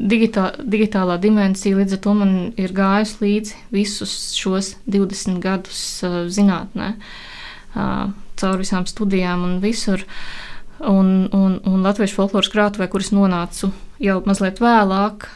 digitā, 0.00 0.50
digitālā 0.64 1.18
dimensija 1.20 1.76
līdz 1.76 1.98
ar 1.98 2.02
to 2.04 2.14
man 2.16 2.36
ir 2.56 2.72
gājusi 2.76 3.20
līdzi 3.24 3.64
visus 3.74 4.14
šos 4.36 4.74
20 4.88 5.42
gadus 5.44 5.82
uh, 6.08 6.22
zinātnē, 6.32 6.94
uh, 7.76 8.08
caur 8.40 8.60
visām 8.60 8.88
studijām 8.88 9.44
un 9.44 9.58
visur. 9.64 10.04
Uh, 10.04 10.47
un, 10.80 11.28
un, 11.34 11.58
un 11.66 11.82
latviešu 11.86 12.18
folkloras 12.18 12.50
krātuvē, 12.52 12.88
kuras 12.90 13.10
nonācu 13.14 13.72
jau 14.02 14.20
mazliet 14.26 14.60
vēlāk. 14.62 15.28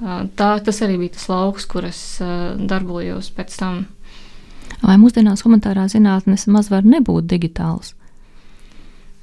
Tā, 0.00 0.50
tas 0.64 0.78
arī 0.84 0.96
bija 1.02 1.16
tas 1.16 1.28
lauks, 1.28 1.66
kur 1.68 1.84
es 1.88 2.00
darbojos 2.20 3.28
pēc 3.36 3.56
tam. 3.60 3.82
Vai 4.80 4.96
mūsdienās 5.00 5.44
humanitārā 5.44 5.84
zinātnes 5.92 6.46
maz 6.48 6.70
var 6.72 6.86
nebūt 6.88 7.28
digitāls? 7.28 7.94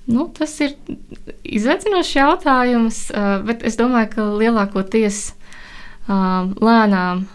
Nu, 0.07 0.29
tas 0.31 0.53
ir 0.63 0.75
izaicinošs 1.43 2.13
jautājums, 2.15 2.99
bet 3.47 3.65
es 3.67 3.75
domāju, 3.79 4.11
ka 4.13 4.27
lielākoties 4.39 5.23
lēnām 6.07 7.25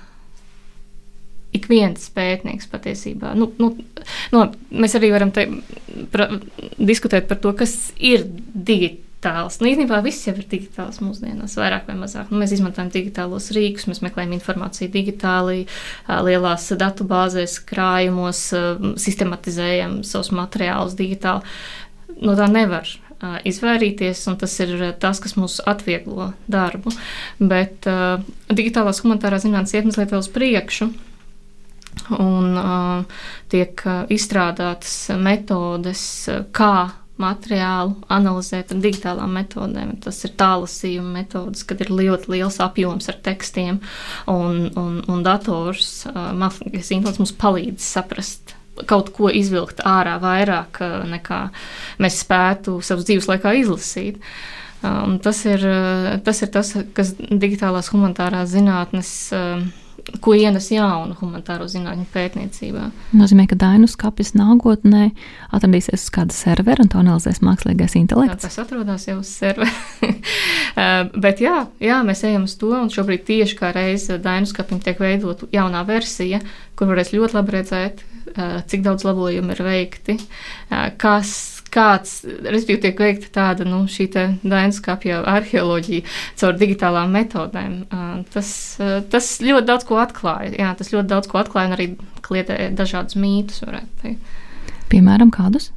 ik 1.52 1.68
viens 1.70 2.10
pētnieks 2.14 2.68
patiesībā. 2.72 3.34
Nu, 3.38 3.50
nu, 3.60 3.72
nu, 4.32 4.44
mēs 4.72 4.96
arī 4.98 5.12
varam 5.14 5.32
te, 5.34 5.46
pra, 6.12 6.30
diskutēt 6.78 7.28
par 7.30 7.40
to, 7.44 7.54
kas 7.56 7.76
ir 8.00 8.26
digi, 8.52 8.96
digitāls. 9.22 9.60
Nu, 9.60 9.68
īstenībā 9.70 10.02
viss 10.02 10.26
jau 10.26 10.34
ir 10.34 10.46
digitāls 10.50 11.00
mūsdienās, 11.00 11.56
vairāk 11.56 11.86
vai 11.86 11.94
mazāk. 11.94 12.30
Nu, 12.30 12.38
mēs 12.38 12.52
izmantojam 12.52 12.90
digitālos 12.90 13.52
rīkus, 13.54 13.86
mēs 13.86 14.02
meklējam 14.02 14.32
informāciju 14.34 14.90
digitāli, 14.90 15.66
lielās 16.08 16.72
datubāzēs, 16.74 17.60
krājumos, 17.64 18.52
sistematizējam 18.98 20.02
savus 20.02 20.32
materiālus 20.32 20.96
digitāli. 20.98 21.42
No 22.22 22.34
tā 22.36 22.48
nevar 22.50 22.88
izvairīties, 23.46 24.26
un 24.26 24.36
tas 24.36 24.58
ir 24.60 24.74
tas, 24.98 25.20
kas 25.22 25.36
mums 25.36 25.60
atvieglo 25.64 26.32
darbu. 26.50 26.90
Bet 27.38 27.86
uh, 27.86 28.18
digitālās 28.50 29.04
humanitārās 29.04 29.46
zinātnes 29.46 29.76
iet 29.76 29.86
mazliet 29.86 30.10
vēl 30.10 30.24
uz 30.24 30.30
priekšu. 30.34 30.90
Un 32.18 32.56
uh, 32.58 33.22
tiek 33.52 33.84
izstrādātas 34.10 34.96
metodes, 35.22 36.02
kā 36.56 36.74
materiālu 37.20 37.96
analizēt 38.12 38.72
ar 38.72 38.80
digitālām 38.82 39.34
metodēm. 39.36 39.96
Tas 40.02 40.22
ir 40.26 40.34
tālasījuma 40.40 41.18
metodas, 41.20 41.64
kad 41.68 41.82
ir 41.84 41.92
ļoti 41.92 42.32
liels 42.34 42.58
apjoms 42.62 43.10
ar 43.12 43.20
tekstiem, 43.24 43.82
un, 44.30 44.64
un, 44.78 44.98
un 45.10 45.22
dators, 45.26 46.06
mākslinieks 46.12 46.92
intelekts 46.96 47.22
mums 47.22 47.36
palīdz 47.42 47.84
saprast. 47.84 48.56
Kaut 48.88 49.12
ko 49.12 49.28
izvilkt 49.28 49.82
ārā 49.84 50.16
vairāk 50.22 50.80
nekā 51.10 51.42
mēs 52.00 52.22
spētu 52.24 52.78
savas 52.80 53.04
dzīves 53.04 53.28
laikā 53.28 53.52
izlasīt. 53.60 54.22
Um, 54.82 55.18
tas, 55.22 55.44
ir, 55.46 55.62
tas 56.26 56.40
ir 56.42 56.48
tas, 56.50 56.72
kas 56.96 57.12
digitālās 57.20 57.92
humanitārās 57.92 58.48
zinātnes 58.50 59.12
uh, 59.36 59.60
ko 60.22 60.34
ienes 60.36 60.68
jaunu 60.72 61.16
humanitāro 61.18 61.66
zinātņu 61.70 62.06
pētniecībā. 62.12 62.88
Nozīmē, 63.16 63.46
ka 63.50 63.58
Dainu 63.58 63.88
skapis 63.90 64.32
nākotnē 64.38 65.10
atradīsies 65.54 66.06
uz 66.06 66.12
kāda 66.14 66.36
servera 66.36 66.84
un 66.84 66.90
to 66.92 67.00
analizēs 67.00 67.42
mākslīgais 67.44 67.96
intelekts. 68.00 68.38
Jā, 68.38 68.48
tas 68.48 68.60
atrodas 68.64 69.06
jau 69.08 69.20
uz 69.22 69.32
servera. 69.32 69.72
Uh, 70.72 71.10
bet 71.20 71.42
jā, 71.42 71.66
jā, 71.84 71.98
mēs 72.06 72.22
ejam 72.24 72.46
uz 72.48 72.54
to, 72.56 72.70
un 72.72 72.88
šobrīd 72.88 73.26
tieši 73.28 73.56
kā 73.58 73.74
reize 73.76 74.16
Dainu 74.22 74.48
skapim 74.48 74.78
tiek 74.80 74.96
veidot 75.02 75.42
jaunā 75.52 75.82
versija, 75.84 76.40
kur 76.78 76.88
varēs 76.88 77.12
ļoti 77.12 77.36
labi 77.36 77.54
redzēt, 77.58 78.00
uh, 78.32 78.54
cik 78.70 78.80
daudz 78.86 79.04
labojumu 79.04 79.52
ir 79.52 79.60
veikti, 79.66 80.16
uh, 80.16 80.86
kas 80.96 81.51
kāds, 81.72 82.14
respektīvi, 82.24 82.80
tiek 82.84 83.02
veikta 83.04 83.30
tāda 83.34 83.66
nu, 83.68 83.82
šī 83.90 84.08
dainskapja 84.42 85.22
arheoloģija 85.32 86.04
caur 86.40 86.58
digitālām 86.60 87.14
metodēm. 87.16 87.76
Tas, 88.32 88.50
tas 89.12 89.30
ļoti 89.44 89.68
daudz 89.70 89.88
ko 89.88 90.00
atklāja. 90.02 90.52
Jā, 90.58 90.72
tas 90.78 90.92
ļoti 90.94 91.08
daudz 91.14 91.30
ko 91.30 91.40
atklāja 91.42 91.70
un 91.70 91.76
arī 91.78 91.88
kliedē 92.24 92.58
dažādus 92.78 93.18
mītus, 93.20 93.62
varētu 93.64 94.02
teikt. 94.04 94.36
Piemēram, 94.92 95.32
kādus? 95.32 95.70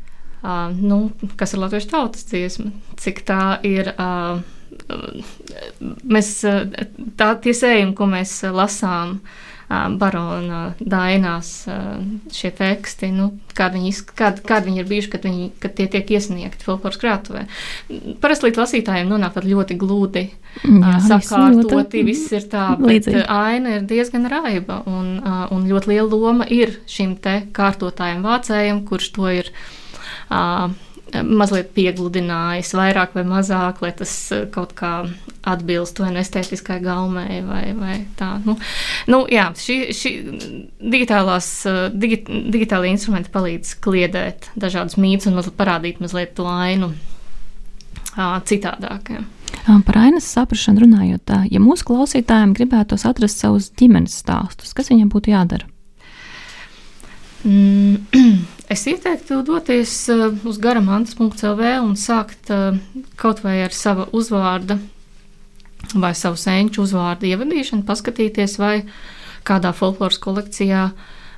Uh, 0.46 0.70
nu, 0.76 1.00
kas 1.40 1.56
ir 1.56 1.64
latviešu 1.64 1.90
tautas 1.94 2.28
dziesma? 2.30 2.70
Cik 3.02 3.24
tā 3.26 3.42
ir. 3.66 3.96
Uh, 3.96 4.44
mēs, 6.04 6.36
tā, 7.18 7.30
tie 7.42 7.54
sējumi, 7.56 7.96
ko 7.98 8.06
mēs 8.12 8.38
lasām, 8.54 9.16
uh, 9.22 9.55
barona 9.70 10.60
dainās 10.80 11.52
šie 12.34 12.52
teksti, 12.54 13.10
nu, 13.16 13.32
kādi 13.58 13.80
viņi, 13.80 13.94
kād, 14.18 14.42
kād 14.46 14.68
viņi 14.68 14.82
ir 14.84 14.90
bijuši, 14.90 15.12
kad, 15.16 15.26
viņi, 15.26 15.48
kad 15.64 15.76
tie 15.78 15.88
tiek 15.92 16.12
iesniegti 16.18 16.68
folkloras 16.68 17.00
krātuvē. 17.02 17.46
Parasti 18.22 18.52
lasītājiem 18.54 19.10
nonāk 19.10 19.40
ļoti 19.46 19.78
gludi 19.82 20.28
Jā, 20.64 20.96
sakārtoti, 21.04 22.04
viss 22.06 22.32
ir 22.36 22.46
tā, 22.52 22.68
bet 22.80 23.10
līdzīgi. 23.10 23.26
aina 23.28 23.78
ir 23.80 23.88
diezgan 23.90 24.30
raiba, 24.32 24.84
un, 24.86 25.18
un 25.52 25.68
ļoti 25.70 25.92
liela 25.92 26.10
loma 26.12 26.48
ir 26.48 26.78
šim 26.90 27.18
te 27.22 27.42
kārtotājiem 27.56 28.24
vācējiem, 28.26 28.86
kurš 28.88 29.12
to 29.18 29.32
ir. 29.42 29.52
Uh, 30.30 30.72
mazliet 31.24 31.72
piegludinājis, 31.76 32.74
vairāk 32.78 33.16
vai 33.18 33.24
mazāk, 33.28 33.82
lai 33.84 33.92
tas 33.98 34.14
eh, 34.36 34.46
kaut 34.52 34.76
kā 34.78 34.92
atbilst 35.46 36.00
vai 36.02 36.12
nu 36.14 36.22
estētiskai 36.22 36.80
gaumei 36.84 37.42
vai, 37.46 37.64
vai 37.78 37.98
tā. 38.20 38.36
Nu, 38.46 38.58
nu, 39.12 39.24
jā, 39.32 39.48
šī, 39.60 39.78
šī 39.96 40.14
digitālās, 40.82 41.50
eh, 41.70 41.82
digi, 41.94 42.24
digitālie 42.54 42.94
instrumenti 42.94 43.34
palīdz 43.34 43.76
kliedēt 43.86 44.50
dažādus 44.60 45.00
mītus 45.02 45.32
un 45.32 45.40
parādīt 45.56 46.02
mazliet 46.04 46.36
to 46.38 46.48
ainu 46.50 46.94
citādāk. 48.16 49.12
Jā. 49.12 49.24
Par 49.86 49.98
ainas 50.00 50.28
saprāšanu 50.32 50.86
runājot, 50.86 51.32
ja 51.52 51.60
mūsu 51.60 51.88
klausītājiem 51.90 52.54
gribētos 52.56 53.04
atrast 53.08 53.42
savus 53.42 53.72
ģimenes 53.76 54.16
stāstus, 54.22 54.76
kas 54.78 54.92
viņiem 54.92 55.10
būtu 55.12 55.34
jādara? 55.34 55.68
Mm, 57.46 58.08
es 58.74 58.88
ieteiktu 58.90 59.44
doties 59.46 59.92
uh, 60.10 60.32
uz 60.50 60.58
garamantas.lv 60.58 61.68
un 61.84 61.94
sākt 61.94 62.50
uh, 62.50 62.80
kaut 63.22 63.44
vai 63.46 63.60
ar 63.68 63.76
sava 63.76 64.08
uzvārda 64.18 64.80
vai 65.94 66.16
savu 66.18 66.40
senču 66.42 66.82
uzvārdu 66.82 67.30
ievadīšanu, 67.30 67.86
paskatīties, 67.86 68.58
vai 68.58 68.80
kādā 69.46 69.70
folkloras 69.78 70.18
kolekcijā, 70.24 70.88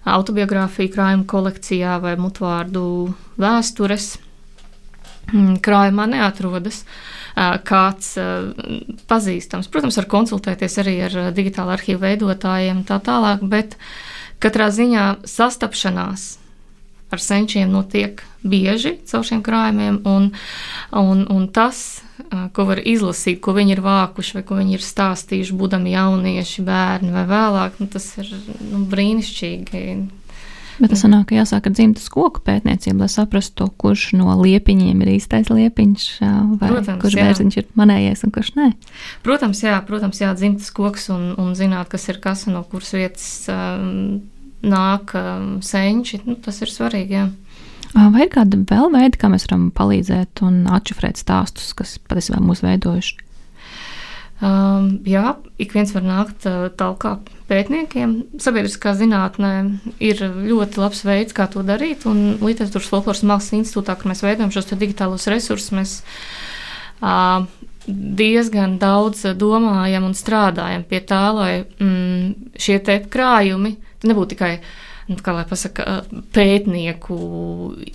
autobiogrāfija 0.08 0.94
krājuma 0.94 1.28
kolekcijā 1.28 1.98
vai 2.00 2.16
mutvārdu 2.16 2.88
vēstures 3.36 4.14
mm, 5.34 5.58
krājumā 5.60 6.08
neatrodas 6.14 6.86
uh, 6.88 7.58
kāds 7.68 8.16
pazīstams. 9.12 9.68
Protams, 9.68 10.00
var 10.00 10.08
konsultēties 10.16 10.80
arī 10.86 11.02
ar 11.10 11.24
digitālu 11.36 11.76
arhīvu 11.76 12.06
veidotājiem 12.08 12.80
un 12.80 12.88
tā 12.88 13.04
tālāk, 13.04 13.44
bet 13.52 13.76
uh, 13.76 13.92
Katrā 14.44 14.70
ziņā 14.74 15.06
sastapšanās 15.26 16.28
ar 17.12 17.24
senčiem 17.24 17.72
notiek 17.72 18.22
bieži 18.44 18.98
caur 19.08 19.26
šiem 19.28 19.42
krājumiem, 19.46 20.02
un, 20.08 20.30
un, 20.92 21.24
un 21.32 21.48
tas, 21.56 22.04
ko 22.56 22.68
var 22.68 22.82
izlasīt, 22.84 23.40
ko 23.44 23.56
viņi 23.56 23.78
ir 23.78 23.84
vākuši 23.86 24.40
vai 24.40 24.44
ko 24.48 24.60
viņi 24.60 24.78
ir 24.78 24.84
stāstījuši, 24.84 25.56
būdami 25.58 25.96
jaunieši, 25.96 26.66
bērni 26.68 27.14
vai 27.16 27.26
vēlāk, 27.30 27.80
nu, 27.82 27.90
tas 27.92 28.10
ir 28.20 28.32
nu, 28.72 28.84
brīnišķīgi. 28.92 29.84
Bet 30.78 30.92
tas 30.94 31.02
sanāk, 31.02 31.30
ka 31.30 31.38
jāsāk 31.40 31.68
ar 31.70 31.74
dzimtas 31.74 32.06
koku 32.14 32.44
pētniecību, 32.46 33.02
lai 33.02 33.10
saprastu, 33.10 33.66
kurš 33.82 34.12
no 34.20 34.36
liepiņiem 34.44 35.02
ir 35.02 35.12
īstais 35.16 35.50
liepiņš, 35.50 36.06
vai 36.22 36.70
protams, 36.70 37.02
kurš 37.02 37.18
bērziņš 37.18 37.58
ir 37.58 37.68
manējais 37.80 38.22
un 38.28 38.34
kurš 38.36 38.52
nē. 38.60 38.68
Protams, 39.26 39.64
jā, 39.66 39.80
protams, 39.88 40.22
jā 40.22 40.34
dzimtas 40.38 40.70
koks 40.78 41.10
un, 41.14 41.32
un 41.42 41.56
zināt, 41.58 41.90
kas 41.94 42.06
ir 42.12 42.22
kas 42.22 42.46
un 42.46 42.60
no 42.60 42.64
kuras 42.70 42.94
vietas 42.94 43.28
um, 43.50 44.20
nāk 44.62 45.16
um, 45.18 45.50
senči, 45.66 46.22
nu, 46.28 46.38
tas 46.46 46.62
ir 46.62 46.74
svarīgi, 46.74 47.22
jā. 47.24 47.28
Vai 47.98 48.28
ir 48.28 48.32
kāda 48.34 48.60
vēl 48.70 48.92
veida, 48.94 49.18
kā 49.18 49.32
mēs 49.32 49.48
varam 49.48 49.70
palīdzēt 49.74 50.44
un 50.46 50.66
atšifrēt 50.78 51.18
stāstus, 51.18 51.72
kas 51.78 51.96
patiesībā 52.06 52.42
mūs 52.44 52.62
veidojuši? 52.66 53.24
Um, 54.38 55.00
jā, 55.08 55.34
ik 55.58 55.74
viens 55.74 55.90
var 55.96 56.06
nākt 56.06 56.46
uh, 56.46 56.68
tālāk 56.78 57.32
pētniekiem. 57.50 58.16
Sabiedriskā 58.44 58.94
zinātnē 58.98 59.52
ir 60.04 60.24
ļoti 60.24 60.82
labs 60.82 61.04
veids, 61.08 61.36
kā 61.36 61.48
to 61.52 61.64
darīt. 61.68 62.06
Un 62.10 62.38
Literatūras 62.44 62.90
folkloras 62.92 63.24
mākslas 63.28 63.62
institūtā, 63.62 63.98
kur 63.98 64.12
mēs 64.12 64.24
veidojam 64.26 64.54
šos 64.54 64.74
digitālos 64.76 65.28
resursus, 65.32 65.74
mēs 65.76 65.96
uh, 67.02 67.46
diezgan 67.88 68.78
daudz 68.82 69.24
domājam 69.40 70.10
un 70.10 70.18
strādājam 70.18 70.84
pie 70.88 71.02
tā, 71.08 71.24
lai 71.36 71.54
mm, 71.64 72.52
šie 72.60 72.82
te 72.84 73.00
krājumi 73.08 73.78
nebūtu 74.08 74.36
tikai 74.36 74.52
nu, 75.08 75.16
kā 75.24 75.34
lai 75.34 75.46
pasaka, 75.48 76.02
pētnieku 76.36 77.16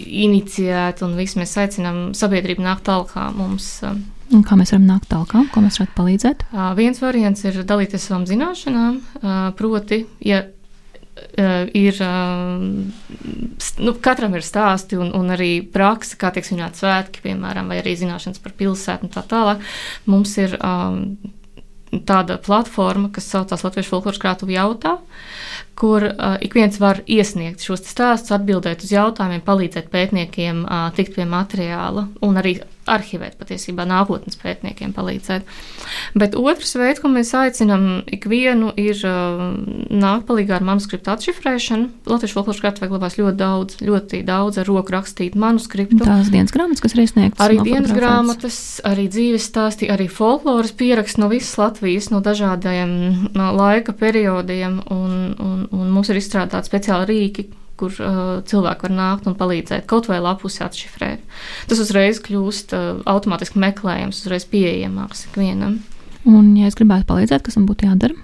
iniciēti, 0.00 1.04
un 1.04 1.18
viss 1.18 1.36
mēs 1.36 1.52
aicinām 1.60 2.00
sabiedrību 2.16 2.64
nākt 2.64 2.88
tālāk 2.88 3.14
mums. 3.36 3.74
Uh, 3.84 4.00
Un 4.32 4.42
kā 4.48 4.56
mēs 4.56 4.72
varam 4.72 4.88
nākt 4.88 5.10
tālāk, 5.12 5.52
kā 5.52 5.60
mēs 5.60 5.78
varam 5.80 5.92
palīdzēt? 5.98 6.46
Uh, 6.52 6.72
viens 6.78 7.00
variants 7.02 7.44
ir 7.44 7.60
dalīties 7.68 8.08
savām 8.08 8.24
zināšanām, 8.28 8.98
uh, 9.20 9.38
proti, 9.58 10.02
ja 10.24 10.40
uh, 10.46 11.68
ir, 11.76 12.00
nu, 13.84 13.94
katram 14.00 14.38
ir 14.38 14.46
stāsti 14.46 14.96
un, 15.00 15.12
un 15.16 15.34
arī 15.34 15.52
praksa, 15.74 16.16
kā 16.20 16.32
tiek 16.32 16.48
svinēti 16.48 16.82
svētki, 16.82 17.22
piemēram, 17.28 17.68
vai 17.68 17.82
arī 17.82 17.94
zināšanas 18.00 18.42
par 18.42 18.56
pilsētu 18.56 19.08
un 19.08 19.12
tā 19.12 19.24
tālāk. 19.28 19.62
Mums 20.08 20.34
ir 20.40 20.56
um, 20.58 21.04
tāda 21.92 22.38
platforma, 22.40 23.10
kas 23.12 23.28
saucās 23.28 23.64
Latvijas 23.66 23.90
folkloras 23.92 24.20
krātuvu 24.22 24.56
jautā, 24.56 24.96
kur 25.76 26.08
uh, 26.08 26.38
ik 26.40 26.56
viens 26.56 26.78
var 26.80 27.02
iesniegt 27.04 27.64
šos 27.64 27.84
stāstus, 27.84 28.32
atbildēt 28.32 28.84
uz 28.86 28.94
jautājumiem, 28.94 29.44
palīdzēt 29.44 29.92
pētniekiem 29.92 30.64
uh, 30.64 30.86
tikt 30.96 31.18
pie 31.18 31.28
materiāla 31.28 32.08
un 32.24 32.40
arī 32.40 32.62
arhivēt, 32.90 33.36
patiesībā 33.38 33.84
nākotnes 33.86 34.38
pētniekiem 34.40 34.92
palīdzēt. 34.96 35.46
Bet 36.18 36.34
otrs 36.38 36.74
veids, 36.78 37.02
ko 37.02 37.10
mēs 37.12 37.30
aicinām 37.38 38.02
ikvienu, 38.10 38.72
ir 38.80 38.98
uh, 39.06 39.44
nākt 39.92 40.26
palīdzīgā 40.28 40.58
ar 40.58 40.66
manuskriptu 40.66 41.12
atšifrēšanu. 41.14 41.88
Latvijas 42.10 42.34
folkloras 42.34 42.62
grāmatā 42.62 42.90
glabās 42.90 43.18
ļoti 43.20 43.38
daudz, 43.38 43.78
ļoti 43.86 44.22
daudz 44.26 44.60
ar 44.62 44.68
roku 44.70 44.96
rakstītu 44.96 45.38
manuskriptu. 45.42 46.02
Tās 46.02 46.32
dienas 46.34 46.54
grāmatas, 46.54 46.82
kas 46.82 46.96
ir 46.96 47.04
iesniegtas. 47.04 47.44
Arī 47.46 47.62
dienas 47.62 47.94
grāmatas, 47.94 48.60
arī 48.88 49.06
dzīves 49.12 49.46
stāsti, 49.46 49.90
arī 49.92 50.08
folkloras 50.10 50.74
pieraksts 50.74 51.22
no 51.22 51.30
visas 51.32 51.54
Latvijas, 51.60 52.10
no 52.10 52.22
dažādiem 52.24 52.92
no 53.36 53.50
laika 53.56 53.94
periodiem, 53.94 54.80
un, 54.90 55.18
un, 55.38 55.66
un 55.70 55.90
mums 55.94 56.10
ir 56.10 56.18
izstrādāti 56.18 56.72
speciāli 56.72 57.10
rīki, 57.12 57.50
kur 57.82 57.98
uh, 57.98 58.20
cilvēki 58.48 58.88
var 58.88 58.94
nākt 58.96 59.28
un 59.30 59.36
palīdzēt 59.38 59.88
kaut 59.90 60.08
vai 60.10 60.20
lapusi 60.22 60.62
atšifrēt. 60.64 61.24
tas 61.68 61.82
uzreiz 61.82 62.22
kļūst 62.22 62.76
uh, 62.78 63.02
automātiski 63.10 63.60
meklējams, 63.62 64.22
uzreiz 64.24 64.46
pieejamāks 64.48 65.26
ikvienam. 65.28 65.80
Un, 66.22 66.54
ja 66.56 66.70
es 66.70 66.78
gribētu 66.78 67.08
palīdzēt, 67.10 67.42
kas 67.42 67.58
man 67.58 67.66
būtu 67.70 67.90
jādara? 67.90 68.16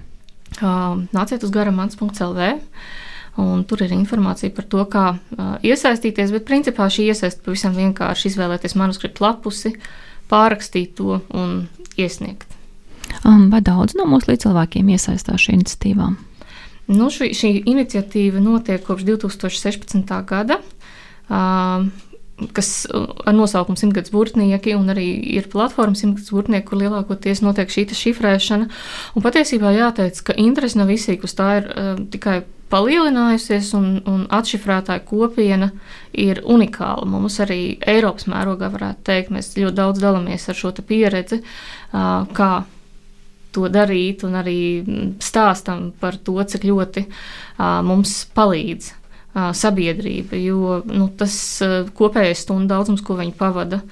Uh, 0.59 1.03
nāciet 1.15 1.43
uz 1.43 1.53
garamants.lv. 1.53 2.51
Un 3.39 3.63
tur 3.63 3.83
ir 3.85 3.93
informācija 3.95 4.51
par 4.51 4.65
to, 4.67 4.83
kā 4.91 5.05
uh, 5.15 5.51
iesaistīties, 5.63 6.33
bet 6.35 6.47
principā 6.47 6.89
šī 6.91 7.11
iesaistība 7.13 7.51
pavisam 7.51 7.75
vienkārši 7.77 8.33
izvēlēties 8.33 8.75
manuskriptu 8.79 9.23
lapusi, 9.23 9.75
pārrakstīt 10.31 10.97
to 10.97 11.21
un 11.29 11.61
iesniegt. 11.99 12.49
Um, 13.23 13.47
vai 13.53 13.61
daudz 13.65 13.95
no 13.97 14.05
mūsu 14.09 14.33
līdzcilvēkiem 14.33 14.91
iesaistās 14.95 15.45
šī 15.45 15.55
iniciatīvā? 15.59 16.09
Nu, 16.89 17.11
šī, 17.13 17.31
šī 17.37 17.51
iniciatīva 17.69 18.41
notiek 18.41 18.81
kopš 18.85 19.05
2016. 19.05 20.13
gada. 20.29 20.59
Uh, 21.29 21.89
kas 22.55 22.87
ar 23.25 23.35
nosaukumu 23.35 23.77
Simtgadus 23.77 24.13
burtnieki, 24.13 24.73
un 24.77 24.89
arī 24.93 25.07
ir 25.35 25.49
platforma 25.51 25.97
Simtgadus 25.97 26.31
burtnieki, 26.33 26.65
kur 26.69 26.79
lielākoties 26.81 27.43
notiek 27.43 27.71
šī 27.71 27.85
šifrēšana. 27.99 28.69
Un 29.15 29.25
patiesībā 29.25 29.73
jāteic, 29.75 30.21
ka 30.25 30.37
interese 30.39 30.79
no 30.79 30.87
visiem 30.89 31.19
uz 31.23 31.35
tā 31.37 31.49
ir 31.59 31.69
uh, 31.69 31.91
tikai 32.13 32.41
palielinājusies, 32.69 33.71
un, 33.77 33.87
un 34.09 34.25
atšifrētāja 34.33 35.01
kopiena 35.05 35.71
ir 36.13 36.43
unikāla. 36.45 37.07
Mums 37.09 37.39
arī 37.41 37.79
Eiropas 37.81 38.29
mērogā 38.29 38.69
varētu 38.73 39.05
teikt, 39.09 39.33
mēs 39.33 39.55
ļoti 39.57 39.77
daudz 39.77 40.01
dalāmies 40.03 40.49
ar 40.49 40.59
šo 40.59 40.73
pieredzi, 40.85 41.41
uh, 41.41 42.25
kā 42.37 42.51
to 43.55 43.69
darīt, 43.71 44.23
un 44.27 44.37
arī 44.39 44.59
stāstam 45.23 45.89
par 45.99 46.19
to, 46.21 46.37
cik 46.41 46.67
ļoti 46.69 47.05
uh, 47.07 47.79
mums 47.85 48.21
palīdz 48.37 48.93
sabiedrība, 49.53 50.37
jo 50.41 50.79
nu, 50.89 51.09
tas 51.17 51.33
kopējais 51.95 52.45
stundu 52.45 52.71
daudzums, 52.71 53.03
ko 53.05 53.17
viņi 53.19 53.35
pavada 53.37 53.83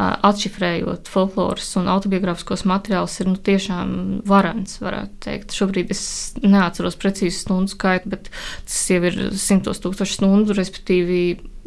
atšifrējot 0.00 1.10
folkloras 1.12 1.68
un 1.76 1.90
autobiogrāfiskos 1.92 2.64
materiālus, 2.68 3.18
ir 3.20 3.28
nu, 3.28 3.36
tiešām 3.36 3.90
varants, 4.28 4.78
varētu 4.80 5.18
teikt. 5.26 5.54
Šobrīd 5.56 5.92
es 5.92 6.02
neatceros 6.40 6.96
precīzi 7.00 7.36
stundu 7.42 7.74
skaitu, 7.74 8.14
bet 8.14 8.30
tas 8.32 8.80
jau 8.88 9.02
ir 9.04 9.18
simtos 9.36 9.82
tūkstoši 9.84 10.16
stundu, 10.16 10.56
respektīvi 10.56 11.20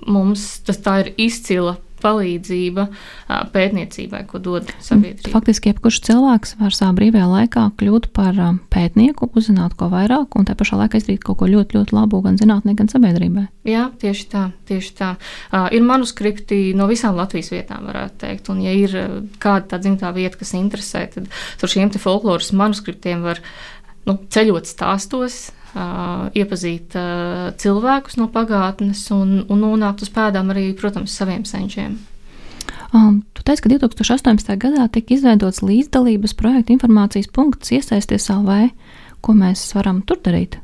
mums 0.09 0.47
tas 0.65 0.81
tā 0.83 0.99
ir 1.03 1.13
izcila 1.29 1.77
palīdzība 2.03 2.87
pētniecībai, 3.53 4.23
ko 4.29 4.41
dod 4.43 4.69
sabiedrība. 4.83 5.31
Faktiski, 5.33 5.71
jebkurš 5.71 6.01
cilvēks 6.09 6.57
var 6.59 6.75
savā 6.75 6.93
brīvajā 6.99 7.29
laikā 7.31 7.65
kļūt 7.79 8.09
par 8.15 8.37
pētnieku, 8.73 9.31
uzzināt 9.33 9.77
ko 9.79 9.89
vairāk 9.93 10.37
un 10.37 10.47
tā 10.47 10.57
pašā 10.59 10.79
laikā 10.83 11.01
izdarīt 11.01 11.23
kaut 11.25 11.41
ko 11.41 11.49
ļoti, 11.49 11.79
ļoti 11.79 11.97
labu 11.97 12.21
gan 12.25 12.37
zinātnē, 12.39 12.75
gan 12.79 12.91
sabiedrībai. 12.91 13.47
Jā, 13.69 13.87
tieši 14.01 14.27
tā. 14.31 14.43
Tieši 14.69 14.93
tā. 14.99 15.13
Ir 15.73 15.85
manuskripti 15.87 16.61
no 16.77 16.87
visām 16.91 17.17
Latvijas 17.19 17.51
vietām, 17.53 17.87
varētu 17.89 18.19
teikt. 18.25 18.51
Un, 18.53 18.61
ja 18.65 18.75
ir 18.75 18.95
kāda 19.43 19.73
tāda 19.73 19.83
dzimtā 19.87 20.13
vieta, 20.15 20.39
kas 20.39 20.53
interesē, 20.57 21.05
tad 21.13 21.29
ar 21.31 21.71
šiem 21.71 21.91
folkloras 21.93 22.51
manuskriptiem 22.55 23.23
var 23.25 23.41
nu, 24.07 24.17
ceļot 24.33 24.67
stāstos, 24.69 25.51
iepazīt 25.73 26.95
cilvēkus 27.61 28.17
no 28.19 28.27
pagātnes 28.33 29.03
un, 29.15 29.39
un 29.49 29.61
nonākt 29.63 30.05
uz 30.05 30.11
pēdām 30.13 30.51
arī, 30.53 30.67
protams, 30.77 31.15
saviem 31.17 31.45
senčiem. 31.49 31.97
Um, 32.93 33.23
tu 33.33 33.41
teici, 33.41 33.63
ka 33.65 33.71
2018. 33.73 34.53
gadā 34.61 34.85
tika 34.93 35.15
izveidots 35.15 35.63
līdzdalības 35.65 36.35
projekta 36.37 36.75
informācijas 36.75 37.31
punkts 37.33 37.73
iesaisties 37.73 38.29
LV. 38.29 38.67
Ko 39.25 39.33
mēs 39.33 39.65
varam 39.73 40.03
tur 40.05 40.21
darīt? 40.21 40.59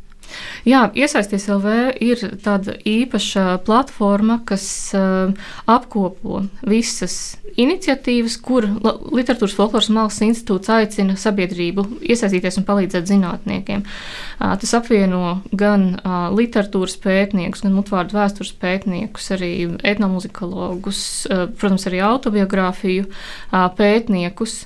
Jā, 0.68 0.86
iesaisties 0.96 1.48
LV 1.50 1.76
ir 2.04 2.24
tāda 2.44 2.76
īpaša 2.88 3.60
platforma, 3.66 4.40
kas 4.48 4.66
uh, 4.98 5.32
apkopo 5.70 6.44
visas 6.68 7.38
iniciatīvas, 7.60 8.36
kur 8.44 8.68
Literatūras 8.70 9.56
folkloras 9.58 9.90
mākslas 9.94 10.28
institūts 10.28 10.72
aicina 10.74 11.16
sabiedrību 11.20 11.86
iesaistīties 12.04 12.60
un 12.62 12.68
palīdzēt 12.68 13.10
zinātniekiem. 13.10 13.86
Uh, 13.86 14.54
tas 14.60 14.76
apvieno 14.78 15.40
gan 15.52 15.90
uh, 15.96 16.28
literatūras 16.36 17.00
pētniekus, 17.04 17.64
gan 17.66 17.76
mutvārdu 17.80 18.20
vēstures 18.20 18.54
pētniekus, 18.62 19.32
arī 19.38 19.54
etnomuzikologus, 19.88 21.02
uh, 21.30 21.48
protams, 21.56 21.88
arī 21.90 22.04
autobiogrāfiju 22.06 23.08
uh, 23.10 23.66
pētniekus. 23.80 24.62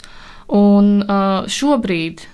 Un 0.54 0.99
uh, 1.06 1.45
šobrīd 1.49 2.28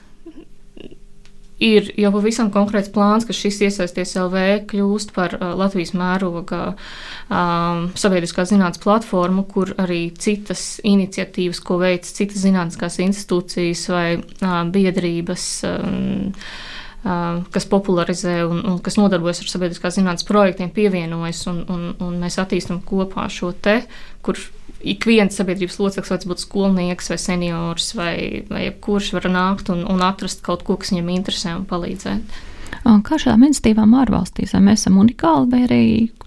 ir 1.63 1.91
jau 1.99 2.11
pavisam 2.15 2.49
konkrēts 2.53 2.91
plāns, 2.93 3.27
ka 3.27 3.35
šis 3.35 3.59
iesaisties 3.67 4.15
LV 4.19 4.43
kļūst 4.71 5.13
par 5.15 5.35
uh, 5.37 5.51
Latvijas 5.59 5.93
mēroga 5.97 6.61
um, 6.71 7.89
sabiedriskās 7.99 8.53
zinātnes 8.53 8.81
platformu, 8.83 9.45
kur 9.51 9.73
arī 9.81 10.07
citas 10.17 10.79
iniciatīvas, 10.87 11.61
ko 11.65 11.79
veic 11.83 12.07
citas 12.07 12.43
zinātniskās 12.45 12.99
institūcijas 13.03 13.85
vai 13.93 14.07
uh, 14.19 14.61
biedrības. 14.71 15.47
Um, 15.69 16.29
uh, 17.03 17.43
kas 17.53 17.67
popularizē 17.69 18.41
un, 18.47 18.63
un 18.67 18.79
kas 18.83 18.99
nodarbojas 18.99 19.43
ar 19.43 19.51
sabiedriskās 19.51 19.99
zinātnes 19.99 20.27
projektiem, 20.27 20.71
pievienojas 20.75 21.45
un, 21.51 21.63
un, 21.71 21.85
un 22.03 22.17
mēs 22.23 22.39
attīstām 22.41 22.81
kopā 22.87 23.27
šo 23.31 23.53
te, 23.55 23.81
kur 24.25 24.39
ik 24.79 25.05
viens 25.07 25.35
sabiedrības 25.35 25.79
loceklis, 25.79 26.11
vai 26.11 26.19
tas 26.19 26.29
būtu 26.29 26.45
skolnieks 26.45 27.11
vai 27.11 27.17
seniors, 27.19 27.91
vai, 27.97 28.13
vai 28.49 28.69
kurš 28.81 29.13
var 29.17 29.27
nākt 29.31 29.71
un, 29.73 29.83
un 29.89 30.03
atrast 30.05 30.43
kaut 30.45 30.63
ko, 30.67 30.77
kas 30.79 30.93
viņam 30.93 31.11
interesē 31.17 31.55
un 31.57 31.67
palīdzēt. 31.69 32.37
Kā 32.79 33.17
šādām 33.19 33.43
iniciatīvām 33.47 33.91
ārvalstīs, 33.99 34.53
vai 34.55 34.61
mēs 34.69 34.83
esam 34.83 34.99
unikāli, 35.01 35.49
vai 35.51 35.59
arī 35.65 35.81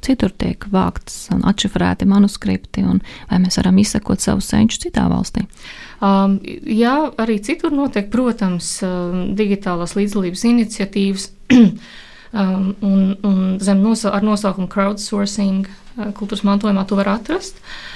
citur 0.04 0.34
tiek 0.36 0.66
vāktas 0.70 1.30
un 1.32 1.46
atšifrēti 1.48 2.06
manuskripti, 2.10 2.84
un 2.84 3.00
vai 3.30 3.38
mēs 3.42 3.56
varam 3.60 3.78
izsekot 3.80 4.22
savu 4.22 4.44
senču 4.44 4.82
citā 4.84 5.06
valstī? 5.10 5.46
Um, 6.02 6.36
jā, 6.42 6.96
arī 7.22 7.38
citur 7.42 7.72
notiek, 7.74 8.10
protams, 8.12 8.74
um, 8.84 9.32
digitālās 9.38 9.96
līdzdalības 9.96 10.44
iniciatīvas. 10.50 11.28
um, 11.56 12.68
un, 12.84 13.00
un 13.22 13.40
zem 13.62 13.82
nosa 13.82 14.12
ar 14.12 14.26
nosaukumu 14.26 14.68
crowdsourcing 14.70 15.64
uh, 15.70 16.12
kultūras 16.18 16.44
mantojumā 16.46 16.84
to 16.90 17.00
var 17.00 17.14
atrast. 17.16 17.62
Uh, 17.62 17.91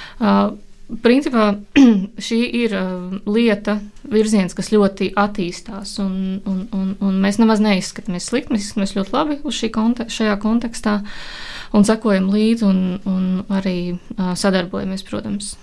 principā 1.03 1.49
šī 2.27 2.39
ir 2.61 2.75
uh, 2.77 3.17
lieta, 3.27 3.77
virziens, 4.07 4.55
kas 4.55 4.71
ļoti 4.71 5.11
attīstās, 5.19 5.97
un, 6.03 6.39
un, 6.47 6.63
un, 6.75 6.93
un 7.03 7.21
mēs 7.23 7.41
nemaz 7.41 7.61
neizskatāmies 7.63 8.29
slikti. 8.31 8.55
Mēs 8.55 8.69
izskatāmies 8.69 8.95
ļoti 8.95 9.15
labi 9.15 9.39
konte 9.75 10.07
šajā 10.13 10.37
kontekstā 10.43 10.99
un 11.75 11.87
sekojam 11.87 12.29
līdzi 12.31 12.67
un, 12.67 12.83
un 13.09 13.25
arī 13.59 13.79
uh, 13.93 14.31
sadarbojamies, 14.39 15.03
protams. 15.07 15.55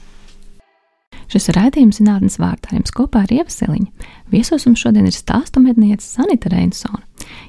Šis 1.34 1.48
raidījums 1.50 1.96
zinātnes 1.98 2.36
vārdā. 2.38 2.76
Jums 2.76 2.92
kopā 2.94 3.24
ir 3.24 3.40
Ievaseliņa. 3.40 4.10
Viesos 4.30 4.68
mums 4.68 4.78
šodien 4.84 5.08
ir 5.08 5.16
stāstu 5.16 5.58
medniece 5.58 6.06
Sanita 6.06 6.52
Reinsona. 6.52 7.00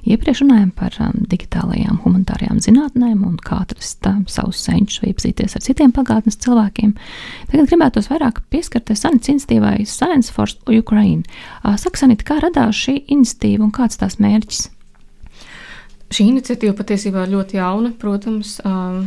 Iepriekš 0.09 0.41
runājām 0.41 0.71
par 0.73 0.95
um, 1.03 1.19
digitālajām 1.29 1.99
humanitārajām 2.01 2.63
zinātnēm 2.65 3.21
un 3.27 3.35
kā 3.37 3.59
atrast 3.61 4.09
um, 4.09 4.23
savus 4.25 4.63
senčus 4.65 5.03
vai 5.03 5.11
iepazīties 5.11 5.53
ar 5.59 5.65
citiem 5.67 5.93
pagātnes 5.93 6.39
cilvēkiem. 6.41 6.95
Tagad 7.51 7.69
gribētos 7.69 8.09
vairāk 8.09 8.41
pieskarties 8.49 9.05
Sanitas 9.05 9.35
iniciatīvai 9.35 9.85
Science 9.85 10.33
for 10.33 10.49
Ukraine. 10.65 11.21
Uh, 11.61 11.77
saka, 11.77 12.01
Sanita, 12.01 12.25
kā 12.25 12.39
radās 12.41 12.81
šī 12.87 13.03
iniciatīva 13.05 13.69
un 13.69 13.75
kāds 13.75 14.01
tās 14.01 14.17
mērķis? 14.17 14.65
Šī 16.09 16.29
iniciatīva 16.33 16.73
patiesībā 16.81 17.29
ir 17.29 17.37
ļoti 17.37 17.61
jauna, 17.61 17.93
protams. 18.01 18.57
Um, 18.65 19.03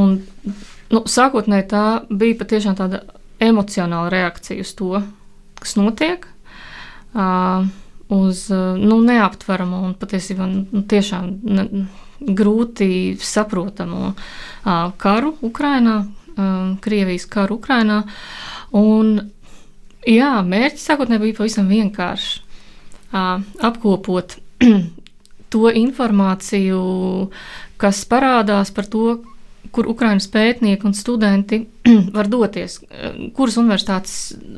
un, 0.00 0.20
nu, 0.48 1.04
sākotnēji 1.04 1.72
tā 1.76 1.86
bija 2.08 2.40
patiešām 2.40 2.80
tāda 2.80 3.04
emocionāla 3.40 4.10
reakcija 4.12 4.60
uz 4.60 4.74
to, 4.78 5.00
kas 5.60 5.76
notiek. 5.78 6.26
Uh, 7.10 7.66
uz 8.10 8.48
nu, 8.78 9.00
neaptveramu 9.06 9.84
un 9.86 9.94
patiesībā 9.98 10.46
nu, 10.50 10.82
tiešām 10.90 11.30
ne, 11.46 11.66
grūti 12.20 13.16
saprotamu 13.22 14.10
uh, 14.10 14.90
karu 15.00 15.34
Ukrajinā, 15.46 15.96
uh, 16.04 16.72
Krievijas 16.82 17.26
karu 17.30 17.60
Ukrajinā. 17.60 18.02
Un, 18.76 19.14
jā, 20.06 20.32
mērķis 20.46 20.88
sākotnēji 20.90 21.24
bija 21.24 21.38
pavisam 21.38 21.70
vienkāršs 21.70 22.40
uh,- 23.14 23.40
apkopot 23.70 24.36
to 25.54 25.72
informāciju, 25.82 26.82
kas 27.80 28.04
parādās 28.10 28.74
par 28.74 28.90
to, 28.90 29.20
kur 29.74 29.88
Ukraiņas 29.90 30.26
pētnieki 30.32 30.86
un 30.88 30.94
studenti 30.96 31.60
var 32.16 32.28
doties, 32.30 32.78
kuras 33.36 33.56
universitātes 33.60 34.14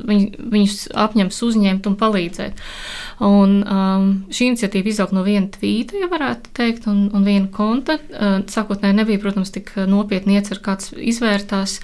viņ, 0.08 0.22
viņus 0.52 0.76
apņems 1.04 1.40
uzņemt 1.46 1.88
un 1.90 1.96
palīdzēt. 2.00 2.62
Un, 3.26 3.54
um, 3.62 4.06
šī 4.32 4.50
iniciatīva 4.52 4.92
izauga 4.92 5.16
no 5.18 5.24
viena 5.26 5.50
tvīta, 5.52 5.98
ja 6.00 6.08
varētu 6.10 6.54
teikt, 6.56 6.88
un, 6.90 7.04
un 7.14 7.26
viena 7.28 7.50
konta. 7.52 7.98
Uh, 8.10 8.40
sākotnēji 8.50 8.98
nebija, 8.98 9.22
protams, 9.22 9.52
tik 9.54 9.74
nopietni 9.90 10.38
iecer, 10.38 10.62
kāds 10.64 10.94
izvērtās. 10.96 11.78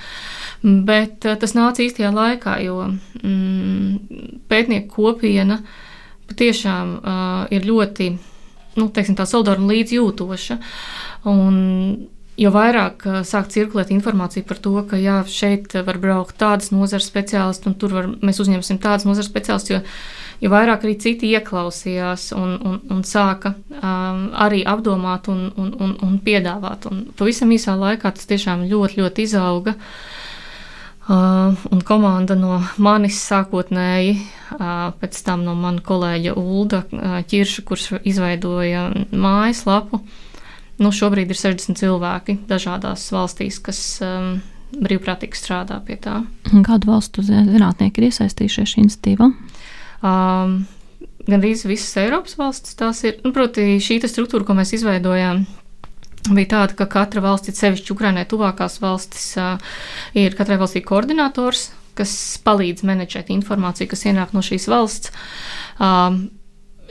Bet 0.62 1.28
uh, 1.28 1.36
tas 1.38 1.54
nāca 1.54 1.84
īstajā 1.84 2.10
laikā, 2.14 2.58
jo 2.66 2.88
mm, 2.88 4.42
pētnieku 4.50 4.90
kopiena 4.96 5.60
patiešām 6.28 6.98
uh, 6.98 7.46
ir 7.54 7.64
ļoti 7.68 8.10
nu, 8.78 8.88
teiksim, 8.94 9.16
solidāra 9.26 9.62
un 9.62 9.70
līdzjūtoša. 9.72 10.58
Un 11.30 11.58
jo 12.38 12.52
vairāk 12.54 13.02
uh, 13.06 13.18
sāk 13.26 13.50
cirkulēt 13.52 13.90
informācija 13.94 14.46
par 14.46 14.60
to, 14.62 14.74
ka 14.88 14.98
jā, 15.00 15.18
šeit 15.26 15.74
var 15.86 15.98
braukt 16.02 16.38
tādas 16.40 16.70
nozares 16.74 17.08
speciālisti, 17.10 17.70
un 17.70 17.76
tur 17.80 17.96
var, 17.96 18.08
mēs 18.22 18.38
uzņemsim 18.44 18.78
tādas 18.82 19.06
nozares 19.08 19.30
speciālistus, 19.30 19.74
jo, 19.74 19.80
jo 20.44 20.52
vairāk 20.52 20.86
arī 20.86 20.94
citi 21.02 21.32
ieklausījās 21.34 22.30
un, 22.38 22.54
un, 22.62 22.78
un 22.94 23.02
sāka 23.06 23.56
um, 23.56 24.28
arī 24.46 24.62
apdomāt 24.68 25.30
un, 25.32 25.48
un, 25.58 25.74
un, 25.82 25.96
un 26.06 26.14
piedāvāt. 26.22 26.86
Un 26.90 27.08
pavisam 27.18 27.52
īsā 27.54 27.74
laikā 27.78 28.14
tas 28.14 28.30
tiešām 28.30 28.68
ļoti, 28.70 29.02
ļoti 29.02 29.28
izauga. 29.28 29.74
Uh, 31.08 31.56
un 31.72 31.80
komanda 31.88 32.34
no 32.36 32.58
manis 32.84 33.16
sākotnēji, 33.24 34.18
uh, 34.58 34.90
pēc 35.00 35.22
tam 35.24 35.40
no 35.46 35.54
mana 35.56 35.80
kolēģa 35.80 36.34
Ulda 36.36 36.82
uh, 36.84 37.14
Čirša, 37.24 37.64
kurš 37.64 37.86
izveidoja 38.04 38.90
mājaslapu, 39.16 40.02
uh, 40.02 40.27
Nu, 40.78 40.92
šobrīd 40.94 41.32
ir 41.32 41.38
60 41.38 41.80
cilvēki 41.80 42.38
dažādās 42.48 43.08
valstīs, 43.14 43.58
kas 43.64 43.80
um, 44.04 44.38
brīvprātīgi 44.78 45.38
strādā 45.38 45.80
pie 45.84 45.98
tā. 46.02 46.20
Kādu 46.66 46.92
valstu 46.92 47.24
zinātnieki 47.26 48.02
ir 48.02 48.10
iesaistījušies 48.10 48.74
šajā 48.74 48.84
iniciatīvā? 48.86 49.30
Um, 50.06 50.58
Gan 51.28 51.42
arī 51.42 51.52
visas 51.68 51.92
Eiropas 52.00 52.38
valstis 52.40 52.76
tās 52.78 53.02
ir. 53.04 53.18
Nu, 53.20 53.34
proti, 53.36 53.74
šī 53.84 53.98
struktūra, 54.08 54.46
ko 54.48 54.54
mēs 54.56 54.72
izveidojām, 54.78 55.42
bija 56.30 56.48
tāda, 56.54 56.76
ka 56.78 56.86
katra 56.88 57.20
valsts, 57.20 57.52
sevišķi 57.60 57.92
Ukrainai 57.92 58.24
tuvākās 58.30 58.78
valstis, 58.80 59.26
uh, 59.36 59.60
ir 60.16 60.36
katrai 60.38 60.56
valstī 60.60 60.80
koordinators, 60.80 61.66
kas 61.98 62.12
palīdz 62.46 62.86
menedžēt 62.88 63.28
informāciju, 63.34 63.90
kas 63.92 64.06
ienāk 64.08 64.32
no 64.32 64.40
šīs 64.46 64.70
valsts. 64.72 65.12
Um, 65.76 66.28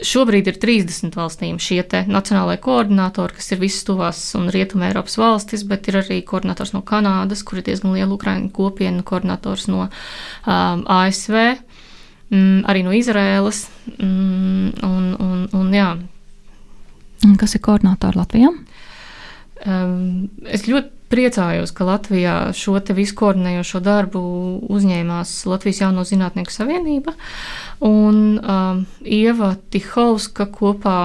Šobrīd 0.05 0.45
ir 0.51 0.57
30 0.61 1.15
valstīm 1.17 1.57
šie 1.61 1.81
nacionālajie 2.05 2.59
koordinatori, 2.61 3.33
kas 3.37 3.51
ir 3.53 3.61
visas 3.61 3.85
tuvās 3.87 4.19
un 4.37 4.51
rietumē 4.53 4.91
Eiropas 4.91 5.17
valstis, 5.17 5.63
bet 5.65 5.87
ir 5.89 5.97
arī 6.03 6.19
koordinators 6.25 6.75
no 6.75 6.83
Kanādas, 6.85 7.41
kur 7.41 7.57
ir 7.57 7.65
diezgan 7.65 7.95
liela 7.95 8.13
Ukraiņu 8.13 8.51
kopiena, 8.53 9.01
koordinators 9.01 9.65
no 9.71 9.87
um, 9.87 10.83
ASV, 10.85 11.37
mm, 12.29 12.59
arī 12.69 12.83
no 12.85 12.93
Izraēlas. 12.93 13.63
Mm, 13.97 14.75
un, 14.85 15.09
un, 15.17 15.41
un, 15.57 15.73
jā. 15.73 15.89
Kas 17.41 17.57
ir 17.57 17.65
koordinatori 17.65 18.21
Latvijā? 18.21 18.53
Um, 19.65 20.29
es 20.45 20.67
ļoti 20.69 20.96
priecājos, 21.11 21.71
ka 21.71 21.87
Latvijā 21.87 22.35
šo 22.57 22.77
visu 22.95 23.15
koordinējošo 23.19 23.81
darbu 23.83 24.21
uzņēmās 24.73 25.33
Latvijas 25.47 25.81
Jauno 25.81 26.03
Zinātnieku 26.07 26.53
Savienība 26.53 27.13
un 27.85 28.37
um, 28.37 28.85
Ieva 29.01 29.55
Tihovska 29.71 30.49
kopā 30.51 30.99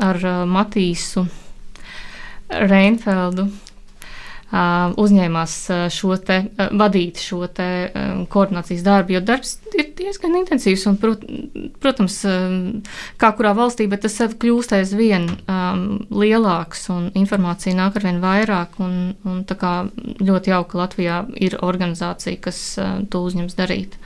ar 0.00 0.22
uh, 0.24 0.42
Matīsu 0.48 1.26
Reinfeldu 2.52 3.48
uzņēmās 4.52 5.52
šo 5.92 6.16
te, 6.20 6.38
vadīt 6.76 7.20
šo 7.24 7.46
te 7.48 7.66
koordinācijas 8.32 8.82
darbu, 8.84 9.14
jo 9.16 9.22
darbs 9.24 9.54
ir 9.72 9.92
diezgan 9.96 10.36
intensīvs 10.42 10.84
un, 10.90 10.98
protams, 11.80 12.18
kā 13.20 13.30
kurā 13.38 13.54
valstī, 13.56 13.86
bet 13.88 14.04
tas 14.04 14.18
kļūst 14.20 14.74
aizvien 14.76 15.30
lielāks 16.12 16.84
un 16.92 17.08
informācija 17.18 17.78
nāk 17.78 17.96
arvien 18.00 18.20
vairāk 18.24 18.76
un, 18.84 18.98
un 19.24 19.40
tā 19.48 19.56
kā 19.60 19.72
ļoti 20.20 20.52
jauka 20.52 20.82
Latvijā 20.82 21.22
ir 21.40 21.56
organizācija, 21.64 22.42
kas 22.44 22.60
to 23.08 23.24
uzņems 23.24 23.56
darīt. 23.56 23.96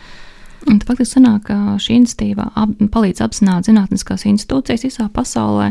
Un 0.67 0.79
faktiski 0.83 1.19
sanāk, 1.19 1.51
ka 1.51 1.77
šī 1.83 2.01
iniciatīva 2.01 2.49
ap, 2.59 2.73
palīdz 2.93 3.21
apzināt 3.23 3.69
zinātniskās 3.69 4.25
institūcijas 4.27 4.87
visā 4.89 5.05
pasaulē, 5.13 5.69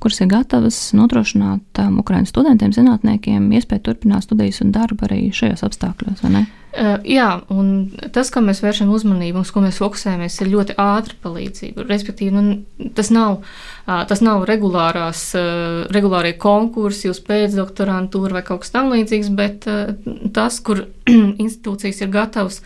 kuras 0.00 0.22
ir 0.22 0.30
gatavas 0.30 0.78
nodrošināt 0.96 1.80
um, 1.82 1.98
Ukraiņu 2.00 2.30
studentiem, 2.30 2.72
zinātniekiem 2.72 3.50
iespēju 3.58 3.84
turpināt 3.90 4.24
studijas 4.24 4.62
un 4.64 4.72
darbu 4.72 5.04
arī 5.08 5.20
šajos 5.36 5.66
apstākļos. 5.68 6.24
Uh, 6.24 6.96
jā, 7.04 7.28
un 7.52 7.90
tas, 8.14 8.30
kam 8.32 8.48
mēs 8.48 8.62
vēršam 8.64 8.94
uzmanību, 8.94 9.42
uz 9.44 9.52
ko 9.52 9.64
mēs 9.64 9.82
fokusējamies, 9.82 10.40
ir 10.40 10.52
ļoti 10.54 10.78
ātra 10.80 11.20
palīdzība. 11.26 11.84
Respektīvi, 11.90 12.32
nu, 12.38 12.88
tas 12.96 13.12
nav, 13.12 13.40
uh, 13.42 14.02
tas 14.08 14.24
nav 14.24 14.48
regulārās, 14.48 15.28
uh, 15.36 15.84
regulārie 15.92 16.38
konkursi 16.40 17.12
uz 17.12 17.20
pēcdoktorantūru 17.26 18.38
vai 18.38 18.46
kaut 18.46 18.64
kas 18.64 18.76
tamlīdzīgs, 18.76 19.32
bet 19.36 19.68
uh, 19.68 19.96
tas, 20.32 20.62
kur 20.64 20.86
institūcijas 21.44 22.04
ir 22.06 22.14
gatavas 22.14 22.62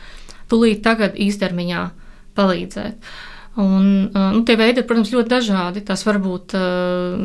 tūlīt 0.50 0.82
tagad 0.84 1.18
īstermiņā 1.20 1.84
palīdzēt. 2.38 3.12
Un, 3.60 4.08
nu, 4.08 4.38
tie 4.48 4.54
veidi 4.56 4.80
ir, 4.80 4.86
protams, 4.88 5.10
ļoti 5.12 5.28
dažādi. 5.28 5.82
Tas 5.84 6.06
var 6.06 6.16
būt 6.24 6.54
uh, 6.56 7.18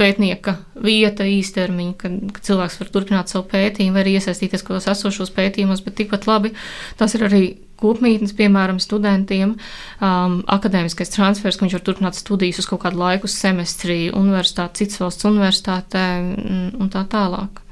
pētnieka 0.00 0.54
vieta 0.80 1.26
īstermiņa, 1.28 1.96
kad, 2.00 2.14
kad 2.38 2.48
cilvēks 2.48 2.78
var 2.80 2.90
turpināt 2.94 3.32
savu 3.32 3.44
pētījumu, 3.50 3.92
vai 3.98 4.04
arī 4.06 4.14
iesaistīties 4.16 4.64
kaut 4.64 4.78
kādos 4.78 4.88
esošos 4.94 5.34
pētījumos, 5.36 5.84
bet 5.84 5.98
tikpat 6.00 6.24
labi 6.30 6.54
tas 6.96 7.12
ir 7.18 7.26
arī 7.28 7.42
kopmītnes, 7.76 8.32
piemēram, 8.38 8.80
studentiem, 8.80 9.52
um, 10.00 10.38
akadēmiskais 10.48 11.12
transfers, 11.12 11.60
ka 11.60 11.66
viņš 11.66 11.76
var 11.76 11.84
turpināt 11.84 12.16
studijas 12.16 12.62
uz 12.62 12.70
kaut 12.70 12.86
kādu 12.86 13.02
laiku, 13.02 13.28
semestrī, 13.28 14.06
universitāte, 14.16 14.80
cits 14.80 15.04
valsts 15.04 15.28
universitātē 15.28 16.06
un, 16.24 16.64
un 16.80 16.92
tā 16.92 17.04
tālāk 17.12 17.65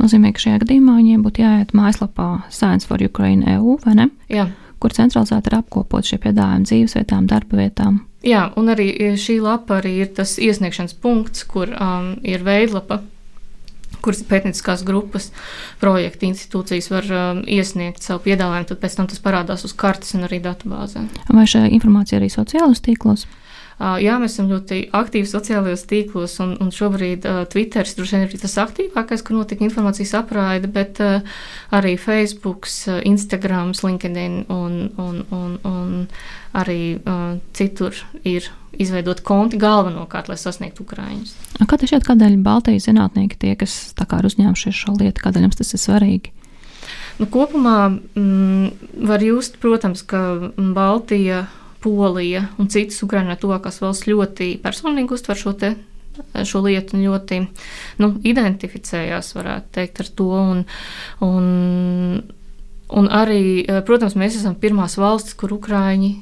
nozīmē, 0.00 0.32
ka 0.34 0.44
šajā 0.46 0.62
gadījumā 0.64 0.98
viņiem 0.98 1.24
būtu 1.24 1.44
jāiet 1.44 1.74
mājaslapā 1.76 2.28
Science 2.50 2.88
for 2.88 3.02
Ukraine 3.02 3.56
EU, 3.56 3.78
vai 3.84 3.96
ne? 4.00 4.10
Jā. 4.32 4.48
Kur 4.82 4.92
centralizēti 4.92 5.50
ir 5.50 5.58
apkopot 5.60 6.04
šie 6.04 6.18
piedāvājumi 6.20 6.68
dzīvesvietām, 6.68 7.28
darba 7.30 7.62
vietām. 7.62 8.02
Jā, 8.24 8.46
un 8.56 8.72
arī 8.72 8.90
šī 9.20 9.38
lapa 9.44 9.78
arī 9.80 9.98
ir 10.04 10.12
tas 10.16 10.36
iesniegšanas 10.40 10.96
punkts, 11.00 11.44
kur 11.48 11.72
um, 11.72 12.14
ir 12.24 12.44
veidlapa, 12.44 13.02
kuras 14.04 14.20
pētnieciskās 14.28 14.84
grupas 14.84 15.30
projekta 15.80 16.28
institūcijas 16.28 16.90
var 16.92 17.08
um, 17.08 17.40
iesniegt 17.48 18.04
savu 18.04 18.24
piedāvājumu, 18.26 18.68
tad 18.68 18.82
pēc 18.82 18.98
tam 18.98 19.08
tas 19.08 19.22
parādās 19.24 19.64
uz 19.68 19.72
kartes 19.76 20.16
un 20.16 20.26
arī 20.28 20.42
datubāzē. 20.44 21.06
Vai 21.32 21.46
šī 21.48 21.66
informācija 21.76 22.20
arī 22.20 22.28
sociālos 22.32 22.84
tīklos? 22.84 23.24
Jā, 23.78 24.18
mēs 24.22 24.36
esam 24.36 24.46
ļoti 24.52 24.80
aktīvi 24.94 25.26
sociālajos 25.26 25.82
tīklos, 25.90 26.36
un, 26.44 26.54
un 26.62 26.70
šobrīd 26.74 27.26
Twitter 27.50 27.88
droši 27.88 28.14
vien 28.14 28.26
ir 28.28 28.36
tas 28.38 28.54
aktīvākais, 28.62 29.24
kur 29.26 29.34
notiek 29.40 29.64
informācijas 29.66 30.14
apraide, 30.20 30.70
bet 30.70 31.00
arī 31.74 31.96
Facebook, 31.98 32.68
Instagram, 33.02 33.72
LinkedIn 33.74 34.44
un, 34.54 34.76
un, 35.02 35.24
un, 35.34 35.56
un 35.66 35.96
arī 36.54 37.00
citur 37.58 37.98
ir 38.22 38.46
izveidot 38.78 39.20
konti 39.26 39.58
galvenokārt, 39.60 40.30
lai 40.30 40.38
sasniegtu 40.38 40.86
Ukraiņus. 40.86 41.34
Kā 41.66 41.78
te 41.78 41.90
šķiet, 41.90 42.06
kādēļ 42.06 42.38
Baltijas 42.46 42.88
zinātnieki 42.88 43.38
tie, 43.42 43.52
kas 43.58 43.94
tā 43.98 44.06
kā 44.06 44.22
ir 44.22 44.30
uzņēmušies 44.30 44.80
šo 44.84 44.96
lietu, 45.00 45.22
kādēļ 45.24 45.48
jums 45.48 45.60
tas 45.60 45.74
ir 45.74 45.82
svarīgi? 45.82 46.34
Nu, 47.20 47.28
kopumā 47.30 47.78
mm, 47.90 49.04
var 49.06 49.22
just, 49.22 49.60
protams, 49.62 50.02
ka 50.06 50.50
Baltija 50.56 51.44
Polija 51.84 52.46
un 52.60 52.70
citas 52.72 53.02
Ukraiņai 53.04 53.36
tuvākās 53.40 53.80
valsts 53.82 54.08
ļoti 54.08 54.54
personīgi 54.64 55.16
uztver 55.16 55.38
šo, 55.38 55.52
te, 55.60 55.74
šo 56.48 56.62
lietu 56.64 56.96
un 56.96 57.04
ļoti 57.04 57.40
nu, 58.00 58.10
identificējās, 58.24 59.34
varētu 59.36 59.74
teikt, 59.78 60.00
ar 60.04 60.10
to. 60.20 60.30
Un, 60.54 60.64
un, 61.26 61.46
un 63.00 63.12
arī, 63.20 63.44
protams, 63.86 64.16
mēs 64.20 64.40
esam 64.40 64.56
pirmās 64.60 64.96
valstis, 65.00 65.36
kur 65.38 65.52
Ukraiņi 65.58 66.14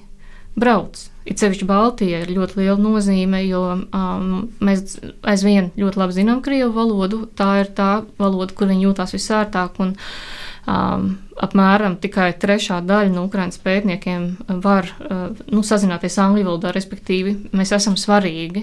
brauc. 0.59 1.09
It 1.23 1.39
sevišķi 1.39 1.67
Baltijai 1.69 2.25
ir 2.25 2.33
ļoti 2.35 2.59
liela 2.59 2.81
nozīme, 2.83 3.45
jo 3.47 3.63
um, 3.79 4.31
mēs 4.59 4.97
aizvien 5.23 5.71
ļoti 5.79 6.01
labi 6.01 6.17
zinām 6.17 6.41
krievu 6.43 6.73
valodu. 6.75 7.21
Tā 7.39 7.53
ir 7.63 7.71
tā 7.77 7.93
valoda, 8.19 8.51
kur 8.59 8.67
viņi 8.73 8.89
jūtās 8.89 9.15
visērtāk. 9.15 9.79
Un, 9.85 9.95
uh, 9.95 10.42
Um, 10.63 11.17
apmēram 11.43 11.97
tikai 11.99 12.29
trešā 12.39 12.77
daļa 12.87 13.11
no 13.11 13.25
Ukraiņas 13.27 13.59
pētniekiem 13.65 14.27
var 14.63 14.87
uh, 14.87 15.25
nu, 15.51 15.65
sazināties 15.67 16.21
angļu 16.23 16.45
valodā, 16.47 16.71
respektīvi, 16.77 17.35
mēs 17.51 17.73
esam 17.75 17.97
svarīgi. 17.99 18.63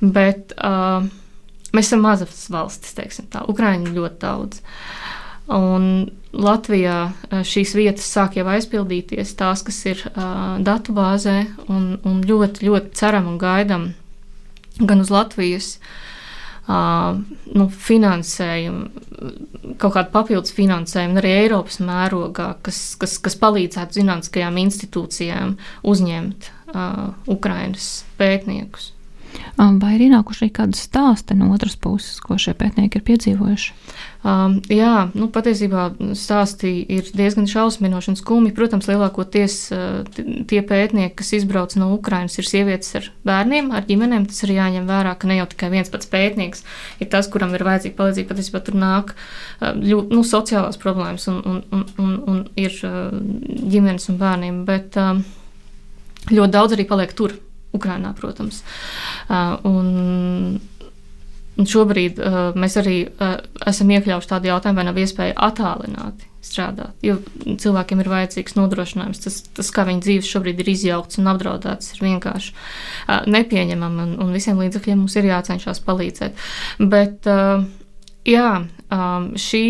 Bet 0.00 0.54
uh, 0.56 1.04
mēs 1.76 1.90
esam 1.90 2.06
mazas 2.06 2.46
valstis, 2.52 2.96
teiksim 2.96 3.28
tā. 3.32 3.44
Ukraiņa 3.52 3.92
ļoti 3.98 4.18
daudz. 4.24 4.62
Un 5.52 6.08
Latvijā 6.32 6.96
uh, 7.10 7.44
šīs 7.44 7.76
vietas 7.76 8.08
sāk 8.16 8.40
jau 8.40 8.48
aizpildīties, 8.56 9.36
tās, 9.36 9.60
kas 9.66 9.82
ir 9.92 10.00
uh, 10.14 10.56
datubāzē, 10.64 11.42
un, 11.68 11.98
un 12.08 12.24
ļoti, 12.24 12.64
ļoti 12.70 12.96
ceram 12.96 13.28
un 13.28 13.36
gaidam 13.44 13.90
gan 14.80 15.04
uz 15.04 15.12
Latvijas 15.12 15.74
uh, 15.76 15.94
nu, 16.66 17.68
finansējumu, 17.70 19.04
kaut 19.78 19.94
kādu 19.94 20.10
papildus 20.14 20.54
finansējumu, 20.56 21.20
arī 21.20 21.32
Eiropas 21.44 21.78
mērogā, 21.84 22.48
kas, 22.66 22.80
kas, 23.00 23.16
kas 23.22 23.38
palīdzētu 23.42 24.00
zinātniskajām 24.00 24.58
institūcijām 24.64 25.54
uzņemt 25.86 26.50
uh, 26.74 27.14
Ukraiņas 27.30 27.90
pētniekus. 28.18 28.90
Vai 29.56 29.94
ir 29.96 30.06
ienākuši 30.06 30.44
arī 30.44 30.52
kādi 30.58 30.76
stāsti 30.76 31.36
no 31.38 31.48
otras 31.54 31.78
puses, 31.80 32.18
ko 32.20 32.36
šie 32.40 32.52
pētnieki 32.58 32.98
ir 32.98 33.04
piedzīvojuši? 33.06 33.70
Um, 34.26 34.56
jā, 34.72 35.06
nu, 35.16 35.28
patiesībā 35.32 35.86
stāsti 36.18 36.72
ir 36.92 37.08
diezgan 37.16 37.46
šausminoši 37.48 38.10
un 38.12 38.18
skumji. 38.18 38.52
Protams, 38.56 38.88
lielākoties 38.90 39.56
uh, 39.72 40.18
tie 40.50 40.60
pētnieki, 40.66 41.14
kas 41.20 41.32
izbrauc 41.38 41.76
no 41.80 41.92
Ukrainas, 41.94 42.36
ir 42.40 42.48
sievietes 42.48 42.92
ar 42.98 43.08
bērniem, 43.28 43.70
ar 43.76 43.86
ģimenēm. 43.88 44.26
Tas 44.28 44.42
ir 44.44 44.56
jāņem 44.56 44.90
vērā, 44.90 45.14
ka 45.16 45.30
ne 45.30 45.38
jau 45.38 45.48
tikai 45.54 45.72
viens 45.72 45.92
pats 45.92 46.10
pētnieks 46.12 46.66
ir 47.00 47.10
tas, 47.12 47.30
kuram 47.32 47.54
ir 47.56 47.64
vajadzīga 47.66 47.98
palīdzība. 48.02 48.32
Patiesībā 48.34 48.64
tur 48.66 48.80
nāk 48.82 49.14
uh, 49.16 49.72
ļu, 49.72 50.02
nu, 50.12 50.26
sociālās 50.26 50.80
problēmas 50.82 51.30
un, 51.32 51.40
un, 51.46 51.64
un, 51.72 51.88
un, 52.02 52.14
un 52.34 52.44
ir 52.60 52.76
uh, 52.84 53.08
ģimenes 53.62 54.10
un 54.12 54.20
bērniem. 54.20 54.62
Bet, 54.68 55.00
um, 55.00 55.24
ļoti 56.32 56.56
daudz 56.58 56.74
arī 56.74 56.88
paliek 56.88 57.14
tur 57.16 57.38
Ukrainā, 57.76 58.14
protams. 58.18 58.62
Un, 59.66 60.60
Un 61.56 61.64
šobrīd 61.64 62.18
uh, 62.20 62.50
mēs 62.58 62.74
arī 62.76 62.96
uh, 63.08 63.38
esam 63.64 63.88
iekļaujuši 63.94 64.28
tādu 64.28 64.50
jautājumu, 64.50 64.76
vai 64.76 64.84
nav 64.90 64.98
iespēja 65.00 65.36
attālināti 65.46 66.28
strādāt. 66.44 66.92
Jo 67.02 67.16
cilvēkiem 67.62 68.02
ir 68.02 68.10
vajadzīgs 68.12 68.58
nodrošinājums. 68.58 69.22
Tas, 69.24 69.38
tas 69.56 69.72
kā 69.74 69.86
viņa 69.88 70.04
dzīves 70.04 70.28
šobrīd 70.34 70.60
ir 70.62 70.68
izjaukts 70.74 71.18
un 71.22 71.30
apdraudēts, 71.32 71.94
ir 71.94 72.04
vienkārši 72.04 72.52
uh, 72.52 73.24
nepieņemami. 73.32 74.04
Un, 74.04 74.14
un 74.26 74.36
visiem 74.36 74.60
līdzekļiem 74.60 75.00
mums 75.00 75.16
ir 75.16 75.30
jācenšas 75.30 75.80
palīdzēt. 75.88 76.46
Bet, 76.92 77.24
uh, 77.32 77.64
jā, 78.26 78.50
um, 78.92 79.28
šī, 79.38 79.62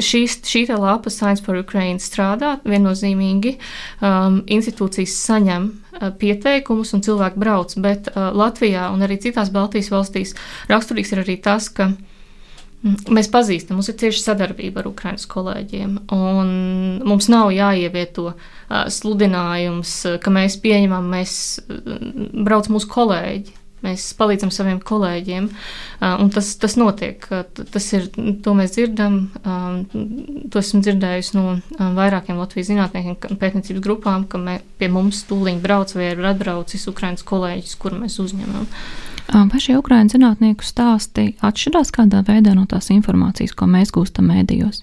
šī, 0.00 0.22
šī 0.28 0.64
lapa 0.72 1.10
Science 1.10 1.44
for 1.44 1.58
Ukraine 1.58 2.00
strādā 2.02 2.56
viennozīmīgi. 2.68 3.56
Um, 4.00 4.42
institūcijas 4.46 5.16
saņem 5.28 5.70
uh, 5.70 6.10
pieteikumus 6.20 6.94
un 6.96 7.04
cilvēki 7.06 7.40
brauc, 7.40 7.74
bet 7.84 8.12
uh, 8.12 8.30
Latvijā 8.36 8.88
un 8.94 9.04
arī 9.06 9.18
citās 9.22 9.52
Baltijas 9.54 9.90
valstīs 9.92 10.36
raksturīgs 10.70 11.14
ir 11.14 11.24
arī 11.24 11.38
tas, 11.42 11.70
ka 11.72 11.90
mm, 11.90 13.08
Mēs 13.10 13.30
pazīstam, 13.32 13.78
mums 13.78 13.90
ir 13.90 13.98
cieša 13.98 14.22
sadarbība 14.22 14.84
ar 14.84 14.92
Ukraiņas 14.92 15.26
kolēģiem. 15.32 15.96
Mums 16.08 17.26
nav 17.32 17.50
jāievieto 17.50 18.30
uh, 18.30 18.84
sludinājums, 18.86 19.94
ka 20.22 20.34
mēs 20.34 20.60
pieņemam, 20.62 21.08
mēs 21.16 21.32
uh, 21.66 21.96
brauc 22.46 22.70
mūsu 22.70 22.92
kolēģi. 22.92 23.57
Mēs 23.84 24.08
palīdzam 24.18 24.50
saviem 24.50 24.80
kolēģiem, 24.82 25.44
un 26.02 26.30
tas, 26.34 26.50
tas 26.58 26.74
notiek. 26.80 27.22
Tas 27.58 27.84
ir, 27.94 28.08
to 28.42 28.54
mēs 28.58 28.74
dzirdam, 28.74 29.18
to 30.50 30.62
esmu 30.62 30.82
dzirdējusi 30.82 31.36
no 31.38 31.58
vairākiem 31.98 32.40
Latvijas 32.40 32.72
zinātniekiem, 32.72 33.38
pētniecības 33.38 33.84
grupām, 33.84 34.26
ka 34.30 34.40
mē, 34.42 34.58
pie 34.80 34.90
mums 34.90 35.22
tūlīt 35.28 35.62
brauc 35.62 35.94
vai 35.94 36.10
ir 36.10 36.24
atbraucis 36.32 36.88
Ukraiņas 36.90 37.26
kolēģis, 37.28 37.78
kuru 37.78 38.02
mēs 38.02 38.18
uzņemam. 38.24 38.66
Vai 39.28 39.60
šie 39.60 39.76
Ukraiņu 39.78 40.16
zinātnieku 40.16 40.64
stāsti 40.64 41.34
atšķirās 41.44 41.92
kādā 41.94 42.24
veidā 42.26 42.54
no 42.56 42.64
tās 42.66 42.88
informācijas, 42.94 43.54
ko 43.54 43.68
mēs 43.70 43.92
gūstam 43.94 44.30
mēdījos? 44.32 44.82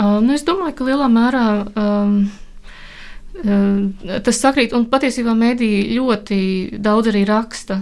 Nu, 0.00 0.32
es 0.32 0.44
domāju, 0.46 0.76
ka 0.78 0.86
lielā 0.86 1.08
mērā 1.12 1.46
um, 1.66 2.14
tas 4.24 4.40
sakrīt, 4.40 4.74
un 4.76 4.86
patiesībā 4.92 5.32
mēdīji 5.36 5.96
ļoti 5.96 6.38
daudz 6.82 7.10
arī 7.12 7.24
raksta 7.28 7.80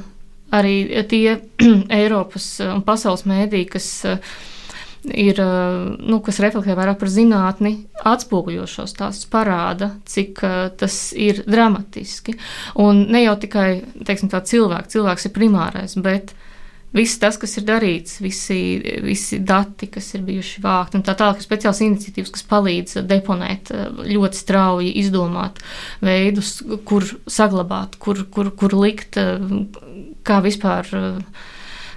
arī 0.54 1.04
tie 1.10 1.38
Eiropas 2.00 2.46
un 2.66 2.84
pasaules 2.86 3.26
mēdī, 3.28 3.64
kas 3.70 3.88
ir, 5.08 5.40
nu, 5.98 6.18
kas 6.24 6.40
reflektē 6.42 6.74
vairāk 6.78 6.98
par 7.00 7.12
zinātni, 7.12 7.74
atspoguļo 8.08 8.66
šos 8.68 8.96
stāstus, 8.96 9.28
parāda, 9.30 9.92
cik 10.08 10.42
tas 10.80 10.98
ir 11.16 11.44
dramatiski. 11.46 12.34
Un 12.82 13.06
ne 13.12 13.22
jau 13.24 13.38
tikai, 13.40 13.68
teiksim, 14.08 14.32
tā 14.32 14.42
cilvēks, 14.44 14.92
cilvēks 14.96 15.30
ir 15.30 15.34
primārais, 15.36 15.96
bet 16.02 16.34
Viss 16.88 17.18
tas, 17.20 17.36
kas 17.36 17.52
ir 17.60 17.66
darīts, 17.68 18.14
visi, 18.24 18.78
visi 19.04 19.36
dati, 19.44 19.90
kas 19.92 20.06
ir 20.16 20.22
bijuši 20.24 20.62
vākti, 20.64 20.96
un 20.96 21.02
tā 21.04 21.12
tālāk, 21.20 21.36
ir 21.36 21.44
speciāls 21.44 21.82
iniciatīvas, 21.84 22.30
kas 22.32 22.46
palīdz 22.48 23.02
deponēt 23.10 23.72
ļoti 24.08 24.38
strauji, 24.40 24.94
izdomāt 25.02 25.60
veidus, 26.00 26.54
kur 26.88 27.04
saglabāt, 27.28 27.98
kur, 28.00 28.22
kur, 28.32 28.48
kur 28.56 28.76
likt, 28.80 29.20
kā 30.26 30.42
vispār. 30.44 30.88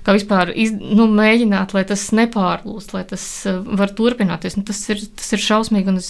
Kā 0.02 0.16
vispār 0.18 0.50
iz, 0.58 0.72
nu, 0.74 1.06
mēģināt, 1.14 1.76
lai 1.78 1.84
tas 1.86 2.08
nepārlūst, 2.18 2.96
lai 2.96 3.04
tas 3.06 3.24
var 3.46 3.92
turpināties. 3.94 4.56
Nu, 4.58 4.64
tas, 4.66 4.80
ir, 4.90 5.04
tas 5.14 5.30
ir 5.38 5.44
šausmīgi. 5.44 5.94
Es, 6.02 6.10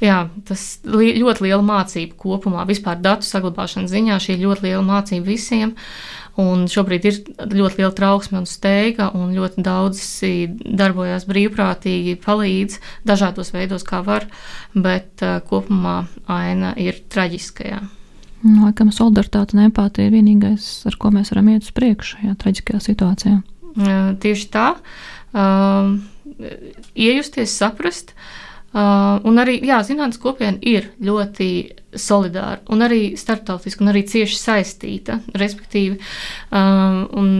jā, 0.00 0.22
tas 0.48 0.62
li, 0.88 1.10
ļoti 1.20 1.44
liela 1.44 1.60
mācība 1.66 2.16
kopumā. 2.24 2.64
Vispār 2.68 3.02
datu 3.04 3.28
saglabāšanas 3.28 3.92
ziņā 3.92 4.16
šī 4.16 4.38
ir 4.38 4.46
ļoti 4.46 4.68
liela 4.70 4.82
mācība 4.86 5.28
visiem. 5.28 5.76
Un 6.40 6.64
šobrīd 6.72 7.06
ir 7.10 7.18
ļoti 7.52 7.82
liela 7.82 7.92
trauksme 7.92 8.40
un 8.40 8.48
steiga, 8.48 9.10
un 9.12 9.34
ļoti 9.36 9.60
daudzi 9.66 10.30
darbojas 10.64 11.28
brīvprātīgi, 11.28 12.16
palīdz 12.24 12.78
dažādos 13.08 13.52
veidos, 13.52 13.84
kā 13.84 14.00
var, 14.06 14.24
bet 14.72 15.20
uh, 15.20 15.42
kopumā 15.44 16.06
aina 16.32 16.72
ir 16.80 17.04
traģiskajā. 17.12 17.82
Nu, 18.42 18.66
laikam, 18.66 18.90
solidaritāte 18.90 19.54
un 19.56 19.68
empātija 19.68 20.08
ir 20.08 20.16
vienīgais, 20.16 20.68
ar 20.90 20.96
ko 20.98 21.12
mēs 21.14 21.30
varam 21.30 21.52
iet 21.52 21.66
uz 21.66 21.74
priekšu 21.76 22.16
šajā 22.16 22.38
traģiskajā 22.42 22.80
situācijā. 22.88 23.36
Uh, 23.72 24.12
tieši 24.22 24.48
tā. 24.52 24.68
Uh, 25.32 26.00
iejusties, 26.98 27.54
saprast. 27.54 28.16
Uh, 28.72 29.20
un 29.28 29.36
arī 29.36 29.58
zinātnīs 29.60 30.18
kopiena 30.20 30.56
ir 30.64 30.88
ļoti 31.04 31.48
solidāra 31.92 32.62
un 32.72 32.80
arī 32.84 33.12
starptautiska 33.20 33.84
un 33.84 33.92
arī 33.92 34.02
cieši 34.08 34.38
saistīta. 34.40 35.18
Respektīvi, 35.36 35.98
um, 36.56 37.02
un, 37.20 37.32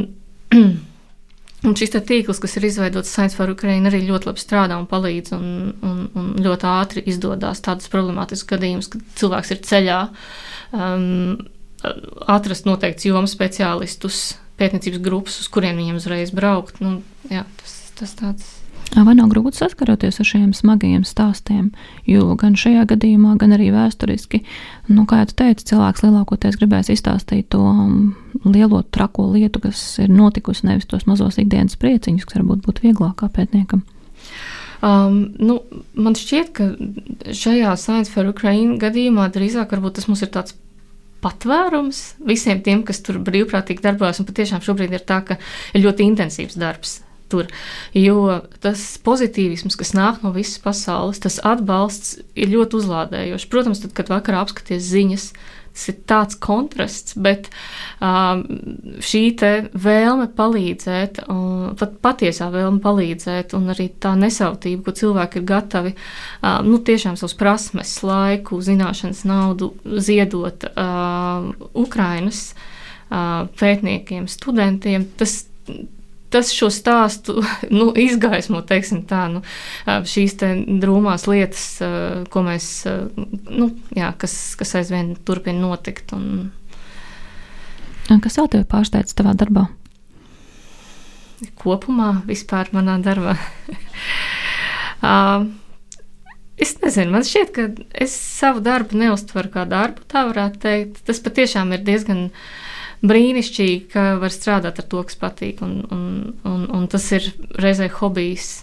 un 1.67 1.77
šis 1.79 1.97
tīkls, 1.97 2.41
kas 2.43 2.59
ir 2.61 2.69
izveidots 2.69 3.11
Science 3.11 3.39
for 3.39 3.51
Ukraine, 3.51 3.89
arī 3.89 4.05
ļoti 4.11 4.29
labi 4.29 4.45
strādā 4.45 4.77
un 4.77 4.87
palīdz 4.91 5.35
un, 5.39 5.47
un, 5.81 6.03
un 6.21 6.31
ļoti 6.45 6.69
ātri 6.69 7.07
izdodas 7.09 7.65
tādus 7.65 7.89
problemātiskus 7.93 8.53
gadījumus, 8.53 8.93
kad 8.93 9.07
cilvēks 9.23 9.57
ir 9.57 9.63
ceļā. 9.73 10.01
Um, 10.73 11.37
atrast 12.31 12.67
noteikts 12.69 13.07
jomas 13.09 13.35
speciālistus, 13.35 14.39
pētniecības 14.61 15.03
grupas, 15.03 15.39
uz 15.43 15.49
kuriem 15.53 15.79
viņiem 15.81 15.99
uzreiz 15.99 16.35
braukt. 16.35 16.81
Nu, 16.85 17.01
jā, 17.33 17.45
tas, 17.61 17.79
tas 17.99 18.19
tāds 18.19 18.51
Vai 18.93 19.15
nav 19.17 19.31
grūti 19.33 19.57
saskaroties 19.57 20.21
ar 20.21 20.27
šiem 20.29 20.51
smagajiem 20.53 21.05
stāstiem? 21.09 21.71
Jo 22.05 22.35
gan 22.37 22.59
šajā 22.61 22.85
gadījumā, 22.91 23.39
gan 23.41 23.55
arī 23.57 23.71
vēsturiski, 23.73 24.43
nu, 24.93 25.07
kā 25.09 25.23
jau 25.23 25.31
teicu, 25.33 25.65
cilvēks 25.71 26.05
lielākoties 26.05 26.59
gribēs 26.61 26.93
izstāstīt 26.93 27.49
to 27.55 27.63
um, 27.65 27.95
lielo 28.45 28.83
trako 28.93 29.31
lietu, 29.33 29.63
kas 29.65 29.81
ir 30.03 30.13
notikusi, 30.13 30.67
nevis 30.69 30.91
tos 30.91 31.09
mazos 31.09 31.41
ikdienas 31.41 31.79
prieciņus, 31.81 32.27
kas 32.29 32.43
varbūt 32.43 32.67
būtu 32.67 32.85
vieglāk 32.91 33.25
pētniekam. 33.33 33.81
Um, 34.83 35.21
nu, 35.39 35.61
man 35.95 36.17
šķiet, 36.19 36.51
ka 36.57 36.67
šajā 37.31 37.77
Science 37.79 38.11
for 38.11 38.27
Ukraine 38.27 38.81
gadījumā 38.83 39.29
drīzāk 39.31 39.71
tas 39.71 40.09
mums 40.11 40.25
ir 40.27 40.33
tāds 40.35 40.57
patvērums 41.23 42.01
visiem 42.27 42.59
tiem, 42.67 42.83
kas 42.83 42.99
tur 43.07 43.21
brīvprātīgi 43.23 43.85
darbojas. 43.85 44.19
Un 44.19 44.27
patiešām 44.27 44.65
šobrīd 44.65 44.93
ir 44.97 45.07
tā, 45.07 45.21
ka 45.23 45.39
ir 45.73 45.85
ļoti 45.87 46.09
intensīvs 46.11 46.59
darbs 46.59 46.99
tur. 47.33 47.49
Jo 47.97 48.43
tas 48.63 48.83
pozitīvisms, 49.07 49.79
kas 49.81 49.95
nāk 49.97 50.21
no 50.25 50.35
visas 50.35 50.61
pasaules, 50.63 51.23
tas 51.23 51.39
atbalsts 51.47 52.19
ir 52.37 52.53
ļoti 52.53 52.81
uzlādējošs. 52.83 53.49
Protams, 53.53 53.83
tad, 53.85 53.95
kad 53.97 54.13
vakarā 54.13 54.43
apskaties 54.45 54.85
ziņas, 54.91 55.31
tas 55.73 55.89
ir 55.91 55.99
tāds 56.09 56.37
kontrasts, 56.43 57.17
bet 57.17 57.49
um, 58.01 58.43
šī 59.03 59.23
vēlme 59.73 60.29
palīdzēt, 60.37 61.23
um, 61.33 61.73
pat 61.79 61.97
patiesā 62.05 62.51
vēlme 62.53 62.83
palīdzēt, 62.85 63.55
un 63.59 63.73
arī 63.73 63.89
tā 64.03 64.15
nesautība, 64.19 64.85
ko 64.87 64.97
cilvēki 65.03 65.41
ir 65.41 65.49
gatavi 65.49 65.95
um, 65.95 66.69
nu, 66.69 66.83
tiešām 66.85 67.17
savus 67.21 67.37
prasmes, 67.39 67.95
laiku, 68.07 68.61
zināšanas, 68.65 69.25
naudu 69.29 69.73
ziedot 70.05 70.69
um, 70.73 71.53
Ukrainas 71.73 72.53
uh, 72.53 73.49
pētniekiem, 73.59 74.29
studentiem, 74.31 75.09
tas 75.17 75.43
tas 76.33 76.53
šo 76.55 76.69
stāstu 76.73 77.43
nu, 77.79 77.91
izgaismo, 77.99 78.63
teiksim 78.67 79.05
tā, 79.09 79.27
nu, 79.33 79.43
šīs 79.87 80.39
drūmās 80.83 81.29
lietas, 81.31 81.67
ko 82.33 82.45
mēs, 82.47 82.71
nu, 83.51 83.71
jā, 83.97 84.13
kas, 84.19 84.37
kas 84.59 84.77
aizvien 84.81 85.15
turpina 85.27 85.63
notikt. 85.63 86.15
Un... 86.17 86.51
Kas 88.23 88.39
vēl 88.41 88.51
tevi 88.53 88.69
pārsteidz 88.69 89.15
tavā 89.17 89.37
darbā? 89.39 89.69
Kopumā 91.59 92.15
vispār 92.29 92.71
manā 92.77 92.99
darbā. 93.03 93.37
Es 96.63 96.77
nezinu, 96.79 97.11
man 97.11 97.25
šķiet, 97.27 97.49
ka 97.57 97.63
es 98.05 98.13
savu 98.15 98.61
darbu 98.63 98.95
neuztveru 99.01 99.51
kā 99.51 99.65
darbu, 99.67 100.05
tā 100.07 100.21
varētu 100.29 100.61
teikt. 100.63 101.01
Tas 101.09 101.19
patiešām 101.25 101.73
ir 101.75 101.81
diezgan 101.83 102.21
uh, 102.29 102.45
brīnišķīgi, 103.07 103.81
ka 103.93 104.05
var 104.23 104.35
strādāt 104.35 104.79
ar 104.83 104.87
to, 104.89 105.03
kas 105.07 105.19
patīk. 105.19 105.63
Un, 105.65 105.81
un, 105.95 106.05
un, 106.49 106.69
un 106.71 106.87
tas 106.91 107.09
ir 107.17 107.33
reizē 107.63 107.91
hobijs, 107.99 108.63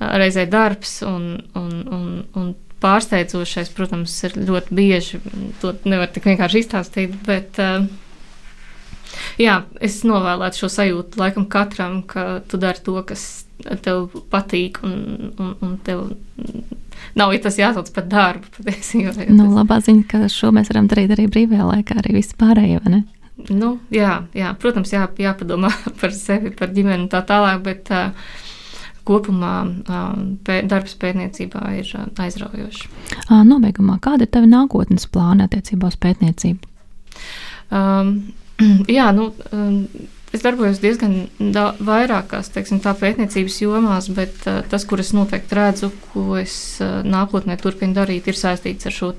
reizē 0.00 0.46
darbs 0.50 1.00
un, 1.06 1.34
un, 1.58 1.72
un, 1.94 2.06
un 2.38 2.52
pārsteidzošais, 2.82 3.70
protams, 3.76 4.14
ir 4.26 4.36
ļoti 4.42 4.76
bieži. 4.76 5.20
To 5.62 5.74
nevar 5.86 6.10
tik 6.12 6.26
vienkārši 6.26 6.64
izstāstīt, 6.64 7.14
bet 7.26 7.60
uh, 7.62 7.86
jā, 9.40 9.62
es 9.80 10.02
novēlētu 10.08 10.64
šo 10.64 10.70
sajūtu 10.76 11.22
laikam 11.22 11.46
katram, 11.50 12.02
ka 12.08 12.42
tu 12.48 12.60
dari 12.60 12.82
to, 12.84 12.98
kas 13.06 13.46
tev 13.84 14.10
patīk, 14.32 14.82
un, 14.82 15.32
un, 15.38 15.56
un 15.62 15.76
tev 15.86 16.08
nav 17.18 17.32
ja 17.34 17.40
tas 17.44 17.58
jāsauc 17.60 17.90
par 17.94 18.06
darbu. 18.10 18.50
Patiesībā, 18.58 19.28
nu, 19.30 19.48
labā 19.54 19.78
ziņa, 19.84 20.06
ka 20.10 20.22
šo 20.32 20.52
mēs 20.54 20.72
varam 20.72 20.90
darīt 20.90 21.14
arī 21.14 21.28
brīvajā 21.30 21.68
laikā, 21.70 21.98
arī 22.02 22.18
viss 22.18 22.36
pārējie, 22.38 22.82
vai 22.84 22.96
ne? 22.96 23.02
Nu, 23.48 23.76
jā, 23.90 24.22
jā, 24.36 24.52
protams, 24.60 24.92
jā, 24.92 25.06
jāpadomā 25.18 25.72
par 26.00 26.12
sevi, 26.16 26.52
par 26.56 26.72
ģimeni 26.74 27.06
un 27.06 27.10
tā 27.12 27.22
tālāk, 27.26 27.62
bet 27.64 27.92
uh, 27.94 28.32
kopumā 29.08 29.54
pē, 30.46 30.60
darbs 30.70 30.94
pētniecībā 31.00 31.62
ir 31.80 31.90
aizraujošs. 32.22 32.84
Nobeigumā, 33.48 33.98
kāda 34.02 34.26
ir 34.26 34.32
tava 34.34 34.50
nākotnes 34.50 35.08
plāna 35.10 35.48
attiecībā 35.48 35.90
uz 35.90 35.98
pētniecību? 36.02 36.70
Um, 37.72 38.14
jā, 38.98 39.08
nu, 39.16 39.30
es 40.32 40.42
darbojos 40.44 40.80
diezgan 40.82 41.28
da, 41.38 41.72
vairākās 41.80 42.50
teiksim, 42.54 42.80
pētniecības 42.82 43.60
jomās, 43.62 44.08
bet 44.16 44.46
uh, 44.48 44.62
tas, 44.68 44.86
kur 44.88 45.02
es 45.02 45.12
noteikti 45.16 45.58
redzu, 45.58 45.92
ko 46.12 46.38
es 46.40 46.56
uh, 46.80 47.00
nākotnē 47.04 47.58
turpinu 47.60 47.96
darīt, 47.96 48.28
ir 48.28 48.38
saistīts 48.38 48.88
ar 48.88 48.96
šo 48.96 49.12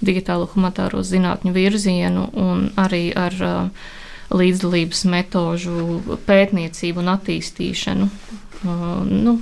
digitālo 0.00 0.48
humanitāro 0.54 1.04
zinātņu 1.04 1.52
virzienu 1.52 2.28
un 2.38 2.68
arī 2.80 3.08
ar 3.16 3.38
uh, 3.44 3.88
līdzdalības 4.34 5.04
metožu 5.08 6.18
pētniecību 6.26 7.00
un 7.00 7.12
attīstīšanu 7.14 8.08
nu, 9.08 9.38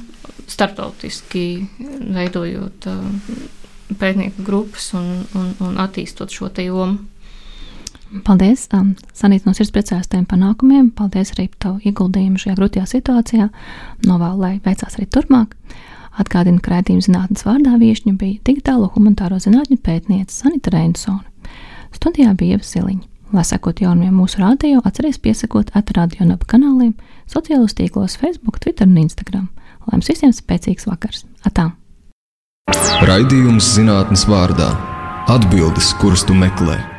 startautiski 0.46 1.66
veidojot 2.14 2.86
pētnieku 3.98 4.44
grupas 4.46 4.92
un, 4.98 5.24
un, 5.38 5.52
un 5.62 5.78
attīstot 5.82 6.30
šo 6.34 6.50
jomu. 6.62 6.98
Paldies, 8.26 8.68
um, 8.76 8.94
Sanīt, 9.16 9.46
no 9.46 9.52
sirds 9.56 9.72
priecājos 9.74 10.08
tiem 10.10 10.24
panākumiem. 10.30 10.92
Paldies 10.94 11.32
arī 11.34 11.48
par 11.50 11.58
tavu 11.64 11.90
ieguldījumu 11.90 12.38
šajā 12.38 12.54
grūtajā 12.58 12.86
situācijā. 12.92 13.48
Novēlu, 14.06 14.38
lai 14.44 14.52
veicās 14.64 14.96
arī 14.98 15.08
turpmāk. 15.10 15.56
Atgādinu, 16.16 16.62
ka 16.64 16.76
raidījuma 16.76 17.04
zinātnes 17.04 17.44
vārdā 17.44 17.74
viešņa 17.80 18.14
bija 18.16 18.40
digitālo 18.46 18.88
humanitāro 18.94 19.40
zinātņu 19.42 19.76
pētniece 19.84 20.32
Sanita 20.32 20.72
Reinsone. 20.72 21.26
Studijā 21.96 22.32
bija 22.38 22.56
Ieva 22.56 22.66
Siliņa. 22.70 23.04
Lai 23.34 23.42
sekot 23.44 23.82
jaunumiem 23.82 24.14
mūsu 24.14 24.38
rādio, 24.38 24.80
atcerieties 24.86 25.18
piesakot 25.20 25.72
atrādio 25.76 26.28
naba 26.28 26.46
kanāliem, 26.46 26.94
sociālos 27.26 27.74
tīklos, 27.74 28.14
Facebook, 28.20 28.60
Twitter 28.62 28.86
un 28.86 29.00
Instagram. 29.02 29.48
Lai 29.86 29.98
jums 29.98 30.12
visiem 30.14 30.32
spēcīgs 30.32 30.86
vakars! 30.86 31.26
Atā! 31.42 31.72
Raidījums 33.06 33.74
zinātnes 33.76 34.28
vārdā- 34.30 34.72
atbildes, 35.36 35.92
kuras 35.98 36.24
tu 36.24 36.34
meklē. 36.38 36.95